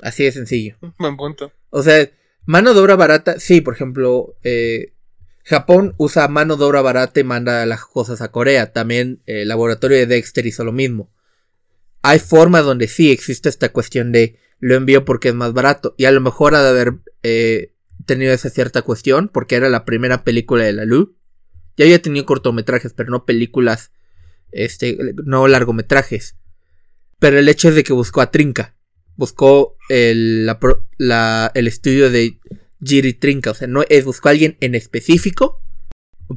Así 0.00 0.24
de 0.24 0.32
sencillo. 0.32 0.76
Buen 0.98 1.16
punto. 1.16 1.52
O 1.70 1.82
sea, 1.82 2.10
mano 2.44 2.74
de 2.74 2.80
obra 2.80 2.96
barata, 2.96 3.40
sí, 3.40 3.60
por 3.60 3.74
ejemplo, 3.74 4.36
eh, 4.42 4.92
Japón 5.48 5.94
usa 5.96 6.28
mano 6.28 6.56
de 6.56 6.64
obra 6.64 6.82
barata 6.82 7.20
y 7.20 7.24
manda 7.24 7.64
las 7.66 7.84
cosas 7.84 8.20
a 8.20 8.30
Corea. 8.30 8.72
También 8.72 9.22
eh, 9.26 9.42
el 9.42 9.48
laboratorio 9.48 9.96
de 9.96 10.06
Dexter 10.06 10.46
hizo 10.46 10.64
lo 10.64 10.72
mismo. 10.72 11.10
Hay 12.02 12.18
formas 12.18 12.64
donde 12.64 12.86
sí 12.88 13.10
existe 13.10 13.48
esta 13.48 13.70
cuestión 13.70 14.12
de 14.12 14.38
lo 14.60 14.74
envío 14.74 15.04
porque 15.04 15.28
es 15.30 15.34
más 15.34 15.52
barato. 15.52 15.94
Y 15.96 16.04
a 16.04 16.10
lo 16.12 16.20
mejor 16.20 16.54
ha 16.54 16.62
de 16.62 16.68
haber 16.68 16.94
eh, 17.22 17.72
tenido 18.06 18.32
esa 18.32 18.50
cierta 18.50 18.82
cuestión 18.82 19.28
porque 19.28 19.56
era 19.56 19.68
la 19.68 19.84
primera 19.84 20.22
película 20.24 20.64
de 20.64 20.72
la 20.72 20.84
luz. 20.84 21.10
Ya 21.76 21.84
había 21.84 22.02
tenido 22.02 22.26
cortometrajes, 22.26 22.92
pero 22.92 23.10
no 23.10 23.24
películas, 23.24 23.92
este, 24.52 24.98
no 25.24 25.48
largometrajes. 25.48 26.36
Pero 27.18 27.38
el 27.38 27.48
hecho 27.48 27.68
es 27.68 27.74
de 27.74 27.84
que 27.84 27.92
buscó 27.92 28.20
a 28.20 28.30
Trinca 28.30 28.74
buscó 29.18 29.76
el, 29.88 30.46
la- 30.96 31.50
el 31.54 31.66
estudio 31.66 32.08
de 32.08 32.38
Jiri 32.82 33.14
Trinca. 33.14 33.50
O 33.50 33.54
sea, 33.54 33.68
no 33.68 33.84
es, 33.88 34.04
buscó 34.04 34.28
a 34.28 34.32
alguien 34.32 34.56
en 34.60 34.74
específico 34.74 35.62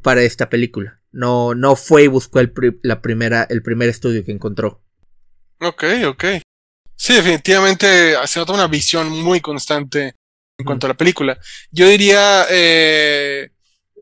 para 0.01 0.21
esta 0.23 0.49
película. 0.49 0.99
No, 1.11 1.55
no 1.55 1.75
fue 1.75 2.03
y 2.03 2.07
buscó 2.07 2.39
el, 2.39 2.51
pri- 2.51 2.79
la 2.83 3.01
primera, 3.01 3.45
el 3.49 3.61
primer 3.61 3.89
estudio 3.89 4.23
que 4.23 4.31
encontró. 4.31 4.81
Ok, 5.59 5.83
ok. 6.07 6.25
Sí, 6.95 7.13
definitivamente 7.13 8.15
se 8.25 8.39
nota 8.39 8.53
una 8.53 8.67
visión 8.67 9.09
muy 9.09 9.41
constante 9.41 10.15
en 10.57 10.65
cuanto 10.65 10.85
a 10.85 10.89
la 10.89 10.97
película. 10.97 11.39
Yo 11.71 11.87
diría 11.87 12.45
eh, 12.49 13.51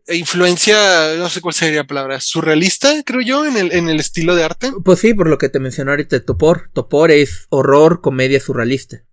influencia, 0.09 1.15
no 1.17 1.29
sé 1.29 1.39
cuál 1.41 1.53
sería 1.53 1.77
la 1.77 1.87
palabra, 1.87 2.19
surrealista, 2.19 3.03
creo 3.05 3.21
yo, 3.21 3.45
en 3.45 3.57
el, 3.57 3.71
en 3.71 3.89
el 3.89 3.99
estilo 3.99 4.35
de 4.35 4.43
arte. 4.43 4.71
Pues 4.83 4.99
sí, 4.99 5.13
por 5.13 5.29
lo 5.29 5.37
que 5.37 5.49
te 5.49 5.59
mencioné 5.59 5.91
ahorita 5.91 6.23
Topor. 6.25 6.69
Topor 6.73 7.11
es 7.11 7.47
horror, 7.49 8.01
comedia 8.01 8.39
surrealista. 8.39 9.03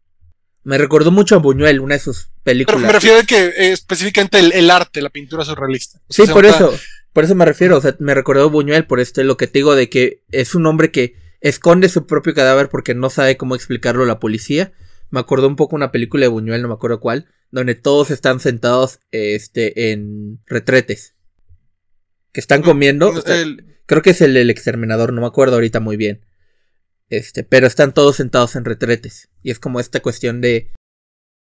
Me 0.65 0.79
recordó 0.79 1.13
mucho 1.13 1.37
a 1.37 1.39
Buñuel, 1.39 1.81
una 1.81 1.95
de 1.95 2.01
sus 2.01 2.31
Pero 2.55 2.55
películas. 2.67 2.81
me 2.83 2.93
refiero 2.93 3.19
a 3.19 3.23
que 3.25 3.47
eh, 3.47 3.73
específicamente 3.73 4.39
el, 4.39 4.53
el 4.53 4.71
arte, 4.71 5.03
la 5.03 5.11
pintura 5.11 5.45
surrealista. 5.45 5.99
O 6.07 6.13
Sí, 6.13 6.25
sea, 6.25 6.35
por 6.35 6.45
nota- 6.45 6.57
eso. 6.57 6.79
Por 7.13 7.25
eso 7.25 7.35
me 7.35 7.45
refiero. 7.45 7.77
O 7.77 7.81
sea, 7.81 7.97
me 7.99 8.15
recordó 8.15 8.49
Buñuel 8.51 8.87
por 8.87 9.01
esto 9.01 9.21
es 9.21 9.27
lo 9.27 9.37
que 9.37 9.47
te 9.47 9.59
digo 9.59 9.75
de 9.75 9.89
que 9.89 10.23
es 10.31 10.55
un 10.55 10.67
hombre 10.67 10.91
que 10.91 11.15
esconde 11.41 11.89
su 11.89 12.07
propio 12.07 12.35
cadáver 12.35 12.69
porque 12.69 12.95
no 12.95 13.11
sabe 13.11 13.37
cómo 13.37 13.55
explicarlo 13.55 14.05
a 14.05 14.07
la 14.07 14.21
policía. 14.21 14.73
Me 15.11 15.21
acordó 15.21 15.47
un 15.49 15.57
poco 15.57 15.77
una 15.77 15.93
película 15.93 16.23
de 16.23 16.29
Buñuel, 16.29 16.63
no 16.63 16.69
me 16.69 16.75
acuerdo 16.75 17.01
cuál, 17.01 17.27
donde 17.51 17.75
todos 17.75 18.11
están 18.11 18.39
sentados 18.41 19.01
este, 19.13 19.93
en 19.93 20.41
retretes. 20.47 21.15
Que 22.33 22.41
están 22.41 22.63
comiendo. 22.63 23.09
O 23.11 23.21
sea, 23.23 23.45
Creo 23.87 24.03
que 24.03 24.11
es 24.11 24.21
el, 24.21 24.37
el 24.37 24.51
exterminador, 24.51 25.13
no 25.13 25.21
me 25.21 25.27
acuerdo 25.29 25.55
ahorita 25.55 25.81
muy 25.81 25.97
bien. 25.97 26.25
Este, 27.09 27.45
pero 27.45 27.67
están 27.69 27.95
todos 27.95 28.17
sentados 28.17 28.57
en 28.57 28.65
retretes. 28.65 29.31
Y 29.43 29.53
es 29.53 29.59
como 29.61 29.79
esta 29.81 30.01
cuestión 30.01 30.41
de 30.41 30.71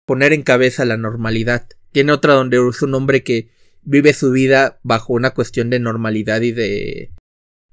poner 0.06 0.32
en 0.32 0.42
cabeza 0.42 0.84
la 0.86 0.96
normalidad. 0.96 1.68
Tiene 1.92 2.12
otra 2.12 2.34
donde 2.34 2.56
es 2.68 2.80
un 2.82 2.94
hombre 2.94 3.22
que 3.22 3.50
vive 3.82 4.14
su 4.14 4.30
vida 4.30 4.80
bajo 4.82 5.12
una 5.12 5.32
cuestión 5.32 5.68
de 5.68 5.78
normalidad 5.80 6.40
y 6.40 6.52
de. 6.52 7.12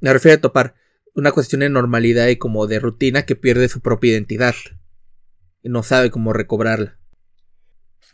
Me 0.01 0.11
refiero 0.11 0.37
a 0.37 0.41
topar. 0.41 0.75
Una 1.15 1.31
cuestión 1.31 1.59
de 1.61 1.69
normalidad 1.69 2.27
y 2.27 2.37
como 2.37 2.65
de 2.67 2.79
rutina 2.79 3.25
que 3.25 3.35
pierde 3.35 3.69
su 3.69 3.81
propia 3.81 4.11
identidad. 4.13 4.55
Y 5.61 5.69
no 5.69 5.83
sabe 5.83 6.09
cómo 6.09 6.33
recobrarla. 6.33 6.99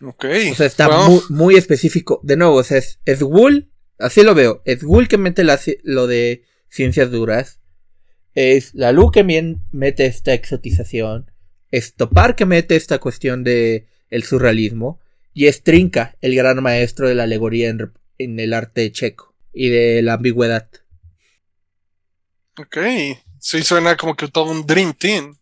ok. 0.05 0.26
O 0.51 0.55
sea, 0.55 0.65
está 0.67 0.88
Wow. 0.88 1.09
muy, 1.09 1.22
muy 1.30 1.55
específico. 1.55 2.20
De 2.24 2.36
nuevo, 2.36 2.55
o 2.55 2.63
sea, 2.63 2.78
es, 2.78 2.99
es 3.05 3.22
Wool, 3.22 3.72
así 3.97 4.22
lo 4.24 4.36
veo. 4.36 4.61
Es 4.65 4.84
Wool 4.84 5.07
que 5.07 5.17
mete 5.17 5.43
la 5.45 5.57
lo 5.84 6.07
de 6.07 6.43
ciencias 6.70 7.09
duras. 7.09 7.61
Es 8.36 8.74
la 8.76 8.91
Lu 8.91 9.11
que 9.11 9.24
mete 9.72 10.05
esta 10.05 10.34
exotización. 10.34 11.32
Es 11.72 11.95
Topar 11.95 12.36
que 12.36 12.45
mete 12.45 12.76
esta 12.76 12.99
cuestión 12.99 13.43
de 13.43 13.88
el 14.10 14.24
surrealismo. 14.24 14.99
Y 15.34 15.47
es 15.47 15.64
Trinca, 15.64 16.16
el 16.22 16.36
gran 16.36 16.62
maestro 16.62 17.07
de 17.07 17.16
la 17.16 17.24
alegoría 17.24 17.70
en, 17.70 18.39
el 18.39 18.53
arte 18.53 18.91
checo. 18.91 19.34
Y 19.53 19.70
de 19.70 20.01
la 20.01 20.14
ambigüedad. 20.14 20.70
Ok. 22.57 22.78
Sí, 23.39 23.64
suena 23.64 23.95
como 23.95 24.16
que 24.16 24.28
todo 24.28 24.51
un 24.51 24.66
Dream 24.66 24.93
Team. 24.93 25.38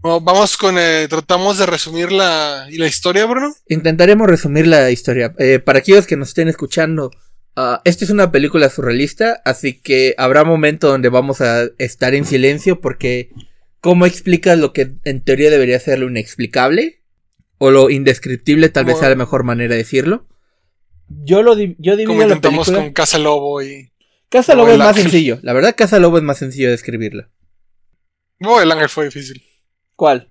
Bueno, 0.00 0.20
vamos 0.20 0.56
con. 0.56 0.76
eh, 0.78 1.06
tratamos 1.08 1.58
de 1.58 1.66
resumir 1.66 2.12
la, 2.12 2.66
y 2.70 2.78
la 2.78 2.86
historia, 2.86 3.26
Bruno. 3.26 3.54
Intentaremos 3.68 4.28
resumir 4.28 4.66
la 4.66 4.90
historia. 4.90 5.34
Eh, 5.38 5.58
para 5.58 5.80
aquellos 5.80 6.06
que 6.06 6.16
nos 6.16 6.28
estén 6.28 6.48
escuchando, 6.48 7.10
ah, 7.56 7.80
esta 7.84 8.04
es 8.04 8.10
una 8.10 8.30
película 8.30 8.70
surrealista, 8.70 9.40
así 9.44 9.80
que 9.80 10.14
habrá 10.18 10.44
momentos 10.44 10.90
donde 10.90 11.08
vamos 11.08 11.40
a 11.40 11.64
estar 11.78 12.14
en 12.14 12.24
silencio 12.24 12.80
porque 12.80 13.30
¿cómo 13.80 14.06
explicas 14.06 14.58
lo 14.58 14.72
que 14.72 14.92
en 15.04 15.22
teoría 15.22 15.50
debería 15.50 15.80
ser 15.80 15.98
lo 15.98 16.08
inexplicable? 16.08 17.02
O 17.58 17.70
lo 17.70 17.90
indescriptible, 17.90 18.68
tal 18.68 18.84
vez 18.84 18.98
sea 18.98 19.08
la 19.08 19.16
mejor 19.16 19.44
manera 19.44 19.72
de 19.72 19.78
decirlo. 19.78 20.26
Yo 21.08 21.42
lo 21.42 21.56
yo 21.56 21.96
divido 21.96 22.06
Como 22.06 22.22
intentamos 22.22 22.70
con 22.70 22.92
Casa 22.92 23.18
Lobo 23.18 23.62
y. 23.62 23.92
Casa 24.28 24.54
Lobo 24.54 24.70
es 24.70 24.78
más 24.78 24.96
sencillo. 24.96 25.38
La 25.42 25.52
verdad, 25.52 25.74
Casa 25.76 25.98
Lobo 25.98 26.18
es 26.18 26.24
más 26.24 26.38
sencillo 26.38 26.66
de 26.66 26.72
describirla. 26.72 27.30
Huevo 28.40 28.60
del 28.60 28.70
Ángel 28.70 28.88
fue 28.88 29.06
difícil. 29.06 29.42
¿Cuál? 29.96 30.30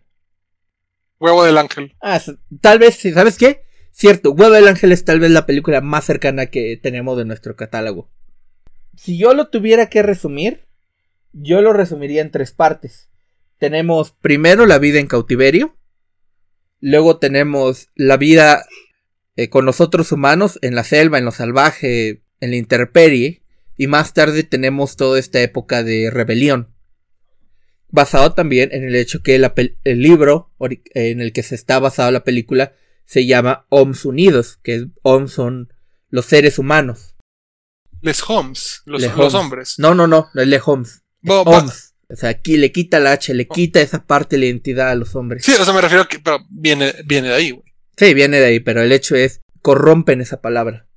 Huevo 1.19 1.43
del 1.43 1.57
Ángel. 1.57 1.95
Ah, 2.01 2.21
tal 2.61 2.79
vez, 2.79 2.99
¿sabes 3.13 3.37
qué? 3.37 3.63
Cierto, 3.91 4.31
Huevo 4.31 4.53
del 4.53 4.67
Ángel 4.67 4.91
es 4.91 5.03
tal 5.03 5.19
vez 5.19 5.31
la 5.31 5.45
película 5.45 5.81
más 5.81 6.05
cercana 6.05 6.45
que 6.45 6.77
tenemos 6.77 7.17
de 7.17 7.25
nuestro 7.25 7.55
catálogo. 7.55 8.09
Si 8.95 9.17
yo 9.17 9.33
lo 9.33 9.49
tuviera 9.49 9.89
que 9.89 10.03
resumir, 10.03 10.67
yo 11.33 11.61
lo 11.61 11.73
resumiría 11.73 12.21
en 12.21 12.31
tres 12.31 12.51
partes. 12.51 13.09
Tenemos 13.57 14.11
primero 14.11 14.65
la 14.65 14.77
vida 14.77 14.99
en 14.99 15.07
cautiverio. 15.07 15.76
Luego 16.79 17.17
tenemos 17.17 17.89
la 17.95 18.17
vida 18.17 18.65
eh, 19.35 19.49
con 19.49 19.65
los 19.65 19.81
otros 19.81 20.11
humanos 20.11 20.59
en 20.61 20.75
la 20.75 20.83
selva, 20.83 21.17
en 21.17 21.25
lo 21.25 21.31
salvaje, 21.31 22.23
en 22.39 22.51
la 22.51 22.57
intemperie. 22.57 23.43
Y 23.77 23.87
más 23.87 24.13
tarde 24.13 24.43
tenemos 24.43 24.95
toda 24.95 25.19
esta 25.19 25.41
época 25.41 25.83
de 25.83 26.09
rebelión. 26.09 26.73
Basado 27.89 28.33
también 28.33 28.69
en 28.73 28.83
el 28.83 28.95
hecho 28.95 29.21
que 29.21 29.35
el 29.35 30.01
libro 30.01 30.51
en 30.59 31.21
el 31.21 31.31
que 31.31 31.43
se 31.43 31.55
está 31.55 31.79
basada 31.79 32.11
la 32.11 32.23
película 32.23 32.73
se 33.05 33.25
llama 33.25 33.65
Homs 33.69 34.03
Unidos, 34.03 34.59
que 34.61 34.87
Homs 35.03 35.31
son 35.31 35.73
los 36.09 36.25
seres 36.25 36.59
humanos. 36.59 37.15
Les 38.01 38.21
Homs, 38.27 38.83
los, 38.85 39.01
los 39.01 39.33
hombres. 39.33 39.75
No, 39.77 39.95
no, 39.95 40.07
no, 40.07 40.27
no 40.33 40.41
es 40.41 40.47
Le 40.47 40.59
Homs. 40.63 41.03
Homs. 41.25 41.86
O 42.09 42.15
sea, 42.15 42.29
aquí 42.29 42.57
le 42.57 42.71
quita 42.71 42.99
la 42.99 43.13
H, 43.13 43.33
le 43.33 43.47
oh. 43.49 43.53
quita 43.53 43.81
esa 43.81 44.05
parte 44.05 44.35
de 44.35 44.41
la 44.41 44.45
identidad 44.47 44.89
a 44.89 44.95
los 44.95 45.15
hombres. 45.15 45.43
Sí, 45.43 45.53
o 45.59 45.63
sea, 45.65 45.73
me 45.73 45.81
refiero 45.81 46.03
a 46.03 46.07
que 46.07 46.19
pero 46.19 46.39
viene, 46.49 46.93
viene 47.05 47.29
de 47.29 47.33
ahí, 47.33 47.51
güey. 47.51 47.73
Sí, 47.97 48.13
viene 48.13 48.39
de 48.39 48.45
ahí, 48.45 48.59
pero 48.59 48.81
el 48.81 48.91
hecho 48.91 49.15
es 49.15 49.41
corrompen 49.61 50.21
esa 50.21 50.39
palabra. 50.39 50.87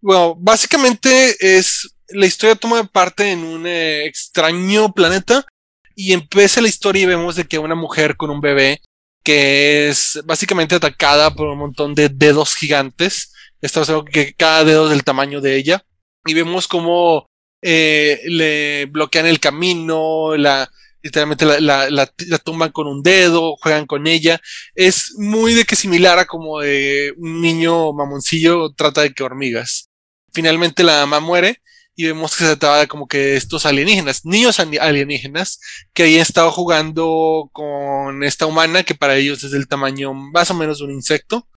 Bueno, 0.00 0.34
básicamente 0.36 1.36
es 1.40 1.94
la 2.08 2.26
historia 2.26 2.56
toma 2.56 2.84
parte 2.84 3.30
en 3.30 3.40
un 3.40 3.66
eh, 3.66 4.04
extraño 4.06 4.92
planeta 4.92 5.46
y 5.94 6.12
empieza 6.12 6.60
la 6.60 6.68
historia 6.68 7.02
y 7.02 7.06
vemos 7.06 7.36
de 7.36 7.44
que 7.44 7.58
una 7.58 7.74
mujer 7.74 8.16
con 8.16 8.30
un 8.30 8.40
bebé 8.40 8.80
que 9.22 9.88
es 9.88 10.20
básicamente 10.24 10.74
atacada 10.74 11.34
por 11.34 11.48
un 11.48 11.58
montón 11.58 11.94
de 11.94 12.10
dedos 12.10 12.54
gigantes. 12.54 13.32
Estamos 13.62 14.04
que 14.12 14.34
cada 14.34 14.64
dedo 14.64 14.84
es 14.84 14.90
del 14.90 15.04
tamaño 15.04 15.40
de 15.40 15.56
ella. 15.56 15.84
Y 16.26 16.34
vemos 16.34 16.68
cómo 16.68 17.26
eh, 17.66 18.20
le 18.26 18.84
bloquean 18.86 19.24
el 19.24 19.40
camino, 19.40 20.36
la, 20.36 20.70
literalmente 21.02 21.46
la, 21.46 21.60
la, 21.60 21.88
la, 21.88 22.38
tumban 22.38 22.70
con 22.72 22.86
un 22.86 23.02
dedo, 23.02 23.56
juegan 23.56 23.86
con 23.86 24.06
ella. 24.06 24.38
Es 24.74 25.14
muy 25.16 25.54
de 25.54 25.64
que 25.64 25.74
similar 25.74 26.18
a 26.18 26.26
como 26.26 26.60
de 26.60 27.14
un 27.16 27.40
niño 27.40 27.94
mamoncillo 27.94 28.70
trata 28.74 29.00
de 29.00 29.14
que 29.14 29.22
hormigas. 29.22 29.88
Finalmente 30.34 30.84
la 30.84 31.06
mamá 31.06 31.20
muere 31.20 31.62
y 31.96 32.04
vemos 32.04 32.32
que 32.36 32.44
se 32.44 32.50
trataba 32.50 32.80
de 32.80 32.88
como 32.88 33.08
que 33.08 33.36
estos 33.36 33.64
alienígenas, 33.64 34.26
niños 34.26 34.60
alienígenas, 34.60 35.58
que 35.94 36.02
habían 36.02 36.20
estado 36.20 36.50
jugando 36.50 37.48
con 37.52 38.22
esta 38.24 38.44
humana 38.44 38.82
que 38.82 38.94
para 38.94 39.16
ellos 39.16 39.42
es 39.42 39.52
del 39.52 39.68
tamaño 39.68 40.12
más 40.12 40.50
o 40.50 40.54
menos 40.54 40.78
de 40.78 40.84
un 40.84 40.90
insecto. 40.90 41.48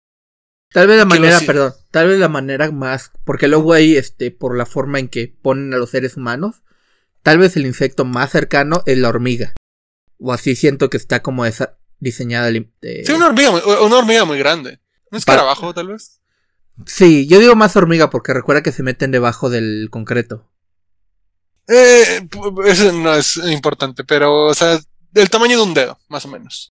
Tal 0.72 0.88
vez 0.88 0.97
la 0.97 1.05
manera, 1.05 1.39
perdón, 1.45 1.74
tal 1.91 2.07
vez 2.07 2.20
la 2.20 2.28
manera 2.28 2.70
más, 2.72 3.11
porque 3.24 3.47
luego 3.47 3.74
ahí, 3.74 3.95
este, 3.95 4.32
por 4.32 4.57
la 4.57 4.65
forma 4.65 4.99
en 4.99 5.07
que 5.07 5.34
ponen 5.41 5.74
a 5.74 5.78
los 5.78 5.91
seres 5.91 6.18
humanos, 6.18 6.63
tal 7.24 7.38
vez 7.38 7.55
el 7.55 7.65
insecto 7.65 8.05
más 8.05 8.32
cercano 8.32 8.84
es 8.86 8.97
la 8.97 9.09
hormiga. 9.09 9.53
O 10.20 10.34
así 10.34 10.55
siento 10.55 10.89
que 10.89 10.97
está 10.97 11.22
como 11.22 11.45
esa 11.45 11.78
diseñada. 11.99 12.51
Sí, 12.51 13.11
una 13.13 13.28
hormiga, 13.28 13.51
una 13.51 13.97
hormiga 13.97 14.26
muy 14.26 14.38
grande. 14.38 14.80
¿Un 15.11 15.18
escarabajo, 15.18 15.74
tal 15.74 15.88
vez? 15.88 16.20
Sí, 16.86 17.28
yo 17.28 17.39
digo 17.39 17.55
más 17.55 17.76
hormiga 17.76 18.09
porque 18.09 18.34
recuerda 18.34 18.61
que 18.61 18.72
se 18.72 18.84
meten 18.84 19.11
debajo 19.11 19.49
del 19.49 19.88
concreto. 19.89 20.49
Eh, 21.68 22.28
eso 22.65 22.91
no 22.93 23.13
es 23.15 23.38
importante, 23.38 24.03
pero, 24.03 24.45
o 24.45 24.53
sea, 24.53 24.80
del 25.11 25.30
tamaño 25.30 25.57
de 25.57 25.63
un 25.63 25.74
dedo, 25.74 25.99
más 26.07 26.26
o 26.26 26.30
menos. 26.30 26.74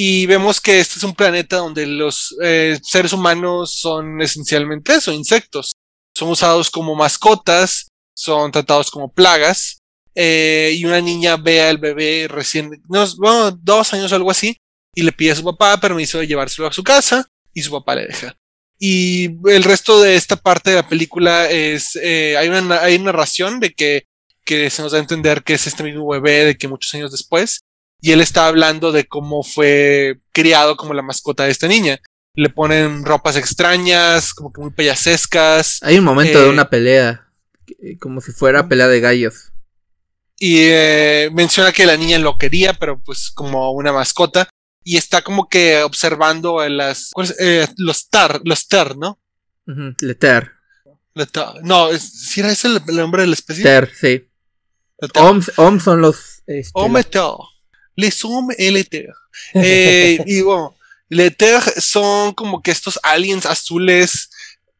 Y 0.00 0.26
vemos 0.26 0.60
que 0.60 0.78
este 0.78 0.96
es 0.96 1.02
un 1.02 1.12
planeta 1.12 1.56
donde 1.56 1.84
los 1.84 2.36
eh, 2.40 2.78
seres 2.84 3.12
humanos 3.12 3.74
son 3.80 4.22
esencialmente 4.22 4.94
eso, 4.94 5.10
insectos. 5.10 5.74
Son 6.14 6.28
usados 6.28 6.70
como 6.70 6.94
mascotas, 6.94 7.88
son 8.14 8.52
tratados 8.52 8.92
como 8.92 9.12
plagas. 9.12 9.80
Eh, 10.14 10.70
y 10.76 10.84
una 10.84 11.00
niña 11.00 11.36
ve 11.36 11.62
al 11.62 11.78
bebé 11.78 12.28
recién, 12.30 12.80
no, 12.88 13.04
bueno, 13.16 13.50
dos 13.50 13.92
años 13.92 14.12
o 14.12 14.14
algo 14.14 14.30
así, 14.30 14.56
y 14.94 15.02
le 15.02 15.10
pide 15.10 15.32
a 15.32 15.34
su 15.34 15.42
papá 15.42 15.80
permiso 15.80 16.20
de 16.20 16.28
llevárselo 16.28 16.68
a 16.68 16.72
su 16.72 16.84
casa, 16.84 17.26
y 17.52 17.62
su 17.62 17.72
papá 17.72 17.96
le 17.96 18.06
deja. 18.06 18.36
Y 18.78 19.30
el 19.50 19.64
resto 19.64 20.00
de 20.00 20.14
esta 20.14 20.36
parte 20.36 20.70
de 20.70 20.76
la 20.76 20.88
película 20.88 21.50
es, 21.50 21.98
eh, 22.00 22.36
hay, 22.36 22.48
una, 22.48 22.82
hay 22.82 22.94
una 22.94 23.06
narración 23.06 23.58
de 23.58 23.72
que, 23.72 24.04
que 24.44 24.70
se 24.70 24.80
nos 24.80 24.92
da 24.92 24.98
a 24.98 25.00
entender 25.00 25.42
que 25.42 25.54
es 25.54 25.66
este 25.66 25.82
mismo 25.82 26.08
bebé 26.08 26.44
de 26.44 26.56
que 26.56 26.68
muchos 26.68 26.94
años 26.94 27.10
después, 27.10 27.62
y 28.00 28.12
él 28.12 28.20
está 28.20 28.46
hablando 28.46 28.92
de 28.92 29.06
cómo 29.06 29.42
fue 29.42 30.20
criado 30.32 30.76
como 30.76 30.94
la 30.94 31.02
mascota 31.02 31.44
de 31.44 31.50
esta 31.50 31.68
niña. 31.68 32.00
Le 32.34 32.50
ponen 32.50 33.04
ropas 33.04 33.36
extrañas, 33.36 34.32
como 34.32 34.52
que 34.52 34.60
muy 34.60 34.70
payasescas. 34.70 35.80
Hay 35.82 35.98
un 35.98 36.04
momento 36.04 36.40
de 36.40 36.46
eh, 36.46 36.50
una 36.50 36.70
pelea, 36.70 37.28
como 38.00 38.20
si 38.20 38.32
fuera 38.32 38.68
pelea 38.68 38.86
de 38.86 39.00
gallos. 39.00 39.52
Y 40.38 40.58
eh, 40.60 41.30
menciona 41.32 41.72
que 41.72 41.86
la 41.86 41.96
niña 41.96 42.18
lo 42.18 42.38
quería, 42.38 42.74
pero 42.74 43.00
pues 43.02 43.30
como 43.30 43.72
una 43.72 43.92
mascota 43.92 44.48
y 44.84 44.96
está 44.96 45.22
como 45.22 45.48
que 45.48 45.82
observando 45.82 46.66
las, 46.68 47.10
eh, 47.40 47.66
los 47.76 48.08
tar, 48.08 48.40
los 48.44 48.68
ter, 48.68 48.96
¿no? 48.96 49.18
Uh 49.66 49.92
Leter. 50.00 50.52
No, 51.62 51.90
si 51.98 52.40
era 52.40 52.50
ese 52.50 52.68
el, 52.68 52.96
nombre 52.96 53.22
de 53.22 53.28
la 53.28 53.34
especie. 53.34 53.64
Ter, 53.64 53.92
sí. 53.94 54.28
Oms, 55.14 55.82
son 55.82 56.00
los. 56.00 56.42
Este, 56.46 56.72
Les 57.98 58.24
hommes 58.24 58.54
et 58.56 58.88
eh, 59.54 60.22
y 60.26 60.40
bueno, 60.42 60.76
Leter 61.08 61.60
son 61.80 62.32
como 62.32 62.62
que 62.62 62.70
estos 62.70 63.00
aliens 63.02 63.44
azules 63.44 64.30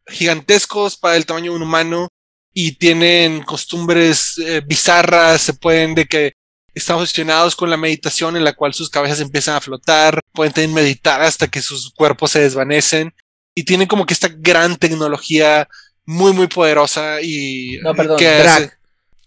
gigantescos 0.07 0.97
para 0.97 1.17
el 1.17 1.27
tamaño 1.27 1.51
de 1.51 1.57
un 1.57 1.63
humano 1.65 2.09
y 2.55 2.73
tienen 2.73 3.43
costumbres 3.43 4.39
eh, 4.39 4.63
bizarras, 4.65 5.43
se 5.43 5.53
pueden 5.53 5.97
de 5.97 6.07
que 6.07 6.33
están 6.73 6.99
obsesionados 6.99 7.57
con 7.57 7.71
la 7.71 7.77
meditación 7.77 8.37
en 8.37 8.45
la 8.45 8.53
cual 8.53 8.73
sus 8.73 8.89
cabezas 8.89 9.19
empiezan 9.19 9.57
a 9.57 9.61
flotar, 9.61 10.21
pueden 10.33 10.73
meditar 10.73 11.21
hasta 11.21 11.49
que 11.49 11.61
sus 11.61 11.93
cuerpos 11.93 12.31
se 12.31 12.41
desvanecen 12.43 13.13
y 13.53 13.65
tienen 13.65 13.89
como 13.89 14.07
que 14.07 14.15
esta 14.15 14.29
gran 14.29 14.77
tecnología 14.77 15.67
muy 16.05 16.33
muy 16.33 16.47
poderosa 16.47 17.21
y 17.21 17.81
no 17.83 17.97
perdón 17.97 18.17
que 18.17 18.39
drag. 18.39 18.79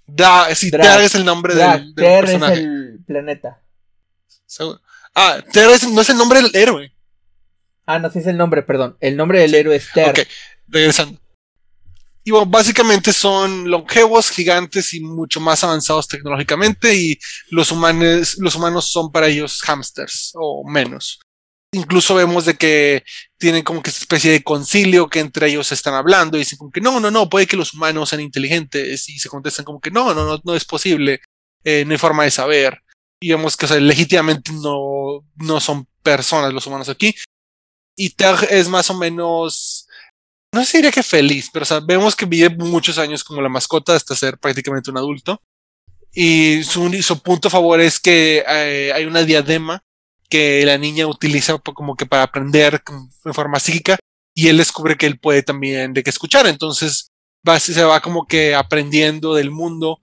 da 0.07 0.55
sí 0.55 0.71
drag. 0.71 1.01
es 1.01 1.15
el 1.15 1.25
nombre 1.25 1.55
del, 1.55 1.93
personaje. 1.93 2.53
es 2.53 2.59
el 2.59 2.99
planeta 3.05 3.61
ah 5.15 5.39
Ter 5.51 5.67
no 5.89 6.01
es 6.01 6.09
el 6.09 6.17
nombre 6.17 6.41
del 6.41 6.55
héroe. 6.55 6.93
Ah 7.85 7.99
no 7.99 8.09
sí 8.11 8.19
es 8.19 8.27
el 8.27 8.37
nombre 8.37 8.63
perdón. 8.63 8.97
El 8.99 9.17
nombre 9.17 9.39
del 9.39 9.53
héroe 9.53 9.75
es 9.75 9.91
Ter. 9.93 10.09
Ok 10.09 10.19
regresando 10.71 11.19
y 12.23 12.31
bueno, 12.31 12.45
básicamente 12.45 13.13
son 13.13 13.69
longevos, 13.69 14.29
gigantes 14.29 14.93
y 14.93 14.99
mucho 14.99 15.39
más 15.39 15.63
avanzados 15.63 16.07
tecnológicamente 16.07 16.95
y 16.95 17.19
los 17.49 17.71
humanos, 17.71 18.37
los 18.37 18.55
humanos 18.55 18.91
son 18.91 19.11
para 19.11 19.27
ellos 19.27 19.59
hamsters 19.63 20.31
o 20.35 20.63
menos. 20.69 21.19
Incluso 21.73 22.13
vemos 22.13 22.45
de 22.45 22.55
que 22.55 23.03
tienen 23.39 23.63
como 23.63 23.81
que 23.81 23.89
esta 23.89 24.01
especie 24.01 24.31
de 24.31 24.43
concilio 24.43 25.09
que 25.09 25.19
entre 25.19 25.47
ellos 25.47 25.71
están 25.71 25.95
hablando 25.95 26.37
y 26.37 26.41
dicen 26.41 26.59
como 26.59 26.69
que 26.71 26.81
no, 26.81 26.99
no, 26.99 27.09
no, 27.09 27.27
puede 27.27 27.47
que 27.47 27.57
los 27.57 27.73
humanos 27.73 28.09
sean 28.09 28.21
inteligentes 28.21 29.09
y 29.09 29.17
se 29.17 29.29
contestan 29.29 29.65
como 29.65 29.81
que 29.81 29.89
no, 29.89 30.13
no, 30.13 30.23
no, 30.23 30.39
no 30.43 30.55
es 30.55 30.65
posible, 30.65 31.21
eh, 31.63 31.85
no 31.85 31.93
hay 31.93 31.97
forma 31.97 32.23
de 32.25 32.31
saber. 32.31 32.83
Vemos 33.21 33.55
que 33.55 33.65
o 33.65 33.69
sea, 33.69 33.79
legítimamente 33.79 34.51
no, 34.51 35.25
no 35.35 35.59
son 35.59 35.87
personas 36.03 36.53
los 36.53 36.65
humanos 36.67 36.89
aquí. 36.89 37.13
Y 37.95 38.11
Tag 38.11 38.47
es 38.49 38.67
más 38.67 38.89
o 38.89 38.97
menos 38.97 39.87
no 40.53 40.65
sé 40.65 40.79
diría 40.79 40.91
que 40.91 41.03
feliz, 41.03 41.49
pero 41.51 41.65
sabemos 41.65 42.15
que 42.15 42.25
vive 42.25 42.49
muchos 42.49 42.97
años 42.97 43.23
como 43.23 43.41
la 43.41 43.49
mascota 43.49 43.95
hasta 43.95 44.15
ser 44.15 44.37
prácticamente 44.37 44.91
un 44.91 44.97
adulto. 44.97 45.41
Y 46.13 46.63
su, 46.63 47.21
punto 47.23 47.49
favor 47.49 47.79
es 47.79 47.99
que 47.99 48.43
eh, 48.45 48.91
hay 48.93 49.05
una 49.05 49.23
diadema 49.23 49.81
que 50.29 50.65
la 50.65 50.77
niña 50.77 51.07
utiliza 51.07 51.57
como 51.59 51.95
que 51.95 52.05
para 52.05 52.23
aprender 52.23 52.83
de 53.23 53.33
forma 53.33 53.59
psíquica 53.59 53.97
y 54.35 54.49
él 54.49 54.57
descubre 54.57 54.97
que 54.97 55.05
él 55.05 55.19
puede 55.19 55.41
también 55.41 55.93
de 55.93 56.03
que 56.03 56.09
escuchar. 56.09 56.47
Entonces 56.47 57.07
va, 57.47 57.57
se 57.59 57.81
va 57.85 58.01
como 58.01 58.25
que 58.27 58.53
aprendiendo 58.53 59.35
del 59.35 59.51
mundo 59.51 59.99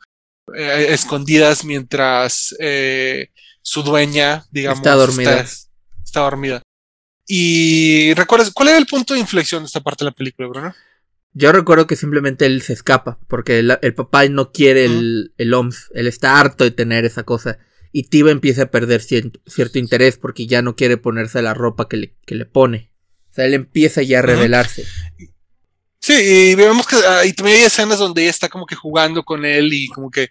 eh, 0.56 0.92
escondidas 0.92 1.64
mientras 1.64 2.54
eh, 2.58 3.30
su 3.62 3.82
dueña, 3.82 4.46
digamos, 4.50 4.78
está 4.78 4.94
dormida. 4.94 5.46
está 6.04 6.20
dormida. 6.20 6.62
Y 7.26 8.14
recuerdas, 8.14 8.50
¿cuál 8.50 8.70
era 8.70 8.78
el 8.78 8.86
punto 8.86 9.14
de 9.14 9.20
inflexión 9.20 9.62
de 9.62 9.66
esta 9.66 9.80
parte 9.80 10.04
de 10.04 10.10
la 10.10 10.16
película, 10.16 10.48
Bruno? 10.48 10.74
Yo 11.34 11.52
recuerdo 11.52 11.86
que 11.86 11.94
simplemente 11.94 12.46
él 12.46 12.62
se 12.62 12.72
escapa, 12.72 13.18
porque 13.28 13.58
el, 13.58 13.94
papá 13.94 14.26
no 14.28 14.50
quiere 14.50 14.86
el, 14.86 15.34
el 15.36 15.52
OMS, 15.52 15.90
él 15.94 16.06
está 16.06 16.40
harto 16.40 16.64
de 16.64 16.70
tener 16.70 17.04
esa 17.04 17.24
cosa. 17.24 17.58
Y 17.92 18.04
Tiba 18.04 18.30
empieza 18.30 18.62
a 18.62 18.70
perder 18.70 19.02
cierto, 19.02 19.78
interés 19.78 20.18
porque 20.18 20.46
ya 20.46 20.62
no 20.62 20.76
quiere 20.76 20.96
ponerse 20.96 21.42
la 21.42 21.54
ropa 21.54 21.88
que 21.88 21.96
le, 21.96 22.16
que 22.26 22.34
le 22.34 22.46
pone. 22.46 22.92
O 23.30 23.34
sea, 23.34 23.44
él 23.44 23.54
empieza 23.54 24.02
ya 24.02 24.18
a 24.18 24.22
rebelarse. 24.22 24.84
Sí, 26.00 26.14
y 26.14 26.54
vemos 26.54 26.86
que 26.86 26.96
ahí 26.96 27.32
también 27.32 27.58
hay 27.58 27.64
escenas 27.64 27.98
donde 27.98 28.22
ella 28.22 28.30
está 28.30 28.48
como 28.48 28.66
que 28.66 28.74
jugando 28.74 29.24
con 29.24 29.44
él 29.44 29.72
y 29.72 29.88
como 29.88 30.10
que 30.10 30.28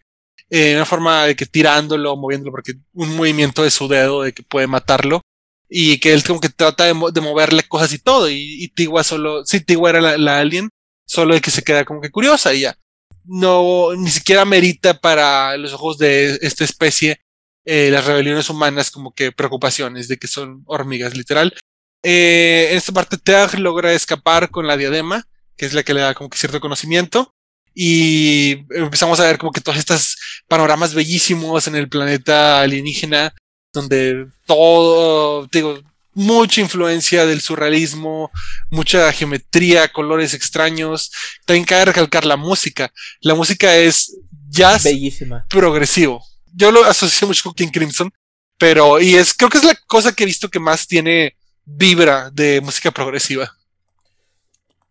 eh, 0.49 0.75
una 0.75 0.85
forma 0.85 1.25
de 1.25 1.35
que 1.35 1.45
tirándolo, 1.45 2.15
moviéndolo, 2.15 2.51
porque 2.51 2.73
un 2.93 3.15
movimiento 3.15 3.63
de 3.63 3.71
su 3.71 3.87
dedo 3.87 4.23
de 4.23 4.33
que 4.33 4.43
puede 4.43 4.67
matarlo. 4.67 5.21
Y 5.69 5.99
que 5.99 6.13
él 6.13 6.23
como 6.23 6.39
que 6.39 6.49
trata 6.49 6.85
de, 6.85 6.93
moverle 6.93 7.63
cosas 7.63 7.91
y 7.93 7.99
todo. 7.99 8.29
Y, 8.29 8.63
y 8.63 8.69
Tigua 8.69 9.03
solo, 9.03 9.45
sí, 9.45 9.59
Tigua 9.59 9.89
era 9.89 10.17
la, 10.17 10.39
alien, 10.39 10.69
solo 11.05 11.33
de 11.33 11.41
que 11.41 11.51
se 11.51 11.63
queda 11.63 11.83
como 11.85 12.01
que 12.01 12.11
curiosa 12.11 12.53
y 12.53 12.61
ya. 12.61 12.77
No, 13.25 13.93
ni 13.95 14.09
siquiera 14.09 14.45
merita 14.45 14.99
para 14.99 15.57
los 15.57 15.73
ojos 15.73 15.97
de 15.97 16.39
esta 16.41 16.63
especie 16.63 17.19
eh, 17.65 17.89
las 17.91 18.05
rebeliones 18.05 18.49
humanas 18.49 18.89
como 18.91 19.13
que 19.13 19.33
preocupaciones 19.33 20.07
de 20.07 20.17
que 20.17 20.27
son 20.27 20.63
hormigas, 20.67 21.17
literal. 21.17 21.53
Eh, 22.01 22.69
en 22.71 22.77
esta 22.77 22.93
parte 22.93 23.17
Teag 23.17 23.59
logra 23.59 23.91
escapar 23.91 24.49
con 24.49 24.67
la 24.67 24.77
diadema, 24.77 25.27
que 25.57 25.65
es 25.65 25.73
la 25.73 25.83
que 25.83 25.93
le 25.93 25.99
da 25.99 26.13
como 26.13 26.29
que 26.29 26.37
cierto 26.37 26.61
conocimiento 26.61 27.33
y 27.79 28.65
empezamos 28.71 29.19
a 29.19 29.25
ver 29.25 29.37
como 29.37 29.51
que 29.51 29.61
todos 29.61 29.77
estos 29.77 30.16
panoramas 30.47 30.93
bellísimos 30.93 31.67
en 31.67 31.75
el 31.75 31.89
planeta 31.89 32.61
alienígena, 32.61 33.33
donde 33.73 34.27
todo, 34.45 35.47
digo, 35.47 35.79
mucha 36.13 36.61
influencia 36.61 37.25
del 37.25 37.41
surrealismo, 37.41 38.31
mucha 38.71 39.11
geometría, 39.13 39.87
colores 39.89 40.33
extraños. 40.33 41.11
También 41.45 41.65
cabe 41.65 41.85
recalcar 41.85 42.25
la 42.25 42.37
música. 42.37 42.91
La 43.21 43.35
música 43.35 43.75
es 43.77 44.17
jazz 44.49 44.83
Bellísima. 44.83 45.45
progresivo. 45.47 46.23
Yo 46.53 46.71
lo 46.71 46.83
asocio 46.85 47.27
mucho 47.27 47.43
con 47.43 47.53
King 47.53 47.69
Crimson, 47.71 48.11
pero, 48.57 48.99
y 48.99 49.15
es, 49.15 49.33
creo 49.33 49.49
que 49.49 49.59
es 49.59 49.63
la 49.63 49.75
cosa 49.85 50.11
que 50.13 50.23
he 50.23 50.25
visto 50.25 50.49
que 50.49 50.59
más 50.59 50.87
tiene 50.87 51.35
vibra 51.65 52.31
de 52.31 52.61
música 52.61 52.89
progresiva. 52.89 53.53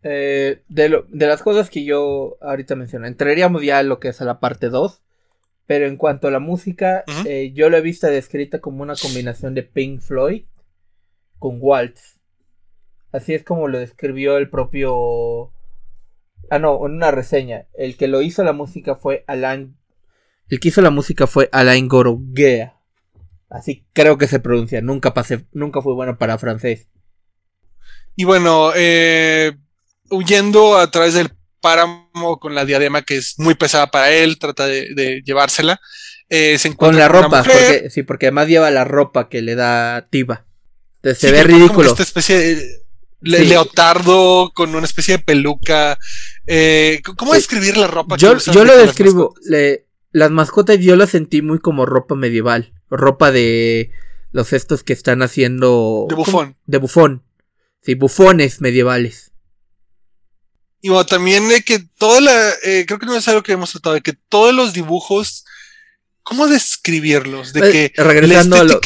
Eh, 0.03 0.63
de, 0.69 1.05
las 1.27 1.43
cosas 1.43 1.69
que 1.69 1.85
yo 1.85 2.37
ahorita 2.41 2.77
mencioné, 2.77 3.09
entraríamos 3.09 3.63
ya 3.63 3.81
en 3.81 3.89
lo 3.89 3.99
que 3.99 4.09
es 4.09 4.21
a 4.21 4.25
la 4.25 4.39
parte 4.39 4.69
2. 4.69 5.03
Pero 5.67 5.87
en 5.87 5.97
cuanto 5.97 6.29
a 6.29 6.31
la 6.31 6.39
música, 6.39 7.05
eh, 7.27 7.53
yo 7.55 7.69
lo 7.69 7.77
he 7.77 7.81
visto 7.81 8.07
descrita 8.07 8.61
como 8.61 8.83
una 8.83 8.95
combinación 8.95 9.55
de 9.55 9.65
Pink 9.65 10.01
Floyd 10.01 10.45
con 11.39 11.59
Waltz. 11.61 12.21
Así 13.13 13.35
es 13.35 13.43
como 13.43 13.67
lo 13.67 13.79
describió 13.79 14.37
el 14.37 14.49
propio. 14.49 15.53
Ah, 16.51 16.59
no, 16.61 16.87
en 16.87 16.93
una 16.93 17.11
reseña. 17.11 17.67
El 17.75 17.97
que 17.97 18.07
lo 18.07 18.23
hizo 18.23 18.45
la 18.45 18.53
música 18.53 18.95
fue 18.95 19.25
Alain. 19.27 19.77
El 20.49 20.61
que 20.61 20.69
hizo 20.69 20.83
la 20.83 20.91
música 20.91 21.27
fue 21.27 21.49
Alain 21.51 21.89
Goroguea. 21.89 22.77
Así 23.49 23.85
creo 23.93 24.19
que 24.19 24.29
se 24.29 24.39
pronuncia. 24.39 24.81
Nunca 24.81 25.15
pasé, 25.15 25.47
nunca 25.53 25.83
fue 25.83 25.95
bueno 25.95 26.19
para 26.19 26.39
francés. 26.39 26.89
Y 28.15 28.25
bueno, 28.25 28.71
eh, 28.75 29.57
huyendo 30.11 30.77
a 30.77 30.91
través 30.91 31.15
del 31.15 31.31
páramo 31.67 32.39
con 32.39 32.55
la 32.55 32.65
diadema 32.65 33.03
que 33.03 33.17
es 33.17 33.41
muy 33.41 33.57
pesada 33.57 33.91
para 33.91 34.13
él, 34.13 34.39
trata 34.39 34.69
de, 34.69 35.21
llevársela. 35.25 35.81
Eh, 36.31 36.57
con 36.77 36.97
la 36.97 37.09
ropa, 37.09 37.43
porque, 37.43 37.91
sí, 37.91 38.05
porque 38.05 38.27
además 38.27 38.47
lleva 38.47 38.71
la 38.71 38.85
ropa 38.85 39.29
que 39.29 39.43
le 39.43 39.57
da 39.57 40.07
Tiba. 40.09 40.47
Entonces 41.03 41.19
se 41.19 41.33
ve 41.33 41.43
ridículo. 41.43 41.91
esta 41.91 42.05
especie 42.05 42.39
de 42.39 42.81
leotardo 43.21 44.53
con 44.55 44.77
una 44.77 44.87
especie 44.87 45.17
de 45.17 45.25
peluca. 45.25 45.99
Eh, 46.47 47.03
¿Cómo 47.17 47.35
describir 47.35 47.77
la 47.77 47.89
ropa? 47.89 48.17
Yo, 48.17 48.37
yo 48.39 48.65
lo 48.65 48.77
describo. 48.77 49.35
Las 50.13 50.31
mascotas 50.31 50.79
yo 50.79 50.95
las 50.95 51.11
sentí 51.11 51.43
muy 51.43 51.59
como 51.59 51.85
ropa 51.85 52.15
medieval. 52.15 52.75
Ropa 52.91 53.33
de 53.33 53.91
los 54.31 54.53
estos 54.53 54.85
que 54.85 54.93
están 54.93 55.21
haciendo. 55.21 56.07
De 56.09 56.15
bufón. 56.15 56.57
De 56.67 56.79
bufón. 56.79 57.25
Sí, 57.83 57.97
bufones 57.97 58.61
medievales. 58.61 59.33
Y 60.81 60.89
bueno, 60.89 61.07
también 61.07 61.49
de 61.49 61.63
que 61.63 61.81
toda 61.99 62.21
la, 62.21 62.51
eh, 62.65 62.85
creo 62.87 62.99
que 62.99 63.07
no 63.07 63.17
es 63.17 63.27
algo 63.29 63.43
que 63.43 63.53
hemos 63.53 63.73
tratado, 63.73 63.95
de 63.95 64.03
que 64.03 64.13
todos 64.13 64.55
los 64.55 64.73
dibujos, 64.73 65.45
¿cómo 66.23 66.47
describirlos? 66.47 67.53
De 67.53 67.69
eh, 67.69 67.93
que 67.93 68.03
regresando, 68.03 68.57
a 68.57 68.65
lo, 68.65 68.81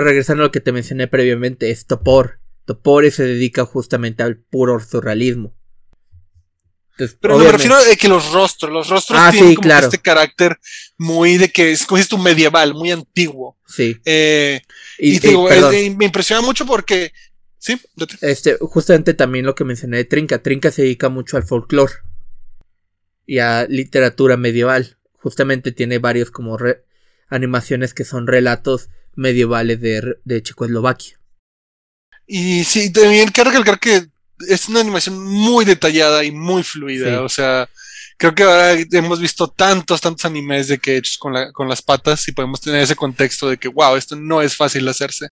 regresando 0.00 0.42
a 0.42 0.46
lo 0.46 0.52
que 0.52 0.60
te 0.60 0.72
mencioné 0.72 1.08
previamente, 1.08 1.70
es 1.70 1.86
Topor. 1.86 2.40
Topor 2.64 3.10
se 3.12 3.24
dedica 3.24 3.64
justamente 3.64 4.22
al 4.22 4.38
puro 4.38 4.80
surrealismo. 4.80 5.54
Pero 7.20 7.38
me 7.38 7.52
refiero 7.52 7.76
a 7.76 7.96
que 7.96 8.08
los 8.08 8.32
rostros, 8.32 8.72
los 8.72 8.88
rostros 8.88 9.18
ah, 9.20 9.30
tienen 9.30 9.54
como 9.54 9.70
este 9.70 9.98
carácter 9.98 10.58
muy 10.96 11.36
de 11.36 11.52
que 11.52 11.72
escogiste 11.72 12.14
un 12.14 12.22
medieval, 12.22 12.72
muy 12.72 12.90
antiguo. 12.90 13.58
Sí. 13.66 13.98
Eh, 14.06 14.62
y, 14.98 15.18
digo, 15.18 15.48
me 15.48 16.06
impresiona 16.06 16.40
mucho 16.40 16.64
porque 16.64 17.12
Sí, 17.66 17.80
este, 18.20 18.58
justamente 18.60 19.12
también 19.12 19.44
lo 19.44 19.56
que 19.56 19.64
mencioné 19.64 19.96
de 19.96 20.04
Trinca. 20.04 20.40
Trinca 20.40 20.70
se 20.70 20.82
dedica 20.82 21.08
mucho 21.08 21.36
al 21.36 21.42
folclore 21.42 21.94
y 23.26 23.40
a 23.40 23.66
literatura 23.68 24.36
medieval. 24.36 24.98
Justamente 25.14 25.72
tiene 25.72 25.98
varios 25.98 26.30
como 26.30 26.56
animaciones 27.28 27.92
que 27.92 28.04
son 28.04 28.28
relatos 28.28 28.88
medievales 29.16 29.80
de, 29.80 30.16
de 30.24 30.42
Checoslovaquia. 30.44 31.18
Y 32.24 32.62
sí, 32.62 32.92
también 32.92 33.30
quiero 33.32 33.50
recalcar 33.50 33.80
que 33.80 34.06
es 34.48 34.68
una 34.68 34.78
animación 34.78 35.18
muy 35.18 35.64
detallada 35.64 36.22
y 36.22 36.30
muy 36.30 36.62
fluida. 36.62 37.20
O 37.22 37.28
sea, 37.28 37.68
creo 38.16 38.32
que 38.32 38.44
ahora 38.44 38.78
hemos 38.92 39.18
visto 39.18 39.48
tantos, 39.48 40.00
tantos 40.00 40.24
animes 40.24 40.68
de 40.68 40.78
que 40.78 40.98
hechos 40.98 41.18
con, 41.18 41.32
la, 41.32 41.50
con 41.50 41.68
las 41.68 41.82
patas 41.82 42.28
y 42.28 42.32
podemos 42.32 42.60
tener 42.60 42.82
ese 42.82 42.94
contexto 42.94 43.48
de 43.48 43.56
que, 43.56 43.66
wow, 43.66 43.96
esto 43.96 44.14
no 44.14 44.40
es 44.40 44.54
fácil 44.54 44.86
hacerse. 44.86 45.26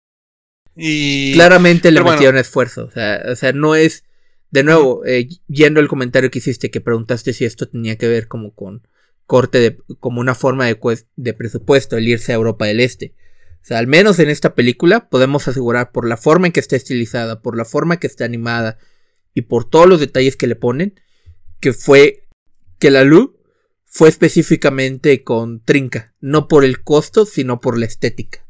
Y, 0.76 1.32
Claramente 1.32 1.90
le 1.90 2.02
metieron 2.02 2.36
esfuerzo. 2.38 2.84
O 2.84 2.90
sea, 2.90 3.22
o 3.30 3.36
sea, 3.36 3.52
no 3.52 3.74
es. 3.74 4.04
De 4.50 4.64
nuevo, 4.64 5.04
eh, 5.06 5.28
yendo 5.46 5.78
el 5.78 5.86
comentario 5.86 6.30
que 6.30 6.40
hiciste, 6.40 6.72
que 6.72 6.80
preguntaste 6.80 7.32
si 7.32 7.44
esto 7.44 7.68
tenía 7.68 7.96
que 7.96 8.08
ver 8.08 8.26
como 8.26 8.54
con 8.54 8.86
corte 9.26 9.58
de. 9.60 9.78
como 10.00 10.20
una 10.20 10.34
forma 10.34 10.66
de, 10.66 10.78
de 11.16 11.34
presupuesto, 11.34 11.96
el 11.96 12.08
irse 12.08 12.32
a 12.32 12.36
Europa 12.36 12.66
del 12.66 12.80
Este. 12.80 13.14
O 13.62 13.66
sea, 13.66 13.78
al 13.78 13.86
menos 13.86 14.18
en 14.18 14.30
esta 14.30 14.54
película 14.54 15.08
podemos 15.08 15.46
asegurar 15.46 15.92
por 15.92 16.08
la 16.08 16.16
forma 16.16 16.46
en 16.46 16.52
que 16.52 16.60
está 16.60 16.76
estilizada, 16.76 17.42
por 17.42 17.56
la 17.56 17.64
forma 17.64 17.98
que 17.98 18.06
está 18.06 18.24
animada 18.24 18.78
y 19.34 19.42
por 19.42 19.68
todos 19.68 19.86
los 19.86 20.00
detalles 20.00 20.36
que 20.36 20.46
le 20.46 20.56
ponen, 20.56 20.98
que 21.60 21.74
fue 21.74 22.26
que 22.78 22.90
la 22.90 23.04
luz 23.04 23.32
fue 23.84 24.08
específicamente 24.08 25.22
con 25.22 25.62
Trinca, 25.62 26.14
no 26.20 26.48
por 26.48 26.64
el 26.64 26.82
costo, 26.82 27.26
sino 27.26 27.60
por 27.60 27.78
la 27.78 27.84
estética 27.84 28.46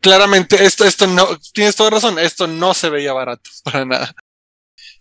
claramente 0.00 0.64
esto, 0.64 0.84
esto 0.84 1.06
no, 1.06 1.26
tienes 1.52 1.76
toda 1.76 1.90
razón, 1.90 2.18
esto 2.18 2.46
no 2.46 2.74
se 2.74 2.90
veía 2.90 3.12
barato 3.12 3.50
para 3.64 3.84
nada. 3.84 4.14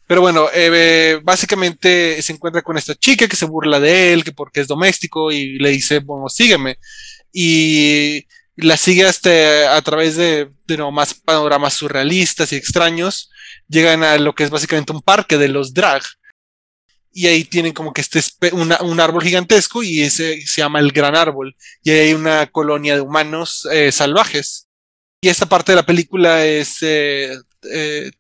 Pero 0.07 0.21
bueno, 0.21 0.47
eh, 0.53 1.19
básicamente 1.23 2.19
se 2.23 2.33
encuentra 2.33 2.63
con 2.63 2.77
esta 2.77 2.95
chica 2.95 3.27
que 3.27 3.35
se 3.35 3.45
burla 3.45 3.79
de 3.79 4.11
él, 4.11 4.23
que 4.23 4.31
porque 4.31 4.59
es 4.61 4.67
doméstico 4.67 5.31
y 5.31 5.59
le 5.59 5.69
dice, 5.69 5.99
bueno, 5.99 6.29
sígueme. 6.29 6.79
Y 7.31 8.25
la 8.55 8.75
sigue 8.75 9.05
hasta 9.05 9.75
a 9.75 9.81
través 9.83 10.15
de, 10.15 10.49
de 10.65 10.77
no, 10.77 10.91
más 10.91 11.13
panoramas 11.13 11.75
surrealistas 11.75 12.51
y 12.51 12.55
extraños. 12.55 13.29
Llegan 13.67 14.03
a 14.03 14.17
lo 14.17 14.33
que 14.33 14.43
es 14.43 14.49
básicamente 14.49 14.93
un 14.93 15.03
parque 15.03 15.37
de 15.37 15.47
los 15.47 15.75
drag. 15.75 16.01
Y 17.11 17.27
ahí 17.27 17.43
tienen 17.43 17.73
como 17.73 17.93
que 17.93 18.01
este 18.01 18.19
un 18.51 18.99
árbol 18.99 19.21
gigantesco 19.21 19.83
y 19.83 20.01
ese 20.01 20.41
se 20.41 20.61
llama 20.61 20.79
el 20.79 20.91
gran 20.91 21.15
árbol. 21.15 21.55
Y 21.83 21.91
ahí 21.91 21.99
hay 21.99 22.13
una 22.15 22.47
colonia 22.47 22.95
de 22.95 23.01
humanos 23.01 23.67
eh, 23.71 23.91
salvajes 23.91 24.68
y 25.21 25.27
esta 25.27 25.47
parte 25.47 25.71
de 25.71 25.77
la 25.77 25.85
película 25.85 26.45
es 26.45 26.77
eh, 26.81 27.37
eh 27.63 28.11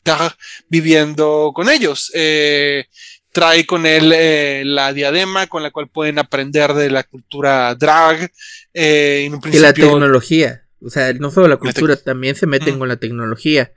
viviendo 0.67 1.51
con 1.53 1.69
ellos. 1.69 2.11
Eh, 2.13 2.85
trae 3.31 3.65
con 3.65 3.85
él 3.85 4.11
eh, 4.13 4.63
la 4.65 4.91
diadema 4.91 5.47
con 5.47 5.63
la 5.63 5.71
cual 5.71 5.87
pueden 5.87 6.19
aprender 6.19 6.73
de 6.73 6.89
la 6.89 7.03
cultura 7.03 7.73
drag. 7.75 8.31
En 8.73 9.33
un 9.33 9.39
principio, 9.39 9.59
y 9.59 9.69
la 9.69 9.73
tecnología. 9.73 10.65
O 10.81 10.89
sea, 10.89 11.13
no 11.13 11.31
solo 11.31 11.47
la 11.47 11.57
cultura, 11.57 11.95
también 11.95 12.35
se 12.35 12.47
meten 12.47 12.79
con 12.79 12.87
la 12.87 12.97
tecnología. 12.97 13.71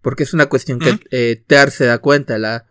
Porque 0.00 0.24
es 0.24 0.34
una 0.34 0.46
cuestión 0.46 0.78
que 0.78 1.36
Ter 1.46 1.70
se 1.70 1.84
da 1.84 1.98
cuenta, 1.98 2.38
la 2.38 2.66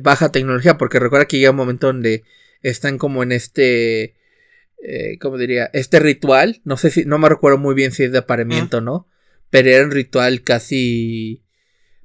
baja 0.00 0.30
tecnología. 0.30 0.78
Porque 0.78 0.98
recuerda 0.98 1.26
que 1.26 1.38
llega 1.38 1.50
un 1.50 1.56
momento 1.56 1.88
donde 1.88 2.22
están 2.62 2.98
como 2.98 3.22
en 3.22 3.32
este 3.32 4.17
eh, 4.82 5.18
¿cómo 5.18 5.38
diría? 5.38 5.70
Este 5.72 5.98
ritual, 5.98 6.60
no 6.64 6.76
sé 6.76 6.90
si, 6.90 7.04
no 7.04 7.18
me 7.18 7.28
recuerdo 7.28 7.58
muy 7.58 7.74
bien 7.74 7.92
si 7.92 8.04
es 8.04 8.12
de 8.12 8.18
aparemiento 8.18 8.78
o 8.78 8.80
no, 8.80 9.08
pero 9.50 9.68
era 9.68 9.84
un 9.84 9.90
ritual 9.90 10.42
casi 10.42 11.44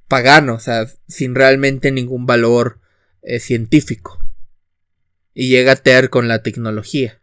pagano, 0.08 0.54
o 0.54 0.60
sea, 0.60 0.86
sin 1.08 1.34
realmente 1.34 1.92
ningún 1.92 2.26
valor 2.26 2.80
eh, 3.22 3.38
científico. 3.40 4.20
Y 5.32 5.48
llega 5.48 5.72
a 5.72 5.76
tener 5.76 6.10
con 6.10 6.28
la 6.28 6.42
tecnología 6.42 7.20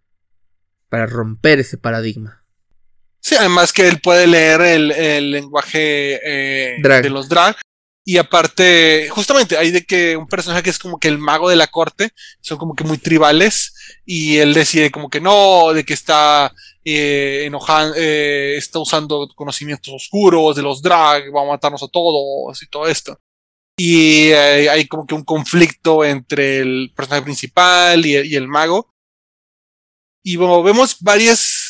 para 0.89 1.05
romper 1.05 1.59
ese 1.59 1.77
paradigma. 1.77 2.43
Sí, 3.19 3.35
además 3.35 3.71
que 3.71 3.87
él 3.87 3.99
puede 4.01 4.27
leer 4.27 4.61
el, 4.61 5.31
lenguaje 5.31 6.19
eh, 6.23 6.81
de 6.81 7.09
los 7.09 7.29
drag 7.29 7.55
y 8.03 8.17
aparte, 8.17 9.09
justamente 9.11 9.57
hay 9.57 9.71
de 9.71 9.85
que 9.85 10.17
un 10.17 10.27
personaje 10.27 10.63
que 10.63 10.69
es 10.71 10.79
como 10.79 10.99
que 10.99 11.07
el 11.07 11.19
mago 11.19 11.49
de 11.49 11.55
la 11.55 11.67
corte, 11.67 12.11
son 12.41 12.57
como 12.57 12.75
que 12.75 12.83
muy 12.83 12.97
tribales, 12.97 13.73
y 14.05 14.37
él 14.37 14.53
decide 14.53 14.91
como 14.91 15.09
que 15.09 15.21
no, 15.21 15.73
de 15.73 15.83
que 15.85 15.93
está 15.93 16.51
eh, 16.83 17.49
eh, 17.95 18.55
está 18.57 18.79
usando 18.79 19.27
conocimientos 19.35 19.93
oscuros 19.93 20.55
de 20.55 20.63
los 20.63 20.81
drag, 20.81 21.33
va 21.35 21.43
a 21.43 21.45
matarnos 21.45 21.83
a 21.83 21.87
todos 21.87 22.61
y 22.63 22.67
todo 22.67 22.87
esto. 22.87 23.19
Y 23.77 24.29
eh, 24.29 24.69
hay 24.69 24.87
como 24.87 25.05
que 25.05 25.15
un 25.15 25.23
conflicto 25.23 26.03
entre 26.05 26.59
el 26.59 26.91
personaje 26.95 27.23
principal 27.23 28.05
y, 28.05 28.35
el 28.35 28.47
mago. 28.47 28.93
Y 30.23 30.35
bueno, 30.37 30.61
vemos 30.63 30.97
varias. 30.99 31.60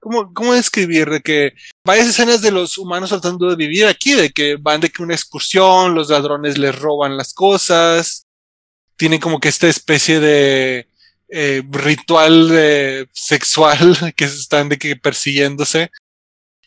¿Cómo, 0.00 0.32
¿Cómo 0.32 0.54
describir? 0.54 1.08
De 1.10 1.20
que 1.20 1.52
varias 1.84 2.08
escenas 2.08 2.40
de 2.40 2.50
los 2.50 2.78
humanos 2.78 3.10
tratando 3.10 3.48
de 3.48 3.56
vivir 3.56 3.86
aquí, 3.86 4.14
de 4.14 4.30
que 4.30 4.56
van 4.56 4.80
de 4.80 4.88
que 4.88 5.02
una 5.02 5.14
excursión, 5.14 5.94
los 5.94 6.08
ladrones 6.08 6.58
les 6.58 6.76
roban 6.76 7.16
las 7.16 7.34
cosas, 7.34 8.26
tienen 8.96 9.20
como 9.20 9.40
que 9.40 9.48
esta 9.48 9.68
especie 9.68 10.20
de 10.20 10.88
eh, 11.28 11.62
ritual 11.70 13.08
sexual 13.12 13.96
que 14.16 14.24
están 14.24 14.68
de 14.68 14.78
que 14.78 14.96
persiguiéndose. 14.96 15.90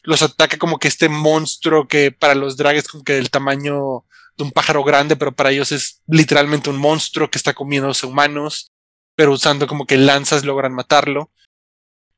Los 0.04 0.22
ataca 0.22 0.58
como 0.58 0.80
que 0.80 0.88
este 0.88 1.10
monstruo 1.10 1.88
que 1.88 2.12
para 2.12 2.36
los 2.36 2.58
drag 2.58 2.76
es 2.76 2.88
como 2.88 3.04
que 3.04 3.14
del 3.14 3.30
tamaño 3.30 4.06
de 4.38 4.44
un 4.44 4.52
pájaro 4.52 4.84
grande, 4.84 5.16
pero 5.16 5.32
para 5.32 5.52
ellos 5.52 5.72
es 5.72 6.02
literalmente 6.08 6.70
un 6.70 6.78
monstruo 6.78 7.30
que 7.30 7.38
está 7.38 7.54
comiéndose 7.54 8.06
humanos, 8.06 8.72
pero 9.16 9.32
usando 9.32 9.68
como 9.68 9.86
que 9.86 9.98
lanzas 9.98 10.44
logran 10.46 10.74
matarlo. 10.74 11.32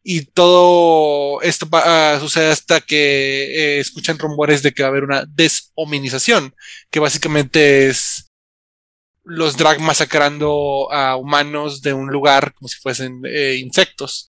Y 0.07 0.25
todo 0.25 1.41
esto 1.41 1.67
sucede 2.19 2.51
hasta 2.51 2.79
que 2.79 3.77
eh, 3.77 3.79
escuchan 3.79 4.19
rumores 4.19 4.61
de 4.61 4.71
que 4.71 4.83
va 4.83 4.89
a 4.89 4.91
haber 4.91 5.03
una 5.03 5.25
deshominización, 5.27 6.53
que 6.91 6.99
básicamente 6.99 7.87
es 7.87 8.29
los 9.23 9.57
drag 9.57 9.79
masacrando 9.81 10.93
a 10.93 11.15
humanos 11.15 11.81
de 11.81 11.93
un 11.93 12.11
lugar 12.11 12.53
como 12.53 12.67
si 12.67 12.77
fuesen 12.79 13.23
eh, 13.25 13.55
insectos. 13.59 14.31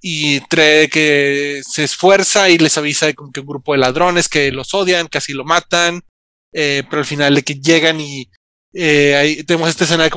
Y 0.00 0.38
trae 0.42 0.88
que 0.88 1.62
se 1.68 1.82
esfuerza 1.82 2.48
y 2.48 2.56
les 2.56 2.78
avisa 2.78 3.06
de 3.06 3.14
que 3.14 3.24
un 3.24 3.46
grupo 3.46 3.72
de 3.72 3.78
ladrones 3.78 4.28
que 4.28 4.52
los 4.52 4.72
odian, 4.72 5.08
casi 5.08 5.32
lo 5.32 5.44
matan, 5.44 6.00
eh, 6.52 6.84
pero 6.88 7.00
al 7.00 7.06
final 7.06 7.34
de 7.34 7.42
que 7.42 7.56
llegan 7.56 8.00
y 8.00 8.30
ahí 8.72 9.42
tenemos 9.42 9.68
esta 9.68 9.82
escena 9.82 10.08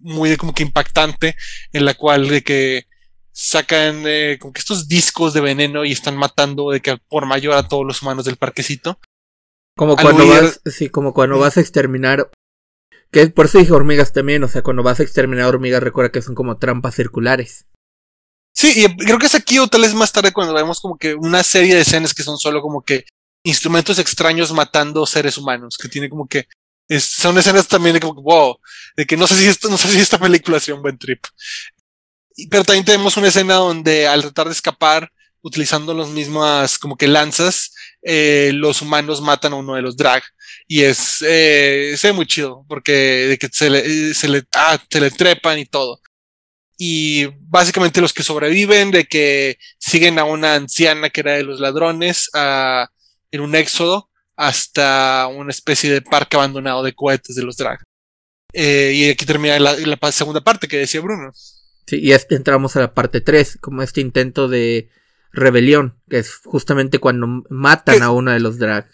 muy 0.00 0.38
como 0.38 0.54
que 0.54 0.62
impactante 0.62 1.36
en 1.74 1.84
la 1.84 1.92
cual 1.92 2.28
de 2.28 2.42
que 2.42 2.86
sacan 3.40 4.02
como 4.40 4.52
que 4.52 4.58
estos 4.58 4.88
discos 4.88 5.32
de 5.32 5.40
veneno 5.40 5.84
y 5.84 5.92
están 5.92 6.16
matando 6.16 6.72
de 6.72 6.80
que 6.80 6.96
por 7.08 7.24
mayor 7.24 7.54
a 7.54 7.68
todos 7.68 7.86
los 7.86 8.02
humanos 8.02 8.24
del 8.24 8.36
parquecito. 8.36 8.98
Como 9.76 9.94
cuando 9.94 10.26
vas, 10.26 10.60
sí, 10.66 10.88
como 10.88 11.14
cuando 11.14 11.38
vas 11.38 11.56
a 11.56 11.60
exterminar 11.60 12.32
que 13.12 13.28
por 13.28 13.46
eso 13.46 13.58
dije 13.58 13.72
hormigas 13.72 14.12
también, 14.12 14.42
o 14.42 14.48
sea, 14.48 14.62
cuando 14.62 14.82
vas 14.82 14.98
a 14.98 15.04
exterminar 15.04 15.46
hormigas 15.46 15.80
recuerda 15.82 16.10
que 16.10 16.20
son 16.20 16.34
como 16.34 16.58
trampas 16.58 16.96
circulares. 16.96 17.66
Sí, 18.52 18.72
y 18.74 18.96
creo 18.96 19.18
que 19.18 19.26
es 19.26 19.36
aquí 19.36 19.60
o 19.60 19.68
tal 19.68 19.82
vez 19.82 19.94
más 19.94 20.10
tarde 20.10 20.32
cuando 20.32 20.52
vemos 20.52 20.80
como 20.80 20.98
que 20.98 21.14
una 21.14 21.44
serie 21.44 21.76
de 21.76 21.82
escenas 21.82 22.14
que 22.14 22.24
son 22.24 22.38
solo 22.38 22.60
como 22.60 22.82
que 22.82 23.04
instrumentos 23.44 24.00
extraños 24.00 24.52
matando 24.52 25.06
seres 25.06 25.38
humanos, 25.38 25.78
que 25.78 25.88
tiene 25.88 26.10
como 26.10 26.26
que 26.26 26.48
son 26.98 27.38
escenas 27.38 27.68
también 27.68 27.94
de 27.94 28.00
como 28.00 28.20
wow, 28.20 28.58
de 28.96 29.06
que 29.06 29.16
no 29.16 29.28
sé 29.28 29.36
si 29.36 29.46
esto, 29.46 29.68
no 29.68 29.78
sé 29.78 29.88
si 29.88 30.00
esta 30.00 30.18
película 30.18 30.58
sea 30.58 30.74
un 30.74 30.82
buen 30.82 30.98
trip. 30.98 31.24
Pero 32.50 32.64
también 32.64 32.84
tenemos 32.84 33.16
una 33.16 33.28
escena 33.28 33.54
donde 33.54 34.06
al 34.06 34.22
tratar 34.22 34.46
de 34.46 34.52
escapar, 34.52 35.10
utilizando 35.42 35.94
las 35.94 36.08
mismas 36.08 36.78
como 36.78 36.96
que 36.96 37.08
lanzas, 37.08 37.72
eh, 38.02 38.52
los 38.54 38.82
humanos 38.82 39.20
matan 39.20 39.52
a 39.52 39.56
uno 39.56 39.74
de 39.74 39.82
los 39.82 39.96
drag. 39.96 40.22
Y 40.66 40.82
es, 40.82 41.22
eh, 41.26 41.96
ve 42.02 42.12
muy 42.12 42.26
chido, 42.26 42.64
porque 42.68 42.92
de 42.92 43.38
que 43.38 43.48
se 43.50 43.70
le, 43.70 44.14
se 44.14 44.28
le, 44.28 44.44
ah, 44.54 44.78
se 44.90 45.00
le 45.00 45.10
trepan 45.10 45.58
y 45.58 45.66
todo. 45.66 46.00
Y 46.76 47.26
básicamente 47.40 48.00
los 48.00 48.12
que 48.12 48.22
sobreviven, 48.22 48.90
de 48.92 49.04
que 49.04 49.58
siguen 49.78 50.18
a 50.18 50.24
una 50.24 50.54
anciana 50.54 51.10
que 51.10 51.20
era 51.20 51.32
de 51.32 51.42
los 51.42 51.60
ladrones, 51.60 52.30
a, 52.34 52.88
en 53.32 53.40
un 53.40 53.54
éxodo, 53.56 54.10
hasta 54.36 55.26
una 55.26 55.50
especie 55.50 55.92
de 55.92 56.02
parque 56.02 56.36
abandonado 56.36 56.82
de 56.84 56.94
cohetes 56.94 57.34
de 57.34 57.42
los 57.42 57.56
drag. 57.56 57.80
Eh, 58.52 58.92
y 58.94 59.10
aquí 59.10 59.26
termina 59.26 59.58
la, 59.58 59.74
la, 59.74 60.12
segunda 60.12 60.40
parte 60.40 60.68
que 60.68 60.78
decía 60.78 61.00
Bruno. 61.00 61.32
Sí, 61.88 62.00
y 62.02 62.12
este 62.12 62.34
entramos 62.34 62.76
a 62.76 62.80
la 62.80 62.92
parte 62.92 63.22
3, 63.22 63.60
como 63.62 63.80
este 63.80 64.02
intento 64.02 64.46
de 64.46 64.90
rebelión, 65.32 65.98
que 66.10 66.18
es 66.18 66.36
justamente 66.44 66.98
cuando 66.98 67.26
matan 67.48 68.02
a 68.02 68.10
uno 68.10 68.30
de 68.30 68.40
los 68.40 68.58
drag. 68.58 68.86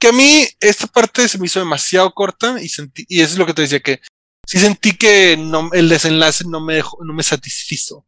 Que 0.00 0.08
a 0.08 0.12
mí 0.12 0.44
esta 0.58 0.88
parte 0.88 1.28
se 1.28 1.38
me 1.38 1.46
hizo 1.46 1.60
demasiado 1.60 2.12
corta 2.12 2.60
y 2.60 2.68
sentí, 2.68 3.06
y 3.08 3.20
eso 3.20 3.34
es 3.34 3.38
lo 3.38 3.46
que 3.46 3.54
te 3.54 3.62
decía, 3.62 3.78
que 3.78 4.00
sí 4.44 4.58
sentí 4.58 4.96
que 4.96 5.36
no, 5.36 5.70
el 5.72 5.88
desenlace 5.88 6.42
no 6.48 6.60
me 6.60 6.74
dejó, 6.74 6.98
no 7.04 7.14
me 7.14 7.22
satisfizo. 7.22 8.04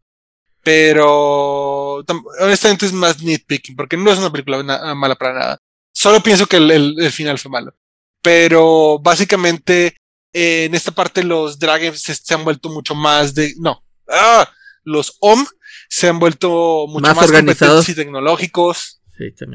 Pero 0.65 1.99
honestamente 2.41 2.87
es 2.87 2.93
más 2.93 3.23
nitpicking, 3.23 3.77
porque 3.77 3.97
no 3.97 4.11
es 4.11 4.19
una 4.19 4.33
película 4.33 4.61
mala 4.97 5.15
para 5.15 5.35
nada. 5.35 5.59
Solo 5.95 6.21
pienso 6.21 6.47
que 6.47 6.57
el, 6.57 7.13
final 7.13 7.39
fue 7.39 7.53
malo. 7.53 7.77
Pero 8.23 8.99
básicamente 8.99 9.97
en 10.33 10.75
esta 10.75 10.91
parte 10.91 11.23
los 11.23 11.61
dragons 11.61 12.01
se, 12.01 12.35
han 12.35 12.43
vuelto 12.43 12.71
mucho 12.71 12.97
más 12.97 13.35
de. 13.35 13.55
No. 13.59 13.84
Ah, 14.15 14.51
los 14.85 15.17
OM 15.21 15.45
se 15.89 16.09
han 16.09 16.19
vuelto 16.19 16.87
mucho 16.89 17.15
más, 17.15 17.29
organizados 17.29 17.89
y 17.89 17.95
tecnológicos 17.95 19.01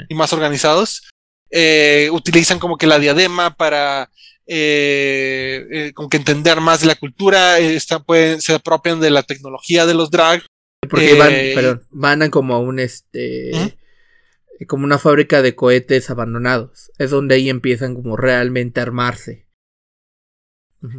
y 0.10 0.16
más 0.16 0.34
organizados. 0.34 1.10
Eh, 1.52 2.10
utilizan 2.12 2.60
como 2.60 2.78
que 2.78 2.88
la 2.88 3.00
diadema 3.00 3.56
para 3.56 4.10
eh, 4.46 5.66
eh, 5.72 5.94
como 5.94 6.10
que 6.10 6.18
entender 6.18 6.62
más 6.62 6.82
de 6.82 6.88
la 6.88 6.96
cultura, 6.96 7.58
pueden, 8.06 8.42
se 8.42 8.54
apropian 8.54 9.00
de 9.00 9.12
la 9.12 9.24
tecnología 9.24 9.86
de 9.86 9.94
los 9.94 10.12
drag. 10.12 10.44
Porque 10.90 11.14
van, 11.16 11.30
perdón, 11.30 11.84
van 11.90 12.22
a 12.24 12.30
como 12.30 12.56
a 12.56 12.60
un 12.60 12.80
este 12.80 13.78
como 14.68 14.86
una 14.86 14.98
fábrica 14.98 15.42
de 15.42 15.56
cohetes 15.56 16.10
abandonados. 16.10 16.92
Es 16.98 17.12
donde 17.12 17.36
ahí 17.36 17.50
empiezan 17.50 17.96
como 17.96 18.18
realmente 18.18 18.80
a 18.80 18.84
armarse. 18.84 19.49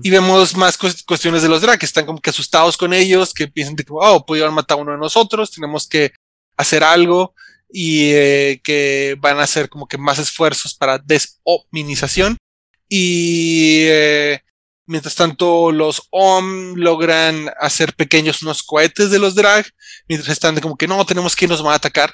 Y 0.02 0.10
vemos 0.10 0.56
más 0.56 0.76
cuestiones 0.76 1.42
de 1.42 1.48
los 1.48 1.62
drag 1.62 1.78
que 1.78 1.86
están 1.86 2.04
como 2.04 2.20
que 2.20 2.30
asustados 2.30 2.76
con 2.76 2.92
ellos, 2.92 3.32
que 3.32 3.48
piensan 3.48 3.76
que, 3.76 3.84
oh, 3.88 4.26
pudieron 4.26 4.52
matar 4.52 4.78
a 4.78 4.82
uno 4.82 4.92
de 4.92 4.98
nosotros, 4.98 5.50
tenemos 5.50 5.88
que 5.88 6.12
hacer 6.56 6.84
algo 6.84 7.34
y 7.72 8.10
eh, 8.12 8.60
que 8.62 9.16
van 9.20 9.38
a 9.38 9.44
hacer 9.44 9.70
como 9.70 9.86
que 9.86 9.96
más 9.96 10.18
esfuerzos 10.18 10.74
para 10.74 10.98
deshominización. 10.98 12.36
Y 12.88 13.84
eh, 13.86 14.42
mientras 14.86 15.14
tanto, 15.14 15.72
los 15.72 16.02
OM 16.10 16.74
logran 16.74 17.50
hacer 17.58 17.94
pequeños 17.94 18.42
unos 18.42 18.62
cohetes 18.62 19.10
de 19.10 19.18
los 19.18 19.34
drag, 19.34 19.64
mientras 20.08 20.30
están 20.30 20.54
de 20.54 20.60
como 20.60 20.76
que 20.76 20.88
no, 20.88 21.04
tenemos 21.06 21.36
que 21.36 21.48
nos 21.48 21.62
van 21.62 21.72
a 21.72 21.76
atacar. 21.76 22.12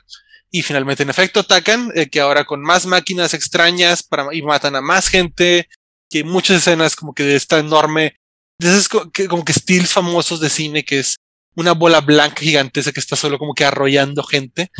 Y 0.50 0.62
finalmente, 0.62 1.02
en 1.02 1.10
efecto, 1.10 1.40
atacan, 1.40 1.90
eh, 1.96 2.08
que 2.08 2.20
ahora 2.20 2.44
con 2.44 2.62
más 2.62 2.86
máquinas 2.86 3.34
extrañas 3.34 4.04
para, 4.04 4.32
y 4.32 4.42
matan 4.42 4.76
a 4.76 4.80
más 4.80 5.08
gente 5.08 5.68
que 6.10 6.24
muchas 6.24 6.58
escenas 6.58 6.96
como 6.96 7.14
que 7.14 7.22
de 7.24 7.36
esta 7.36 7.58
enorme, 7.58 8.16
de 8.58 8.68
esos 8.68 8.88
como 8.88 9.44
que 9.44 9.52
estilos 9.52 9.92
famosos 9.92 10.40
de 10.40 10.50
cine 10.50 10.84
que 10.84 11.00
es 11.00 11.16
una 11.56 11.72
bola 11.72 12.00
blanca 12.00 12.42
gigantesca 12.42 12.92
que 12.92 13.00
está 13.00 13.16
solo 13.16 13.38
como 13.38 13.54
que 13.54 13.64
arrollando 13.64 14.22
gente, 14.22 14.70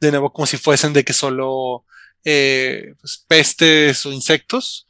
de 0.00 0.10
nuevo 0.10 0.32
como 0.32 0.46
si 0.46 0.56
fuesen 0.56 0.92
de 0.92 1.04
que 1.04 1.12
solo 1.12 1.84
eh, 2.24 2.94
pues, 3.00 3.24
pestes 3.28 4.04
o 4.06 4.12
insectos. 4.12 4.88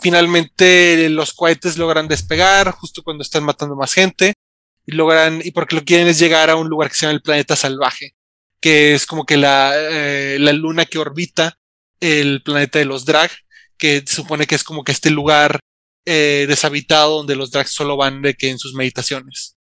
Finalmente 0.00 1.08
los 1.08 1.32
cohetes 1.32 1.78
logran 1.78 2.08
despegar 2.08 2.70
justo 2.72 3.02
cuando 3.02 3.22
están 3.22 3.44
matando 3.44 3.74
más 3.76 3.94
gente 3.94 4.34
y 4.84 4.92
logran, 4.92 5.40
y 5.42 5.50
porque 5.52 5.74
lo 5.74 5.84
quieren 5.84 6.06
es 6.06 6.18
llegar 6.18 6.50
a 6.50 6.56
un 6.56 6.68
lugar 6.68 6.90
que 6.90 6.94
se 6.94 7.06
llama 7.06 7.14
el 7.14 7.22
planeta 7.22 7.56
salvaje, 7.56 8.14
que 8.60 8.94
es 8.94 9.06
como 9.06 9.24
que 9.24 9.38
la, 9.38 9.72
eh, 9.74 10.36
la 10.38 10.52
luna 10.52 10.84
que 10.84 10.98
orbita 10.98 11.58
el 12.00 12.42
planeta 12.42 12.78
de 12.78 12.84
los 12.84 13.06
drag 13.06 13.30
que 13.78 14.04
supone 14.06 14.46
que 14.46 14.54
es 14.54 14.64
como 14.64 14.84
que 14.84 14.92
este 14.92 15.10
lugar 15.10 15.60
eh, 16.06 16.46
deshabitado 16.48 17.18
donde 17.18 17.36
los 17.36 17.50
drags 17.50 17.70
solo 17.70 17.96
van 17.96 18.22
de 18.22 18.34
que 18.34 18.50
en 18.50 18.58
sus 18.58 18.74
meditaciones. 18.74 19.56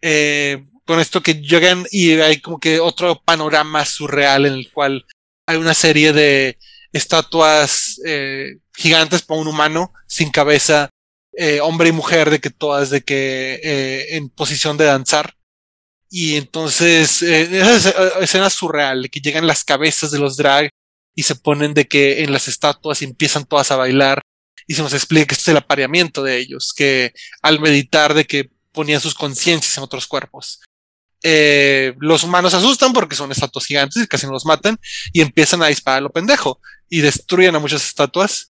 Eh, 0.00 0.64
con 0.84 1.00
esto 1.00 1.22
que 1.22 1.34
llegan 1.34 1.86
y 1.90 2.12
hay 2.20 2.40
como 2.40 2.58
que 2.58 2.80
otro 2.80 3.22
panorama 3.24 3.84
surreal 3.84 4.46
en 4.46 4.54
el 4.54 4.70
cual 4.72 5.06
hay 5.46 5.56
una 5.56 5.74
serie 5.74 6.12
de 6.12 6.58
estatuas 6.92 8.00
eh, 8.04 8.58
gigantes 8.74 9.22
para 9.22 9.40
un 9.40 9.48
humano 9.48 9.92
sin 10.06 10.30
cabeza, 10.30 10.90
eh, 11.36 11.60
hombre 11.60 11.88
y 11.88 11.92
mujer, 11.92 12.30
de 12.30 12.40
que 12.40 12.50
todas 12.50 12.90
de 12.90 13.02
que 13.02 13.60
eh, 13.62 14.16
en 14.16 14.28
posición 14.28 14.76
de 14.76 14.84
danzar. 14.84 15.36
Y 16.10 16.36
entonces, 16.36 17.22
esa 17.22 18.18
escena 18.20 18.50
surreal, 18.50 19.08
que 19.10 19.20
llegan 19.20 19.46
las 19.46 19.64
cabezas 19.64 20.10
de 20.10 20.18
los 20.18 20.36
drag 20.36 20.68
y 21.14 21.24
se 21.24 21.34
ponen 21.34 21.74
de 21.74 21.86
que 21.86 22.22
en 22.22 22.32
las 22.32 22.48
estatuas 22.48 23.02
empiezan 23.02 23.44
todas 23.44 23.70
a 23.70 23.76
bailar 23.76 24.22
y 24.66 24.74
se 24.74 24.82
nos 24.82 24.94
explica 24.94 25.26
que 25.26 25.34
este 25.34 25.42
es 25.42 25.48
el 25.48 25.56
apareamiento 25.56 26.22
de 26.22 26.38
ellos, 26.38 26.72
que 26.74 27.12
al 27.42 27.60
meditar 27.60 28.14
de 28.14 28.24
que 28.24 28.50
ponían 28.72 29.00
sus 29.00 29.14
conciencias 29.14 29.76
en 29.76 29.84
otros 29.84 30.06
cuerpos. 30.06 30.60
Eh, 31.24 31.94
los 32.00 32.24
humanos 32.24 32.52
asustan 32.54 32.92
porque 32.92 33.14
son 33.14 33.30
estatuas 33.30 33.66
gigantes 33.66 34.02
y 34.02 34.06
casi 34.08 34.26
no 34.26 34.32
los 34.32 34.44
matan 34.44 34.76
y 35.12 35.20
empiezan 35.20 35.62
a 35.62 35.68
disparar 35.68 35.98
a 35.98 36.02
lo 36.02 36.10
pendejo 36.10 36.60
y 36.88 37.00
destruyen 37.00 37.54
a 37.54 37.60
muchas 37.60 37.84
estatuas. 37.84 38.52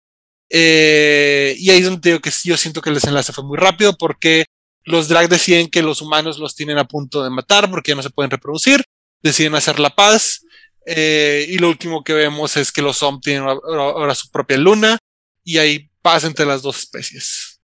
Eh, 0.51 1.55
y 1.59 1.71
ahí 1.71 1.79
es 1.79 1.85
donde 1.85 2.11
digo 2.11 2.21
que 2.21 2.33
yo 2.45 2.57
siento 2.57 2.81
que 2.81 2.91
el 2.91 2.95
desenlace 2.95 3.33
fue 3.33 3.45
muy 3.45 3.59
rápido 3.59 3.97
porque 3.97 4.47
los 4.85 5.09
drag 5.09 5.29
deciden 5.29 5.69
que 5.69 5.83
los 5.83 6.01
humanos 6.01 6.39
los 6.39 6.55
tienen 6.55 6.79
a 6.79 6.87
punto 6.87 7.23
de 7.23 7.31
matar 7.31 7.69
porque 7.71 7.91
ya 7.91 7.97
no 7.97 8.03
se 8.03 8.11
pueden 8.11 8.31
reproducir, 8.31 8.85
deciden 9.23 9.55
hacer 9.55 9.79
la 9.81 9.91
paz. 9.91 10.43
Eh, 10.89 11.45
y 11.49 11.59
lo 11.59 11.69
último 11.69 12.05
que 12.05 12.13
vemos 12.13 12.57
es 12.57 12.71
que 12.71 12.81
los 12.81 12.99
Zom 12.99 13.21
tienen 13.21 13.43
ahora, 13.49 14.15
su 14.15 14.31
propia 14.31 14.57
luna 14.57 14.99
y 15.43 15.59
hay 15.59 15.91
paz 16.01 16.23
entre 16.25 16.47
las 16.47 16.63
dos 16.63 16.79
especies. 16.79 17.61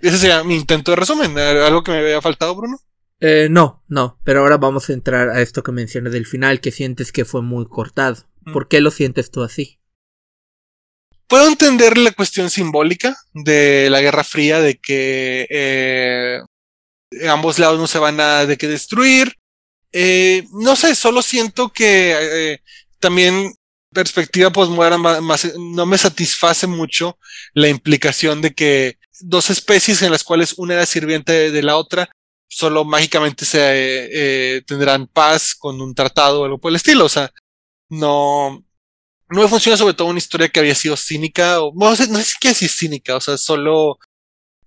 Ese 0.00 0.18
sería 0.18 0.44
mi 0.44 0.54
intento 0.54 0.92
de 0.92 0.96
resumen. 0.96 1.36
¿Algo 1.36 1.82
que 1.82 1.90
me 1.90 1.98
había 1.98 2.22
faltado, 2.22 2.54
Bruno? 2.54 2.78
Eh, 3.20 3.48
no, 3.50 3.82
no, 3.88 4.20
pero 4.24 4.40
ahora 4.40 4.56
vamos 4.58 4.88
a 4.88 4.92
entrar 4.92 5.30
a 5.30 5.42
esto 5.42 5.62
que 5.62 5.72
mencioné 5.72 6.10
del 6.10 6.26
final, 6.26 6.60
que 6.60 6.70
sientes 6.70 7.10
que 7.10 7.24
fue 7.24 7.42
muy 7.42 7.66
cortado. 7.66 8.28
Mm. 8.42 8.52
¿Por 8.52 8.68
qué 8.68 8.80
lo 8.80 8.90
sientes 8.90 9.30
tú 9.30 9.42
así? 9.42 9.80
Puedo 11.26 11.48
entender 11.48 11.98
la 11.98 12.12
cuestión 12.12 12.50
simbólica 12.50 13.16
de 13.32 13.88
la 13.90 14.00
Guerra 14.00 14.24
Fría, 14.24 14.60
de 14.60 14.78
que 14.78 15.46
eh, 15.50 16.40
ambos 17.28 17.58
lados 17.58 17.78
no 17.78 17.86
se 17.86 17.98
van 17.98 18.20
a 18.20 18.46
de 18.46 18.56
que 18.56 18.68
destruir. 18.68 19.34
Eh, 19.96 20.44
no 20.50 20.74
sé, 20.74 20.94
solo 20.96 21.22
siento 21.22 21.72
que 21.72 22.16
eh, 22.52 22.62
también 22.98 23.54
perspectiva 23.92 24.50
postmoderna 24.50 25.20
más, 25.20 25.54
no 25.56 25.86
me 25.86 25.96
satisface 25.96 26.66
mucho 26.66 27.16
la 27.52 27.68
implicación 27.68 28.42
de 28.42 28.52
que 28.52 28.98
dos 29.20 29.50
especies 29.50 30.02
en 30.02 30.10
las 30.10 30.24
cuales 30.24 30.54
una 30.56 30.74
era 30.74 30.84
sirviente 30.84 31.52
de 31.52 31.62
la 31.62 31.76
otra 31.76 32.10
solo 32.48 32.84
mágicamente 32.84 33.44
se 33.44 33.58
eh, 33.60 34.62
tendrán 34.62 35.06
paz 35.06 35.54
con 35.54 35.80
un 35.80 35.94
tratado 35.94 36.40
o 36.40 36.44
algo 36.44 36.58
por 36.58 36.70
el 36.70 36.76
estilo. 36.76 37.04
O 37.04 37.08
sea, 37.08 37.30
no, 37.88 38.64
no 39.28 39.42
me 39.42 39.48
funciona 39.48 39.76
sobre 39.76 39.94
todo 39.94 40.08
una 40.08 40.18
historia 40.18 40.48
que 40.48 40.60
había 40.60 40.74
sido 40.74 40.96
cínica, 40.96 41.60
o 41.60 41.72
no 41.74 41.94
sé, 41.96 42.08
no 42.08 42.18
sé 42.18 42.54
si 42.54 42.64
es 42.66 42.76
cínica, 42.76 43.16
o 43.16 43.20
sea, 43.20 43.36
solo... 43.36 43.98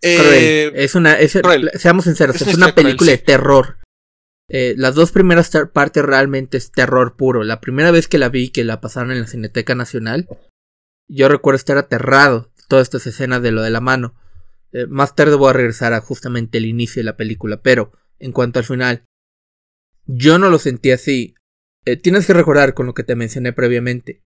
Eh, 0.02 0.72
es 0.76 0.94
una, 0.96 1.18
seamos 1.74 2.06
sinceros, 2.06 2.40
es, 2.40 2.56
una 2.56 2.74
película 2.76 3.12
de 3.12 3.18
terror. 3.18 3.80
Eh, 4.50 4.76
las 4.78 4.96
dos 4.96 5.12
primeras 5.12 5.52
partes 5.74 6.04
realmente 6.04 6.58
es 6.58 6.72
terror 6.72 7.16
puro. 7.18 7.44
La 7.44 7.60
primera 7.60 7.92
vez 7.92 8.08
que 8.08 8.18
la 8.18 8.30
vi, 8.30 8.50
que 8.50 8.64
la 8.64 8.80
pasaron 8.80 9.12
en 9.12 9.22
la 9.22 9.28
Cineteca 9.28 9.76
Nacional, 9.76 10.28
yo 11.10 11.28
recuerdo 11.28 11.58
estar 11.58 11.78
aterrado 11.78 12.52
todas 12.68 12.84
estas 12.84 13.08
escenas 13.08 13.42
de 13.42 13.52
lo 13.52 13.62
de 13.62 13.70
la 13.70 13.82
mano. 13.82 14.16
Eh, 14.72 14.88
más 14.88 15.16
tarde 15.16 15.36
voy 15.36 15.50
a 15.50 15.54
regresar 15.54 15.94
a 15.94 16.02
justamente 16.02 16.58
el 16.58 16.66
inicio 16.66 17.02
de 17.02 17.06
la 17.06 17.18
película, 17.18 17.62
pero 17.62 17.92
en 18.20 18.32
cuanto 18.32 18.60
al 18.60 18.66
final, 18.66 19.06
yo 20.06 20.38
no 20.38 20.50
lo 20.50 20.60
sentí 20.60 20.92
así. 20.92 21.36
Eh, 21.86 21.98
tienes 21.98 22.26
que 22.26 22.34
recordar 22.34 22.74
con 22.74 22.86
lo 22.86 22.94
que 22.94 23.04
te 23.04 23.16
mencioné 23.16 23.54
previamente. 23.54 24.22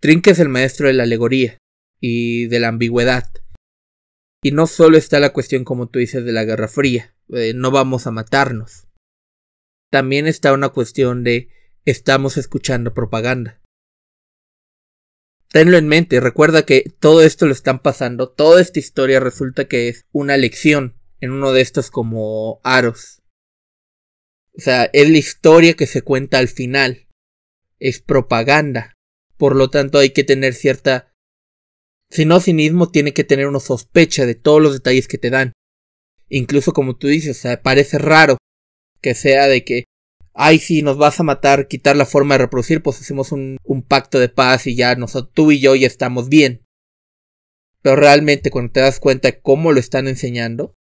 Trink 0.00 0.26
es 0.28 0.38
el 0.38 0.48
maestro 0.48 0.86
de 0.86 0.94
la 0.94 1.02
alegoría 1.02 1.58
y 2.00 2.46
de 2.46 2.60
la 2.60 2.68
ambigüedad. 2.68 3.30
Y 4.42 4.52
no 4.52 4.66
solo 4.66 4.96
está 4.96 5.18
la 5.18 5.32
cuestión, 5.32 5.64
como 5.64 5.88
tú 5.88 5.98
dices, 5.98 6.24
de 6.24 6.32
la 6.32 6.44
Guerra 6.44 6.68
Fría, 6.68 7.12
no 7.54 7.72
vamos 7.72 8.06
a 8.06 8.12
matarnos. 8.12 8.87
También 9.90 10.26
está 10.26 10.52
una 10.52 10.68
cuestión 10.68 11.24
de 11.24 11.50
estamos 11.84 12.36
escuchando 12.36 12.92
propaganda. 12.92 13.60
Tenlo 15.50 15.78
en 15.78 15.88
mente, 15.88 16.20
recuerda 16.20 16.66
que 16.66 16.84
todo 17.00 17.22
esto 17.22 17.46
lo 17.46 17.52
están 17.52 17.80
pasando, 17.80 18.28
toda 18.28 18.60
esta 18.60 18.78
historia 18.78 19.18
resulta 19.18 19.66
que 19.66 19.88
es 19.88 20.04
una 20.12 20.36
lección 20.36 20.98
en 21.20 21.30
uno 21.30 21.52
de 21.52 21.62
estos 21.62 21.90
como 21.90 22.60
aros. 22.64 23.22
O 24.54 24.60
sea, 24.60 24.90
es 24.92 25.08
la 25.08 25.16
historia 25.16 25.74
que 25.74 25.86
se 25.86 26.02
cuenta 26.02 26.38
al 26.38 26.48
final. 26.48 27.08
Es 27.78 28.00
propaganda. 28.00 28.92
Por 29.36 29.54
lo 29.54 29.70
tanto, 29.70 29.98
hay 29.98 30.10
que 30.10 30.24
tener 30.24 30.52
cierta... 30.52 31.12
Si 32.10 32.24
no 32.24 32.40
cinismo, 32.40 32.90
tiene 32.90 33.14
que 33.14 33.24
tener 33.24 33.46
una 33.46 33.60
sospecha 33.60 34.26
de 34.26 34.34
todos 34.34 34.60
los 34.60 34.72
detalles 34.72 35.06
que 35.06 35.18
te 35.18 35.30
dan. 35.30 35.52
Incluso 36.28 36.72
como 36.72 36.96
tú 36.96 37.06
dices, 37.06 37.38
o 37.38 37.40
sea, 37.40 37.62
parece 37.62 37.98
raro 37.98 38.36
que 39.00 39.14
sea 39.14 39.46
de 39.46 39.64
que 39.64 39.84
ay, 40.40 40.60
si 40.60 40.82
nos 40.82 40.96
vas 40.96 41.18
a 41.18 41.24
matar, 41.24 41.66
quitar 41.66 41.96
la 41.96 42.06
forma 42.06 42.34
de 42.34 42.44
reproducir, 42.44 42.80
pues 42.80 43.00
hacemos 43.00 43.32
un, 43.32 43.58
pacto 43.88 44.20
de 44.20 44.28
paz 44.28 44.68
y 44.68 44.76
ya 44.76 44.94
nosotros, 44.94 45.32
tú 45.34 45.50
y 45.50 45.58
yo 45.58 45.74
ya 45.74 45.88
estamos 45.88 46.28
bien. 46.28 46.64
Pero 47.82 47.96
realmente 47.96 48.50
cuando 48.52 48.72
te 48.72 48.80
das 48.80 49.00
cuenta 49.00 49.28
de 49.28 49.40
cómo 49.40 49.72
lo 49.72 49.80
están 49.80 50.06
enseñando, 50.06 50.74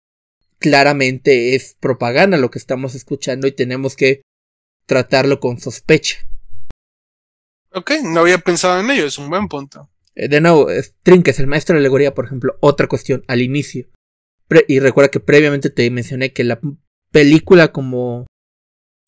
claramente 0.59 1.55
es 1.55 1.77
propaganda 1.79 2.37
lo 2.37 2.51
que 2.51 2.59
estamos 2.59 2.97
escuchando 2.97 3.47
y 3.47 3.53
tenemos 3.53 3.95
que 3.95 4.23
tratarlo 4.87 5.39
con 5.39 5.61
sospecha. 5.61 6.27
Ok, 7.73 7.93
no 8.03 8.21
había 8.21 8.39
pensado 8.39 8.81
en 8.81 8.91
ello, 8.91 9.07
es 9.07 9.19
un 9.19 9.31
buen 9.31 9.47
punto. 9.47 9.89
Eh, 10.17 10.27
de 10.29 10.41
nuevo, 10.41 10.67
Trinques, 11.05 11.39
el 11.39 11.47
maestro 11.47 11.75
de 11.75 11.81
alegoría, 11.81 12.13
por 12.13 12.25
ejemplo, 12.25 12.57
otra 12.59 12.89
cuestión 12.89 13.23
al 13.29 13.41
inicio. 13.41 13.87
y 14.67 14.81
recuerda 14.81 15.11
que 15.11 15.21
previamente 15.21 15.71
te 15.71 15.89
mencioné 15.91 16.33
que 16.33 16.45
la 16.45 16.61
película 17.15 17.71
como 17.71 18.27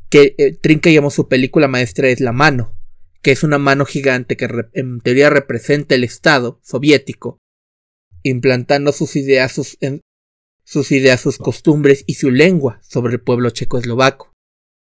que 0.09 0.37
eh, 0.39 0.53
Trinca 0.53 0.91
llamó 0.91 1.11
su 1.11 1.27
película 1.27 1.67
maestra 1.67 2.09
es 2.09 2.21
La 2.21 2.31
Mano, 2.31 2.73
que 3.21 3.33
es 3.33 3.43
una 3.43 3.59
mano 3.59 3.85
gigante 3.85 4.37
que 4.37 4.49
en 4.75 5.01
teoría 5.01 5.29
representa 5.29 5.97
el 5.97 6.05
Estado 6.05 6.61
soviético, 6.63 7.39
implantando 8.23 8.93
sus 8.93 9.17
ideas, 9.17 9.51
sus, 9.51 9.77
sus 10.63 10.93
ideas, 10.93 11.21
sus 11.21 11.39
costumbres 11.39 12.05
y 12.07 12.15
su 12.15 12.31
lengua 12.31 12.81
sobre 12.85 13.15
el 13.15 13.21
pueblo 13.21 13.51
checoslovaco. 13.51 14.33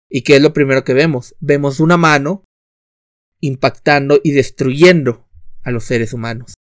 ¿Y 0.09 0.23
qué 0.23 0.37
es 0.37 0.43
lo 0.43 0.53
primero 0.53 0.85
que 0.85 0.95
vemos? 0.95 1.35
Vemos 1.41 1.81
una 1.81 1.97
mano 1.97 2.45
impactando 3.41 4.21
y 4.23 4.31
destruyendo 4.31 5.29
a 5.65 5.73
los 5.73 5.83
seres 5.83 6.13
humanos. 6.13 6.55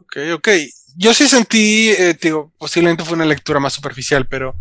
Ok, 0.00 0.16
ok. 0.34 0.48
Yo 0.96 1.14
sí 1.14 1.28
sentí, 1.28 1.90
eh, 1.90 2.18
digo, 2.20 2.52
posiblemente 2.58 3.04
fue 3.04 3.14
una 3.14 3.26
lectura 3.26 3.60
más 3.60 3.74
superficial, 3.74 4.26
pero 4.26 4.56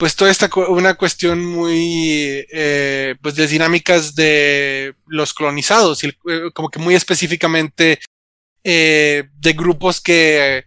pues 0.00 0.16
toda 0.16 0.30
esta 0.30 0.48
una 0.70 0.94
cuestión 0.94 1.44
muy 1.44 2.46
eh, 2.50 3.16
pues 3.20 3.34
de 3.34 3.46
dinámicas 3.46 4.14
de 4.14 4.94
los 5.06 5.34
colonizados 5.34 6.02
y 6.02 6.08
eh, 6.08 6.50
como 6.54 6.70
que 6.70 6.78
muy 6.78 6.94
específicamente 6.94 8.00
eh, 8.64 9.24
de 9.34 9.52
grupos 9.52 10.00
que 10.00 10.64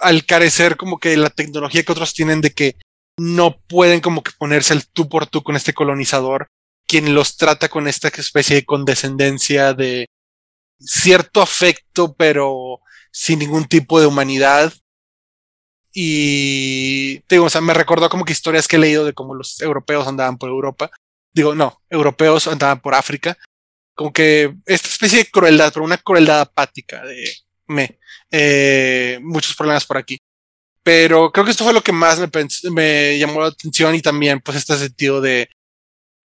al 0.00 0.24
carecer 0.26 0.76
como 0.76 1.00
que 1.00 1.16
la 1.16 1.30
tecnología 1.30 1.82
que 1.82 1.90
otros 1.90 2.14
tienen 2.14 2.40
de 2.40 2.52
que 2.52 2.76
no 3.18 3.58
pueden 3.66 4.00
como 4.00 4.22
que 4.22 4.30
ponerse 4.38 4.74
el 4.74 4.86
tú 4.86 5.08
por 5.08 5.26
tú 5.26 5.42
con 5.42 5.56
este 5.56 5.74
colonizador 5.74 6.46
quien 6.86 7.16
los 7.16 7.36
trata 7.36 7.68
con 7.68 7.88
esta 7.88 8.08
especie 8.16 8.54
de 8.54 8.64
condescendencia 8.64 9.74
de 9.74 10.06
cierto 10.78 11.42
afecto 11.42 12.14
pero 12.14 12.78
sin 13.10 13.40
ningún 13.40 13.64
tipo 13.64 13.98
de 13.98 14.06
humanidad 14.06 14.72
y 15.92 17.18
digo, 17.28 17.44
o 17.44 17.50
sea, 17.50 17.60
me 17.60 17.74
recordó 17.74 18.08
como 18.08 18.24
que 18.24 18.32
historias 18.32 18.66
que 18.66 18.76
he 18.76 18.78
leído 18.78 19.04
de 19.04 19.12
cómo 19.12 19.34
los 19.34 19.60
europeos 19.60 20.06
andaban 20.06 20.38
por 20.38 20.48
Europa. 20.48 20.90
Digo, 21.34 21.54
no, 21.54 21.82
europeos 21.90 22.46
andaban 22.46 22.80
por 22.80 22.94
África. 22.94 23.36
Como 23.94 24.12
que 24.12 24.54
esta 24.66 24.88
especie 24.88 25.18
de 25.18 25.30
crueldad, 25.30 25.72
pero 25.72 25.84
una 25.84 25.98
crueldad 25.98 26.40
apática 26.40 27.04
de 27.04 27.24
me. 27.66 27.98
Eh, 28.30 29.18
muchos 29.22 29.54
problemas 29.54 29.84
por 29.84 29.98
aquí. 29.98 30.18
Pero 30.82 31.30
creo 31.30 31.44
que 31.44 31.52
esto 31.52 31.64
fue 31.64 31.72
lo 31.72 31.82
que 31.82 31.92
más 31.92 32.18
me, 32.70 33.18
llamó 33.18 33.40
la 33.42 33.48
atención 33.48 33.94
y 33.94 34.02
también 34.02 34.40
pues 34.40 34.56
este 34.56 34.76
sentido 34.76 35.20
de 35.20 35.48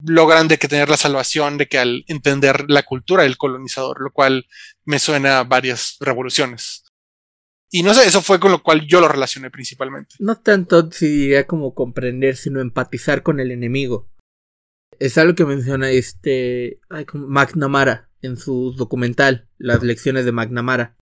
logran 0.03 0.47
de 0.47 0.57
que 0.57 0.68
tener 0.68 0.89
la 0.89 0.97
salvación 0.97 1.57
de 1.57 1.68
que 1.68 1.80
al 1.80 2.05
entender 2.07 2.65
la 2.70 2.84
cultura 2.84 3.24
del 3.24 3.38
colonizador, 3.38 4.01
lo 4.01 4.11
cual 4.11 4.47
me 4.86 4.99
suena 4.99 5.39
a 5.39 5.43
varias 5.43 5.97
revoluciones. 5.99 6.84
Y 7.70 7.84
no 7.84 7.93
sé, 7.93 8.07
eso 8.07 8.22
fue 8.22 8.39
con 8.39 8.51
lo 8.51 8.63
cual 8.63 8.88
yo 8.88 9.01
lo 9.01 9.07
relacioné 9.07 9.51
principalmente. 9.51 10.15
No 10.20 10.38
tanto 10.38 10.89
si 10.91 11.07
diría 11.07 11.47
como 11.47 11.74
comprender, 11.74 12.38
sino 12.38 12.61
empatizar 12.61 13.24
con 13.24 13.39
el 13.39 13.51
enemigo. 13.51 14.09
Es 14.99 15.18
algo 15.18 15.36
que 15.36 15.45
menciona 15.45 15.91
este 15.91 16.80
McNamara 17.13 18.09
en 18.22 18.38
su 18.38 18.74
documental, 18.74 19.47
Las 19.57 19.84
lecciones 19.84 20.26
de 20.26 20.32
McNamara. 20.32 20.95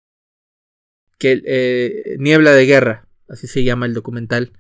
Que 1.18 1.42
eh, 1.46 2.18
Niebla 2.20 2.52
de 2.52 2.66
Guerra, 2.66 3.08
así 3.30 3.48
se 3.48 3.64
llama 3.64 3.86
el 3.86 3.94
documental, 3.94 4.52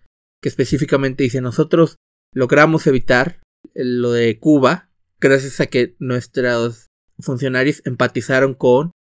que 0.42 0.50
específicamente 0.50 1.24
dice 1.24 1.42
nosotros 1.42 1.98
logramos 2.34 2.86
evitar 2.88 3.42
lo 3.74 4.12
de 4.12 4.40
Cuba 4.40 4.90
gracias 5.20 5.60
a 5.60 5.66
que 5.66 5.96
nuestros 6.00 6.88
funcionarios 7.20 7.82
empatizaron 7.86 8.54
con 8.54 8.92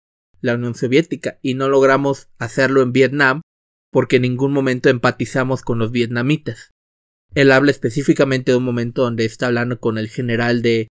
la 0.45 0.57
Unión 0.57 0.75
Soviética 0.75 1.39
y 1.41 1.55
no 1.55 1.71
logramos 1.71 2.29
hacerlo 2.39 2.83
en 2.83 2.93
Vietnam 2.93 3.41
porque 3.91 4.17
en 4.17 4.23
ningún 4.23 4.53
momento 4.53 4.91
empatizamos 4.91 5.63
con 5.63 5.79
los 5.79 5.91
vietnamitas. 5.91 6.71
Él 7.35 7.51
habla 7.51 7.71
específicamente 7.71 8.53
de 8.53 8.59
un 8.59 8.65
momento 8.65 9.03
donde 9.03 9.25
está 9.25 9.47
hablando 9.47 9.81
con 9.81 9.97
el 9.97 10.09
general 10.09 10.61
de 10.61 10.89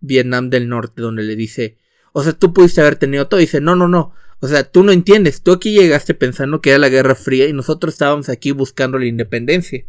Vietnam 0.00 0.48
del 0.48 0.70
Norte, 0.70 1.02
donde 1.02 1.24
le 1.24 1.36
dice, 1.36 1.76
o 2.12 2.22
sea, 2.22 2.32
tú 2.32 2.54
pudiste 2.54 2.80
haber 2.80 2.96
tenido 2.96 3.28
todo. 3.28 3.38
Y 3.38 3.44
dice, 3.44 3.60
no, 3.60 3.76
no, 3.76 3.86
no. 3.86 4.14
O 4.40 4.48
sea, 4.48 4.64
tú 4.64 4.82
no 4.82 4.92
entiendes. 4.92 5.42
Tú 5.42 5.52
aquí 5.52 5.74
llegaste 5.74 6.14
pensando 6.14 6.62
que 6.62 6.70
era 6.70 6.78
la 6.78 6.88
Guerra 6.88 7.14
Fría 7.14 7.46
y 7.46 7.52
nosotros 7.52 7.92
estábamos 7.92 8.30
aquí 8.30 8.52
buscando 8.52 8.98
la 8.98 9.04
independencia. 9.04 9.84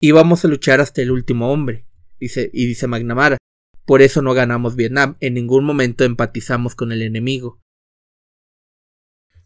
Íbamos 0.00 0.44
a 0.44 0.48
luchar 0.48 0.80
hasta 0.80 1.02
el 1.02 1.10
último 1.10 1.52
hombre. 1.52 1.86
Dice, 2.20 2.50
y 2.52 2.66
dice 2.66 2.86
McNamara. 2.86 3.38
Por 3.84 4.02
eso 4.02 4.22
no 4.22 4.32
ganamos 4.32 4.76
Vietnam. 4.76 5.16
En 5.18 5.34
ningún 5.34 5.64
momento 5.64 6.04
empatizamos 6.04 6.76
con 6.76 6.92
el 6.92 7.02
enemigo. 7.02 7.60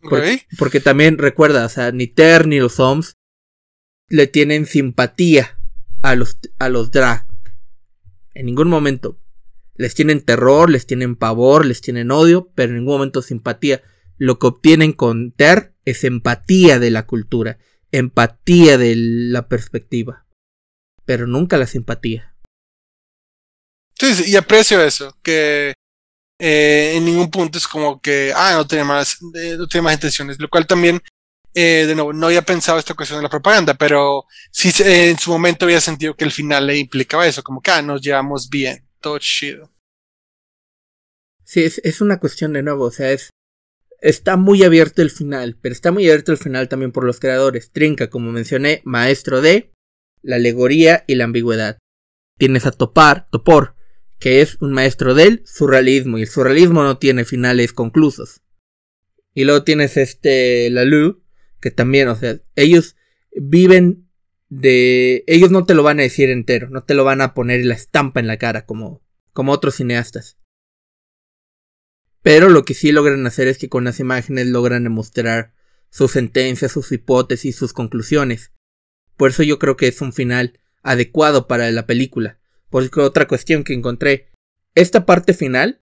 Porque, 0.03 0.81
también 0.81 1.19
recuerda, 1.19 1.65
o 1.65 1.69
sea, 1.69 1.93
ni 1.93 2.07
Ter 2.07 2.47
ni 2.47 2.59
los 2.59 2.79
Homs 2.81 3.17
le 4.09 4.27
tienen 4.27 4.67
simpatía 4.67 5.59
a 6.03 6.15
los, 6.17 6.39
a 6.59 6.69
los 6.69 6.91
drag. 6.91 7.27
En 8.35 8.47
ningún 8.47 8.69
momento. 8.69 9.19
Les 9.75 9.95
tienen 9.95 10.21
terror, 10.21 10.69
les 10.69 10.87
tienen 10.87 11.17
pavor, 11.17 11.65
les 11.65 11.81
tienen 11.81 12.11
odio, 12.11 12.51
pero 12.55 12.71
en 12.71 12.81
ningún 12.81 12.95
momento 12.95 13.23
simpatía. 13.23 13.83
Lo 14.19 14.39
que 14.39 14.49
obtienen 14.49 14.93
con 14.93 15.33
Ter 15.33 15.75
es 15.85 16.05
empatía 16.05 16.79
de 16.79 16.91
la 16.91 17.07
cultura, 17.07 17.59
empatía 17.91 18.79
de 18.79 18.95
la 18.97 19.49
perspectiva, 19.49 20.27
pero 21.05 21.27
nunca 21.27 21.57
la 21.57 21.67
simpatía. 21.67 22.35
Sí, 23.99 24.31
y 24.31 24.37
aprecio 24.37 24.83
eso, 24.83 25.17
que 25.23 25.75
eh, 26.45 26.97
en 26.97 27.05
ningún 27.05 27.31
punto 27.31 27.57
es 27.57 27.69
como 27.69 28.01
que, 28.01 28.33
ah, 28.35 28.55
no 28.55 28.67
tiene 28.67 28.83
más, 28.83 29.19
eh, 29.37 29.57
no 29.57 29.83
más 29.83 29.95
intenciones, 29.95 30.41
lo 30.41 30.49
cual 30.49 30.67
también, 30.67 31.01
eh, 31.55 31.85
de 31.87 31.95
nuevo, 31.95 32.13
no 32.13 32.27
había 32.27 32.43
pensado 32.43 32.81
esta 32.81 32.95
cuestión 32.95 33.21
de 33.21 33.23
la 33.23 33.29
propaganda, 33.29 33.75
pero 33.75 34.25
sí 34.51 34.73
en 34.85 35.17
su 35.21 35.31
momento 35.31 35.67
había 35.67 35.81
sentido 35.81 36.17
que 36.17 36.25
el 36.25 36.33
final 36.33 36.67
le 36.67 36.79
implicaba 36.79 37.29
eso, 37.29 37.45
como 37.45 37.61
que, 37.63 37.71
ah, 37.71 37.81
nos 37.81 38.03
llevamos 38.03 38.51
bien, 38.51 38.85
todo 39.01 39.21
chido. 39.21 39.71
Sí, 41.45 41.63
es, 41.63 41.81
es 41.85 42.01
una 42.01 42.19
cuestión 42.19 42.55
de 42.55 42.65
nuevo, 42.65 42.87
o 42.87 42.91
sea, 42.91 43.13
es, 43.13 43.31
está 44.01 44.37
muy 44.37 44.65
abierto 44.65 45.01
el 45.01 45.11
final, 45.13 45.57
pero 45.63 45.73
está 45.73 45.93
muy 45.93 46.07
abierto 46.07 46.33
el 46.33 46.39
final 46.39 46.69
también 46.69 46.91
por 46.91 47.05
los 47.05 47.21
creadores. 47.21 47.71
Trinca, 47.71 48.11
como 48.11 48.33
mencioné, 48.33 48.83
maestro 48.85 49.43
de 49.43 49.71
la 50.23 50.37
alegoría 50.37 51.05
y 51.07 51.15
la 51.15 51.23
ambigüedad. 51.23 51.79
Tienes 52.37 52.67
a 52.67 52.73
Topar, 52.73 53.29
Topor, 53.31 53.77
que 54.23 54.41
es 54.41 54.57
un 54.61 54.71
maestro 54.71 55.15
del 55.15 55.43
surrealismo, 55.45 56.17
y 56.17 56.23
el 56.23 56.29
surrealismo 56.29 56.85
no 56.85 56.97
tiene 56.97 57.25
finales 57.25 57.73
conclusos. 57.73 58.41
Y 59.35 59.43
luego 59.43 59.65
tienes 59.65 59.97
este 59.97 60.71
Lalu, 60.71 61.25
que 61.61 61.73
también, 61.73 62.07
o 62.07 62.15
sea, 62.15 62.41
ellos 62.55 62.95
viven 63.33 64.09
de... 64.49 65.25
Ellos 65.27 65.51
no 65.51 65.67
te 65.67 65.75
lo 65.75 65.83
van 65.83 65.99
a 65.99 66.05
decir 66.05 66.31
entero, 66.31 66.71
no 66.71 66.85
te 66.85 66.95
lo 66.95 67.03
van 67.03 67.21
a 67.21 67.35
poner 67.35 67.67
la 67.67 67.75
estampa 67.75 68.21
en 68.21 68.29
la 68.29 68.37
cara 68.37 68.65
como, 68.65 69.03
como 69.33 69.51
otros 69.51 69.75
cineastas. 69.75 70.39
Pero 72.23 72.49
lo 72.49 72.65
que 72.65 72.75
sí 72.75 72.93
logran 72.93 73.27
hacer 73.27 73.49
es 73.49 73.59
que 73.59 73.69
con 73.69 73.83
las 73.83 73.99
imágenes 73.99 74.47
logran 74.47 74.85
demostrar 74.85 75.53
sus 75.91 76.13
sentencias, 76.13 76.71
sus 76.71 76.93
hipótesis, 76.93 77.57
sus 77.57 77.73
conclusiones. 77.73 78.53
Por 79.17 79.31
eso 79.31 79.43
yo 79.43 79.59
creo 79.59 79.77
que 79.77 79.89
es 79.89 80.01
un 80.01 80.13
final 80.13 80.61
adecuado 80.85 81.49
para 81.49 81.69
la 81.73 81.87
película. 81.87 82.39
Porque 82.73 83.01
otra 83.01 83.29
cuestión 83.29 83.65
que 83.65 83.75
encontré, 83.75 84.31
esta 84.75 85.05
parte 85.05 85.35
final 85.35 85.83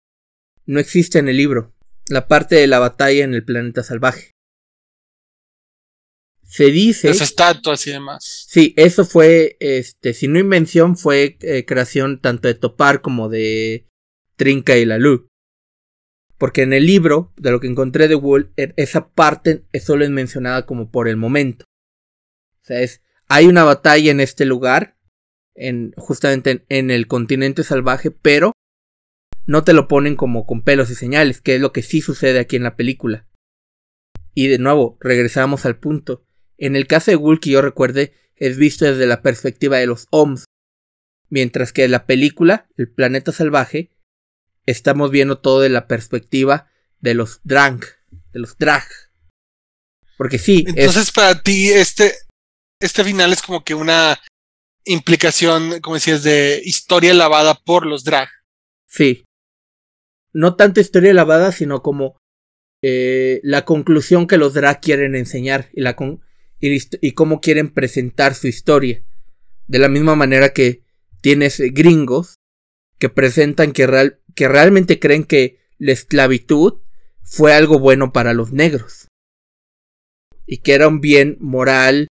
no 0.66 0.82
existe 0.82 1.18
en 1.18 1.30
el 1.30 1.38
libro, 1.38 1.74
la 2.10 2.28
parte 2.28 2.56
de 2.56 2.68
la 2.68 2.78
batalla 2.78 3.24
en 3.24 3.34
el 3.34 3.46
planeta 3.46 3.84
salvaje. 3.84 4.32
Se 6.44 6.66
dice... 6.66 7.08
Las 7.08 7.22
estatuas 7.22 7.88
y 7.88 7.92
demás. 7.92 8.48
Sí, 8.50 8.74
eso 8.76 9.06
fue, 9.06 9.56
este, 9.62 10.14
si 10.14 10.28
no 10.28 10.40
invención, 10.40 10.98
fue 10.98 11.38
eh, 11.40 11.64
creación 11.66 12.20
tanto 12.20 12.50
de 12.50 12.54
Topar 12.54 13.02
como 13.02 13.30
de 13.30 13.88
Trinca 14.36 14.76
y 14.76 14.84
Lalu. 14.84 15.28
Porque 16.38 16.64
en 16.64 16.74
el 16.74 16.86
libro, 16.86 17.32
de 17.38 17.52
lo 17.52 17.62
que 17.62 17.68
encontré 17.68 18.10
de 18.10 18.16
Wool, 18.16 18.52
esa 18.58 19.08
parte 19.08 19.64
solo 19.82 20.04
es 20.04 20.12
mencionada 20.12 20.66
como 20.66 20.92
por 20.92 21.08
el 21.08 21.16
momento. 21.16 21.64
O 22.62 22.66
sea, 22.66 22.82
es, 22.82 23.02
hay 23.30 23.46
una 23.46 23.64
batalla 23.64 24.12
en 24.12 24.20
este 24.20 24.44
lugar, 24.44 24.98
en, 25.56 25.94
justamente 25.98 26.66
en, 26.70 26.92
el 26.92 27.08
continente 27.08 27.64
salvaje, 27.64 28.12
pero 28.12 28.54
no 29.46 29.64
te 29.64 29.74
lo 29.74 29.88
ponen 29.88 30.16
como 30.16 30.46
con 30.46 30.64
pelos 30.64 30.90
y 30.90 30.96
señales, 30.96 31.42
que 31.42 31.56
es 31.56 31.62
lo 31.62 31.72
que 31.72 31.82
sí 31.84 32.02
sucede 32.02 32.40
aquí 32.40 32.56
en 32.56 32.64
la 32.64 32.76
película. 32.76 33.28
Y 34.34 34.48
de 34.48 34.58
nuevo, 34.58 34.98
regresamos 35.00 35.66
al 35.66 35.78
punto. 35.78 36.26
En 36.58 36.76
el 36.76 36.88
caso 36.88 37.12
de 37.12 37.40
que 37.40 37.50
yo 37.52 37.62
recuerde, 37.62 38.14
es 38.36 38.58
visto 38.58 38.86
desde 38.86 39.06
la 39.06 39.22
perspectiva 39.22 39.78
de 39.78 39.88
los 39.88 40.08
OMS, 40.10 40.46
mientras 41.30 41.74
que 41.74 41.84
en 41.84 41.92
la 41.92 42.06
película, 42.06 42.68
El 42.78 42.90
planeta 42.90 43.32
salvaje, 43.32 43.92
estamos 44.66 45.12
viendo 45.12 45.40
todo 45.40 45.62
de 45.62 45.70
la 45.70 45.88
perspectiva 45.88 46.70
de 47.00 47.14
los 47.14 47.42
drag, 47.44 47.82
de 48.32 48.40
los 48.40 48.58
drag. 48.58 48.88
Porque 50.18 50.40
sí. 50.40 50.64
Entonces, 50.68 51.12
para 51.12 51.42
ti, 51.42 51.70
este, 51.70 52.14
este 52.80 53.04
final 53.04 53.34
es 53.34 53.42
como 53.42 53.64
que 53.64 53.76
una 53.76 54.20
implicación, 54.86 55.80
como 55.82 55.96
decías, 55.96 56.24
de 56.24 56.62
historia 56.64 57.14
lavada 57.14 57.56
por 57.56 57.86
los 57.86 58.04
drag. 58.04 58.30
Sí. 58.88 59.26
No 60.34 60.56
tanto 60.56 60.80
historia 60.80 61.14
lavada, 61.14 61.52
sino 61.52 61.82
como 61.82 62.18
eh, 62.82 63.40
la 63.44 63.66
conclusión 63.66 64.28
que 64.28 64.38
los 64.38 64.54
drag 64.54 64.82
quieren 64.82 65.16
enseñar 65.16 65.70
y, 65.74 65.82
la 65.82 65.96
y, 66.60 66.78
y 67.02 67.12
cómo 67.14 67.40
quieren 67.40 67.74
presentar 67.74 68.36
su 68.36 68.48
historia. 68.48 69.04
De 69.68 69.80
la 69.80 69.90
misma 69.90 70.16
manera 70.16 70.50
que 70.50 70.84
tienes 71.22 71.60
gringos 71.60 72.36
que 73.00 73.10
presentan 73.10 73.72
que, 73.72 74.14
que 74.36 74.48
realmente 74.48 75.00
creen 75.00 75.24
que 75.24 75.60
la 75.78 75.92
esclavitud 75.92 76.82
fue 77.22 77.54
algo 77.54 77.80
bueno 77.80 78.12
para 78.12 78.34
los 78.34 78.52
negros. 78.52 79.08
Y 80.46 80.58
que 80.58 80.74
era 80.74 80.88
un 80.88 81.02
bien 81.02 81.38
moral 81.40 82.08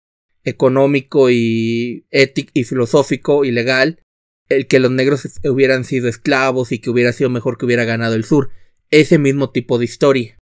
económico 0.49 1.31
y 1.31 2.07
ético 2.11 2.51
y 2.55 2.65
filosófico 2.65 3.45
y 3.45 3.51
legal 3.51 4.03
el 4.49 4.67
que 4.67 4.79
los 4.79 4.91
negros 4.91 5.29
hubieran 5.45 5.85
sido 5.85 6.09
esclavos 6.09 6.73
y 6.73 6.79
que 6.79 6.91
hubiera 6.91 7.13
sido 7.13 7.31
mejor 7.31 7.59
que 7.59 7.67
hubiera 7.67 7.85
ganado 7.85 8.15
el 8.15 8.25
sur. 8.25 8.51
Ese 8.91 9.19
mismo 9.19 9.51
tipo 9.51 9.79
de 9.79 9.85
historia. 9.85 10.39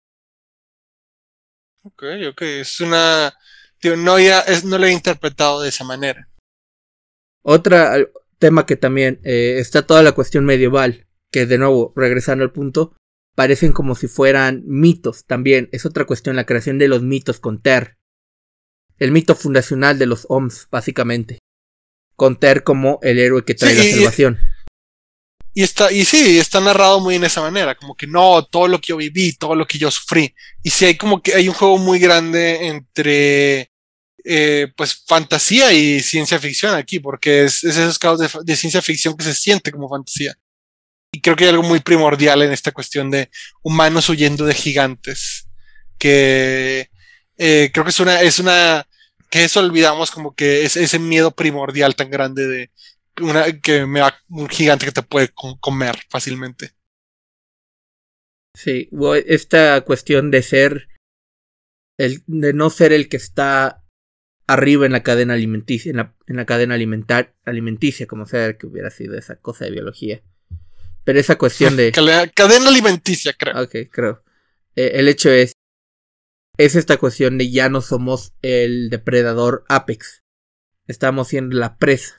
Ok, 1.83 2.03
ok, 2.31 2.43
es 2.43 2.81
una... 2.81 3.35
no, 3.83 4.19
ya, 4.19 4.41
es, 4.41 4.65
no 4.65 4.79
lo 4.79 4.87
he 4.87 4.93
interpretado 4.93 5.63
de 5.63 5.71
esa 5.71 5.85
manera. 5.85 6.29
Otra 7.43 7.97
tema 8.39 8.67
que 8.67 8.77
también 8.77 9.21
eh, 9.25 9.57
está 9.59 9.87
toda 9.87 10.03
la 10.03 10.13
cuestión 10.13 10.45
medieval, 10.45 11.07
que 11.33 11.47
de 11.47 11.57
nuevo, 11.57 11.95
regresando 11.97 12.45
al 12.45 12.53
punto, 12.53 12.95
parecen 13.35 13.73
como 13.73 13.95
si 13.95 14.07
fueran 14.07 14.63
mitos 14.67 15.25
también. 15.25 15.71
Es 15.73 15.87
otra 15.87 16.05
cuestión 16.05 16.37
la 16.37 16.45
creación 16.45 16.79
de 16.79 16.89
los 16.89 17.03
mitos 17.03 17.41
con 17.41 17.63
Ter 17.63 17.97
el 18.99 19.13
mito 19.13 19.35
fundacional 19.35 19.99
de 19.99 20.07
los 20.07 20.27
OMS, 20.29 20.69
básicamente. 20.71 21.39
Con 22.17 22.39
Ter 22.39 22.63
como 22.63 22.99
el 23.03 23.19
héroe 23.19 23.45
que 23.45 23.55
trae 23.55 23.75
la 23.75 23.85
salvación. 23.85 24.39
Y 25.57 25.63
está, 25.63 25.93
y 25.93 26.05
sí, 26.05 26.39
está 26.39 26.61
narrado 26.61 26.99
muy 26.99 27.15
en 27.15 27.25
esa 27.25 27.41
manera, 27.41 27.77
como 27.77 27.97
que 27.97 28.09
no, 28.09 28.45
todo 28.45 28.67
lo 28.67 28.81
que 28.81 28.89
yo 28.89 28.97
viví, 28.97 29.35
todo 29.35 29.55
lo 29.55 29.67
que 29.67 29.79
yo 29.79 29.89
sufrí. 29.89 30.35
Y 30.65 30.71
sí, 30.71 30.85
hay 30.85 30.97
como 30.97 31.23
que 31.23 31.33
hay 31.33 31.49
un 31.49 31.55
juego 31.55 31.79
muy 31.79 32.01
grande 32.01 32.67
entre 32.67 33.71
eh, 34.25 34.73
pues 34.77 35.05
fantasía 35.07 35.73
y 35.73 36.01
ciencia 36.01 36.41
ficción 36.41 36.75
aquí, 36.75 36.99
porque 36.99 37.45
es, 37.45 37.63
esos 37.63 38.01
casos 38.01 38.45
de, 38.45 38.57
ciencia 38.57 38.83
ficción 38.83 39.17
que 39.17 39.25
se 39.25 39.35
siente 39.35 39.71
como 39.71 39.89
fantasía. 39.89 40.35
Y 41.13 41.21
creo 41.21 41.37
que 41.37 41.45
hay 41.45 41.51
algo 41.51 41.63
muy 41.63 41.79
primordial 41.79 42.43
en 42.43 42.51
esta 42.51 42.73
cuestión 42.73 43.11
de 43.13 43.31
humanos 43.63 44.09
huyendo 44.09 44.47
de 44.47 44.55
gigantes, 44.55 45.47
que 45.99 46.91
eh, 47.37 47.71
creo 47.73 47.85
que 47.85 47.91
es 47.91 48.01
una, 48.01 48.21
es 48.23 48.39
una, 48.39 48.87
que 49.31 49.45
eso 49.45 49.61
olvidamos 49.61 50.11
como 50.11 50.35
que 50.35 50.65
es 50.65 50.77
ese 50.77 50.99
miedo 50.99 51.33
primordial 51.33 51.97
tan 51.97 52.11
grande 52.11 52.47
de 52.47 52.71
una, 53.21 53.53
que 53.61 53.87
me 53.87 54.01
va 54.01 54.15
un 54.29 54.49
gigante 54.49 54.87
que 54.87 54.93
te 54.93 55.03
puede 55.03 55.31
comer 55.61 55.99
fácilmente. 56.09 56.73
Sí, 58.57 58.89
esta 59.27 59.81
cuestión 59.81 60.31
de 60.31 60.43
ser, 60.43 60.89
el, 61.99 62.23
de 62.27 62.53
no 62.53 62.71
ser 62.71 62.93
el 62.93 63.09
que 63.09 63.17
está 63.17 63.83
arriba 64.47 64.87
en 64.87 64.93
la 64.93 65.03
cadena 65.03 65.35
alimenticia, 65.35 65.91
en 65.91 65.97
la, 65.97 66.15
en 66.27 66.37
la 66.37 66.45
cadena 66.45 66.75
alimentar, 66.75 67.35
alimenticia, 67.45 68.07
como 68.07 68.27
sea 68.27 68.57
que 68.57 68.67
hubiera 68.67 68.91
sido 68.91 69.19
esa 69.19 69.37
cosa 69.37 69.65
de 69.65 69.73
biología. 69.73 70.23
Pero 71.03 71.19
esa 71.19 71.37
cuestión 71.37 71.77
de... 71.77 71.91
Cadena 71.93 72.69
alimenticia, 72.69 73.33
creo. 73.33 73.63
Ok, 73.63 73.91
creo. 73.91 74.23
Eh, 74.77 74.93
el 74.95 75.09
hecho 75.09 75.31
es, 75.31 75.55
es 76.57 76.77
esta 76.77 76.97
cuestión 76.99 77.39
de 77.39 77.51
ya 77.51 77.69
no 77.69 77.81
somos 77.81 78.35
el 78.43 78.91
depredador 78.91 79.65
apex. 79.69 80.23
Estamos 80.87 81.29
siendo 81.29 81.57
la 81.57 81.77
presa. 81.79 82.19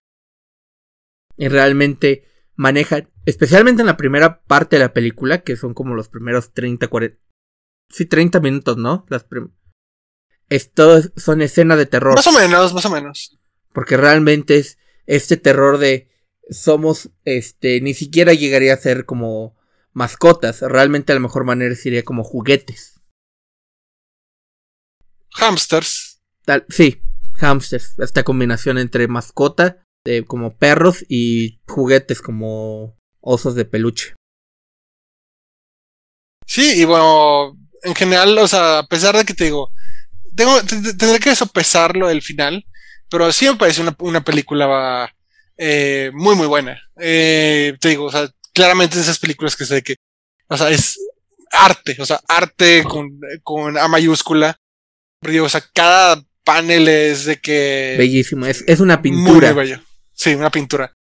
Y 1.38 1.48
realmente 1.48 2.28
maneja, 2.56 3.08
especialmente 3.26 3.82
en 3.82 3.88
la 3.88 3.98
primera 3.98 4.42
parte 4.44 4.78
de 4.78 4.82
la 4.82 4.94
película, 4.94 5.44
que 5.44 5.56
son 5.56 5.74
como 5.74 5.96
los 5.96 6.10
primeros 6.10 6.54
30, 6.54 6.88
40... 6.88 7.18
Sí, 7.90 8.06
30 8.06 8.40
minutos, 8.40 8.78
¿no? 8.78 9.06
Las 9.10 9.26
Esto 10.50 11.02
son 11.16 11.42
escenas 11.42 11.78
de 11.78 11.86
terror. 11.86 12.16
Más 12.16 12.28
o 12.28 12.32
menos, 12.32 12.74
más 12.74 12.86
o 12.86 12.90
menos. 12.90 13.38
Porque 13.74 13.96
realmente 13.96 14.58
es 14.58 14.80
este 15.06 15.38
terror 15.38 15.78
de 15.78 16.10
somos, 16.50 17.12
este, 17.26 17.82
ni 17.82 17.94
siquiera 17.94 18.34
llegaría 18.34 18.74
a 18.74 18.78
ser 18.78 19.06
como 19.06 19.56
mascotas. 19.94 20.62
Realmente 20.62 21.12
a 21.12 21.16
la 21.16 21.22
mejor 21.22 21.46
manera 21.46 21.76
sería 21.76 22.04
como 22.04 22.24
juguetes 22.24 22.95
hamsters. 25.36 26.22
Tal, 26.46 26.66
sí, 26.70 27.02
hamsters. 27.36 27.98
Esta 28.00 28.24
combinación 28.24 28.78
entre 28.78 29.08
mascota, 29.08 29.84
como 30.28 30.56
perros 30.58 31.04
y 31.10 31.60
juguetes 31.68 32.22
como 32.22 32.96
osos 33.22 33.56
de 33.56 33.66
peluche. 33.66 34.14
Sí, 36.46 36.82
y 36.82 36.86
bueno, 36.86 37.58
en 37.84 37.96
general, 37.96 38.38
o 38.38 38.48
sea, 38.48 38.80
a 38.80 38.88
pesar 38.88 39.18
de 39.18 39.26
que 39.26 39.34
te 39.34 39.46
digo, 39.46 39.72
tengo, 40.36 40.62
tendré 40.64 41.20
que 41.20 41.36
sopesarlo 41.36 42.10
el 42.10 42.22
final, 42.22 42.66
Pero 43.10 43.32
sí 43.32 43.48
me 43.48 43.56
parece 43.56 43.82
una, 43.82 43.96
una 44.00 44.24
película 44.24 45.12
eh, 45.58 46.12
muy, 46.14 46.36
muy 46.36 46.48
buena. 46.48 46.80
Eh, 47.00 47.76
te 47.80 47.90
digo, 47.90 48.06
o 48.06 48.12
sea, 48.12 48.30
claramente 48.54 49.00
esas 49.00 49.20
películas 49.20 49.56
que 49.56 49.66
sé 49.66 49.84
que, 49.84 49.96
o 50.48 50.58
sea, 50.58 50.70
es 50.70 51.00
arte, 51.52 51.96
o 52.00 52.06
sea, 52.06 52.20
arte 52.28 52.84
con, 52.84 53.20
con 53.44 53.78
A 53.78 53.88
mayúscula. 53.88 54.58
Pero 55.26 55.46
o 55.46 55.50
sea, 55.50 55.64
cada 55.74 56.24
panel 56.44 56.88
es 56.88 57.26
de 57.26 57.38
que... 57.38 57.96
Bellísimo, 57.98 58.46
es, 58.46 58.64
es 58.68 58.80
una 58.80 59.02
pintura. 59.02 59.54
Muy, 59.54 59.64
bello. 59.64 59.82
Sí, 60.14 60.36
una 60.36 60.52
pintura. 60.52 60.94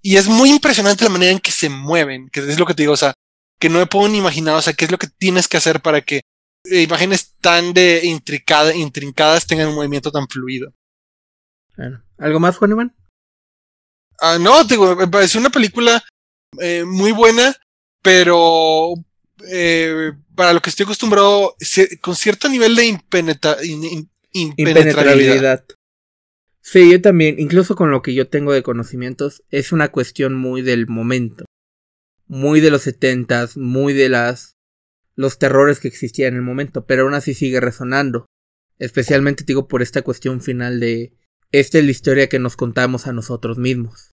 Y 0.00 0.16
es 0.16 0.28
muy 0.28 0.50
impresionante 0.50 1.02
la 1.02 1.10
manera 1.10 1.32
en 1.32 1.40
que 1.40 1.50
se 1.50 1.68
mueven, 1.68 2.28
que 2.30 2.38
es 2.38 2.58
lo 2.58 2.66
que 2.66 2.74
te 2.74 2.84
digo, 2.84 2.92
o 2.92 2.96
sea, 2.96 3.14
que 3.58 3.68
no 3.68 3.80
me 3.80 3.86
puedo 3.86 4.08
ni 4.08 4.18
imaginar, 4.18 4.54
o 4.54 4.62
sea, 4.62 4.74
qué 4.74 4.84
es 4.84 4.92
lo 4.92 4.98
que 4.98 5.08
tienes 5.08 5.48
que 5.48 5.56
hacer 5.56 5.80
para 5.80 6.02
que 6.02 6.20
eh, 6.66 6.82
imágenes 6.82 7.34
tan 7.40 7.72
de 7.74 8.02
intricada, 8.04 8.72
intrincadas 8.72 9.46
tengan 9.46 9.68
un 9.68 9.74
movimiento 9.74 10.12
tan 10.12 10.28
fluido. 10.28 10.72
Bueno, 11.76 12.04
¿algo 12.18 12.38
más, 12.38 12.56
Juan 12.56 12.70
Iván? 12.70 12.96
Ah, 14.20 14.38
no, 14.40 14.62
digo, 14.62 14.94
me 14.94 15.08
pareció 15.08 15.40
una 15.40 15.50
película 15.50 16.00
eh, 16.60 16.84
muy 16.84 17.10
buena, 17.10 17.56
pero 18.02 18.94
eh, 19.46 20.12
para 20.34 20.52
lo 20.52 20.60
que 20.60 20.70
estoy 20.70 20.84
acostumbrado, 20.84 21.56
con 22.00 22.16
cierto 22.16 22.48
nivel 22.48 22.74
de 22.76 22.86
impenetra 22.86 23.56
impenetrabilidad. 24.32 25.64
Sí, 26.60 26.92
yo 26.92 27.00
también, 27.00 27.38
incluso 27.38 27.76
con 27.76 27.90
lo 27.90 28.02
que 28.02 28.14
yo 28.14 28.28
tengo 28.28 28.52
de 28.52 28.62
conocimientos, 28.62 29.42
es 29.50 29.72
una 29.72 29.88
cuestión 29.88 30.34
muy 30.34 30.62
del 30.62 30.86
momento. 30.86 31.44
Muy 32.26 32.60
de 32.60 32.70
los 32.70 32.82
setentas, 32.82 33.56
muy 33.56 33.94
de 33.94 34.10
las 34.10 34.54
los 35.16 35.38
terrores 35.38 35.80
que 35.80 35.88
existían 35.88 36.34
en 36.34 36.36
el 36.36 36.42
momento, 36.42 36.86
pero 36.86 37.02
aún 37.02 37.14
así 37.14 37.34
sigue 37.34 37.58
resonando. 37.58 38.26
Especialmente 38.78 39.42
digo 39.44 39.66
por 39.66 39.82
esta 39.82 40.02
cuestión 40.02 40.40
final 40.40 40.78
de 40.78 41.12
esta 41.50 41.78
es 41.78 41.84
la 41.84 41.90
historia 41.90 42.28
que 42.28 42.38
nos 42.38 42.56
contamos 42.56 43.06
a 43.06 43.12
nosotros 43.12 43.58
mismos. 43.58 44.12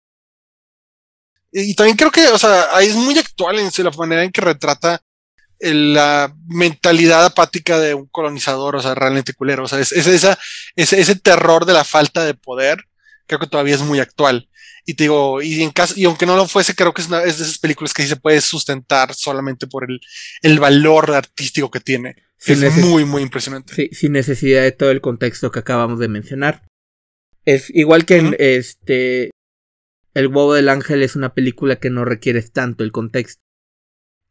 Y 1.53 1.75
también 1.75 1.97
creo 1.97 2.11
que, 2.11 2.27
o 2.29 2.39
sea, 2.39 2.67
es 2.81 2.97
muy 2.97 3.19
actual 3.19 3.59
en 3.59 3.71
la 3.85 3.91
manera 3.91 4.25
en 4.25 4.33
que 4.33 4.41
retrata 4.41 5.03
la 5.61 6.35
mentalidad 6.47 7.25
apática 7.25 7.79
de 7.79 7.95
un 7.95 8.07
colonizador, 8.07 8.77
o 8.77 8.83
sea, 8.83 8.95
realmente 8.95 9.35
culero. 9.35 9.65
O 9.65 9.69
sea, 9.69 9.81
es, 9.81 9.93
esa, 9.93 10.39
ese, 10.77 11.01
ese 11.01 11.17
terror 11.17 11.65
de 11.65 11.73
la 11.73 11.85
falta 11.85 12.25
de 12.25 12.35
poder, 12.35 12.85
creo 13.27 13.39
que 13.39 13.47
todavía 13.47 13.75
es 13.75 13.83
muy 13.83 14.01
actual. 14.01 14.49
Y 14.87 14.95
te 14.95 15.05
digo, 15.05 15.41
y, 15.41 15.63
en 15.63 15.71
caso, 15.71 15.95
y 15.97 16.05
aunque 16.05 16.27
no 16.27 16.37
lo 16.37 16.47
fuese, 16.47 16.75
creo 16.75 16.93
que 16.93 17.01
es, 17.01 17.09
una, 17.09 17.23
es 17.23 17.39
de 17.39 17.45
esas 17.45 17.59
películas 17.59 17.95
que 17.95 18.03
sí 18.03 18.09
se 18.09 18.17
puede 18.17 18.41
sustentar 18.41 19.15
solamente 19.15 19.67
por 19.67 19.91
el, 19.91 20.01
el 20.43 20.59
valor 20.59 21.13
artístico 21.13 21.71
que 21.71 21.81
tiene. 21.81 22.17
es 22.47 22.77
muy, 22.77 23.05
muy 23.05 23.23
impresionante. 23.23 23.75
Sí, 23.75 23.89
sin 23.93 24.13
necesidad 24.13 24.63
de 24.63 24.73
todo 24.73 24.91
el 24.91 25.01
contexto 25.01 25.51
que 25.51 25.61
acabamos 25.61 25.99
de 25.99 26.09
mencionar. 26.09 26.63
Es 27.47 27.71
igual 27.71 28.05
que 28.05 28.17
en 28.17 28.37
este. 28.39 29.31
El 30.13 30.29
huevo 30.29 30.55
del 30.55 30.69
ángel 30.69 31.03
es 31.03 31.17
una 31.17 31.35
película 31.35 31.77
que 31.77 31.91
no 31.91 32.05
requiere 32.05 32.41
tanto 32.43 32.85
el 32.85 32.93
contexto 32.93 33.43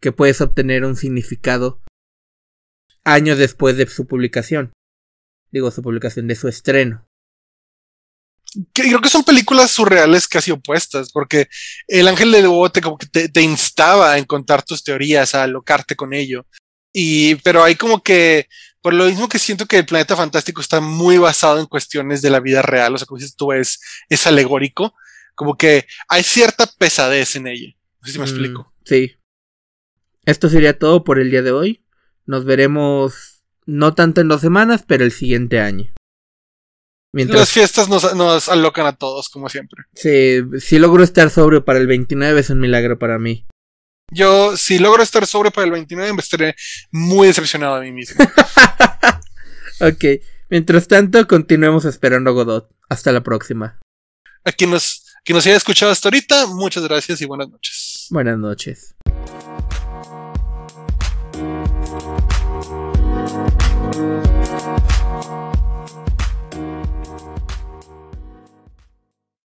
que 0.03 0.11
puedes 0.11 0.41
obtener 0.41 0.83
un 0.83 0.97
significado 0.97 1.81
años 3.05 3.37
después 3.37 3.77
de 3.77 3.87
su 3.87 4.05
publicación. 4.05 4.73
Digo, 5.49 5.71
su 5.71 5.81
publicación, 5.81 6.27
de 6.27 6.35
su 6.35 6.49
estreno. 6.49 7.07
Creo 8.73 8.99
que 8.99 9.07
son 9.07 9.23
películas 9.23 9.71
surreales 9.71 10.27
casi 10.27 10.51
opuestas, 10.51 11.09
porque 11.13 11.47
El 11.87 12.09
Ángel 12.09 12.33
de 12.33 12.45
Bote 12.45 12.81
como 12.81 12.97
que 12.97 13.07
te, 13.07 13.41
instaba 13.41 14.13
a 14.13 14.25
contar 14.25 14.61
tus 14.63 14.83
teorías, 14.83 15.35
a 15.35 15.43
alocarte 15.43 15.95
con 15.95 16.13
ello. 16.13 16.45
Y, 16.91 17.35
pero 17.35 17.63
hay 17.63 17.75
como 17.75 18.03
que, 18.03 18.49
por 18.81 18.93
lo 18.93 19.05
mismo 19.05 19.29
que 19.29 19.39
siento 19.39 19.67
que 19.67 19.77
el 19.77 19.85
planeta 19.85 20.17
fantástico 20.17 20.59
está 20.59 20.81
muy 20.81 21.17
basado 21.17 21.61
en 21.61 21.65
cuestiones 21.65 22.21
de 22.21 22.29
la 22.29 22.41
vida 22.41 22.61
real, 22.61 22.93
o 22.93 22.97
sea, 22.97 23.07
como 23.07 23.19
dices 23.19 23.37
tú, 23.37 23.53
es, 23.53 23.79
es 24.09 24.27
alegórico, 24.27 24.93
como 25.33 25.55
que 25.55 25.87
hay 26.09 26.23
cierta 26.23 26.67
pesadez 26.77 27.37
en 27.37 27.47
ella. 27.47 27.69
No 28.01 28.07
sé 28.07 28.11
si 28.11 28.19
me 28.19 28.25
mm, 28.25 28.27
explico. 28.27 28.73
Sí, 28.83 29.15
esto 30.25 30.49
sería 30.49 30.77
todo 30.77 31.03
por 31.03 31.19
el 31.19 31.31
día 31.31 31.41
de 31.41 31.51
hoy. 31.51 31.83
Nos 32.25 32.45
veremos 32.45 33.43
no 33.65 33.93
tanto 33.93 34.21
en 34.21 34.27
dos 34.27 34.41
semanas, 34.41 34.83
pero 34.87 35.03
el 35.03 35.11
siguiente 35.11 35.59
año. 35.59 35.91
Mientras... 37.13 37.39
Las 37.41 37.51
fiestas 37.51 37.89
nos, 37.89 38.15
nos, 38.15 38.49
alocan 38.49 38.87
a 38.87 38.95
todos, 38.95 39.29
como 39.29 39.47
siempre. 39.49 39.83
Sí, 39.93 40.41
si 40.59 40.79
logro 40.79 41.03
estar 41.03 41.29
sobrio 41.29 41.63
para 41.63 41.79
el 41.79 41.87
29 41.87 42.39
es 42.39 42.49
un 42.49 42.59
milagro 42.59 42.97
para 42.97 43.19
mí. 43.19 43.45
Yo, 44.11 44.57
si 44.57 44.79
logro 44.79 45.03
estar 45.03 45.25
sobrio 45.27 45.51
para 45.51 45.65
el 45.65 45.71
29, 45.71 46.13
me 46.13 46.19
estaré 46.19 46.55
muy 46.91 47.27
decepcionado 47.27 47.79
de 47.79 47.85
mí 47.85 47.91
mismo. 47.91 48.23
ok, 49.79 50.21
mientras 50.49 50.87
tanto, 50.87 51.27
continuemos 51.27 51.85
esperando 51.85 52.31
a 52.31 52.33
Godot. 52.33 52.69
Hasta 52.89 53.11
la 53.11 53.23
próxima. 53.23 53.79
A 54.43 54.51
quien 54.51 54.71
nos, 54.71 55.05
quien 55.23 55.35
nos 55.35 55.45
haya 55.45 55.55
escuchado 55.55 55.91
hasta 55.91 56.09
ahorita, 56.09 56.47
muchas 56.47 56.83
gracias 56.83 57.21
y 57.21 57.25
buenas 57.25 57.49
noches. 57.49 58.07
Buenas 58.09 58.37
noches. 58.37 58.95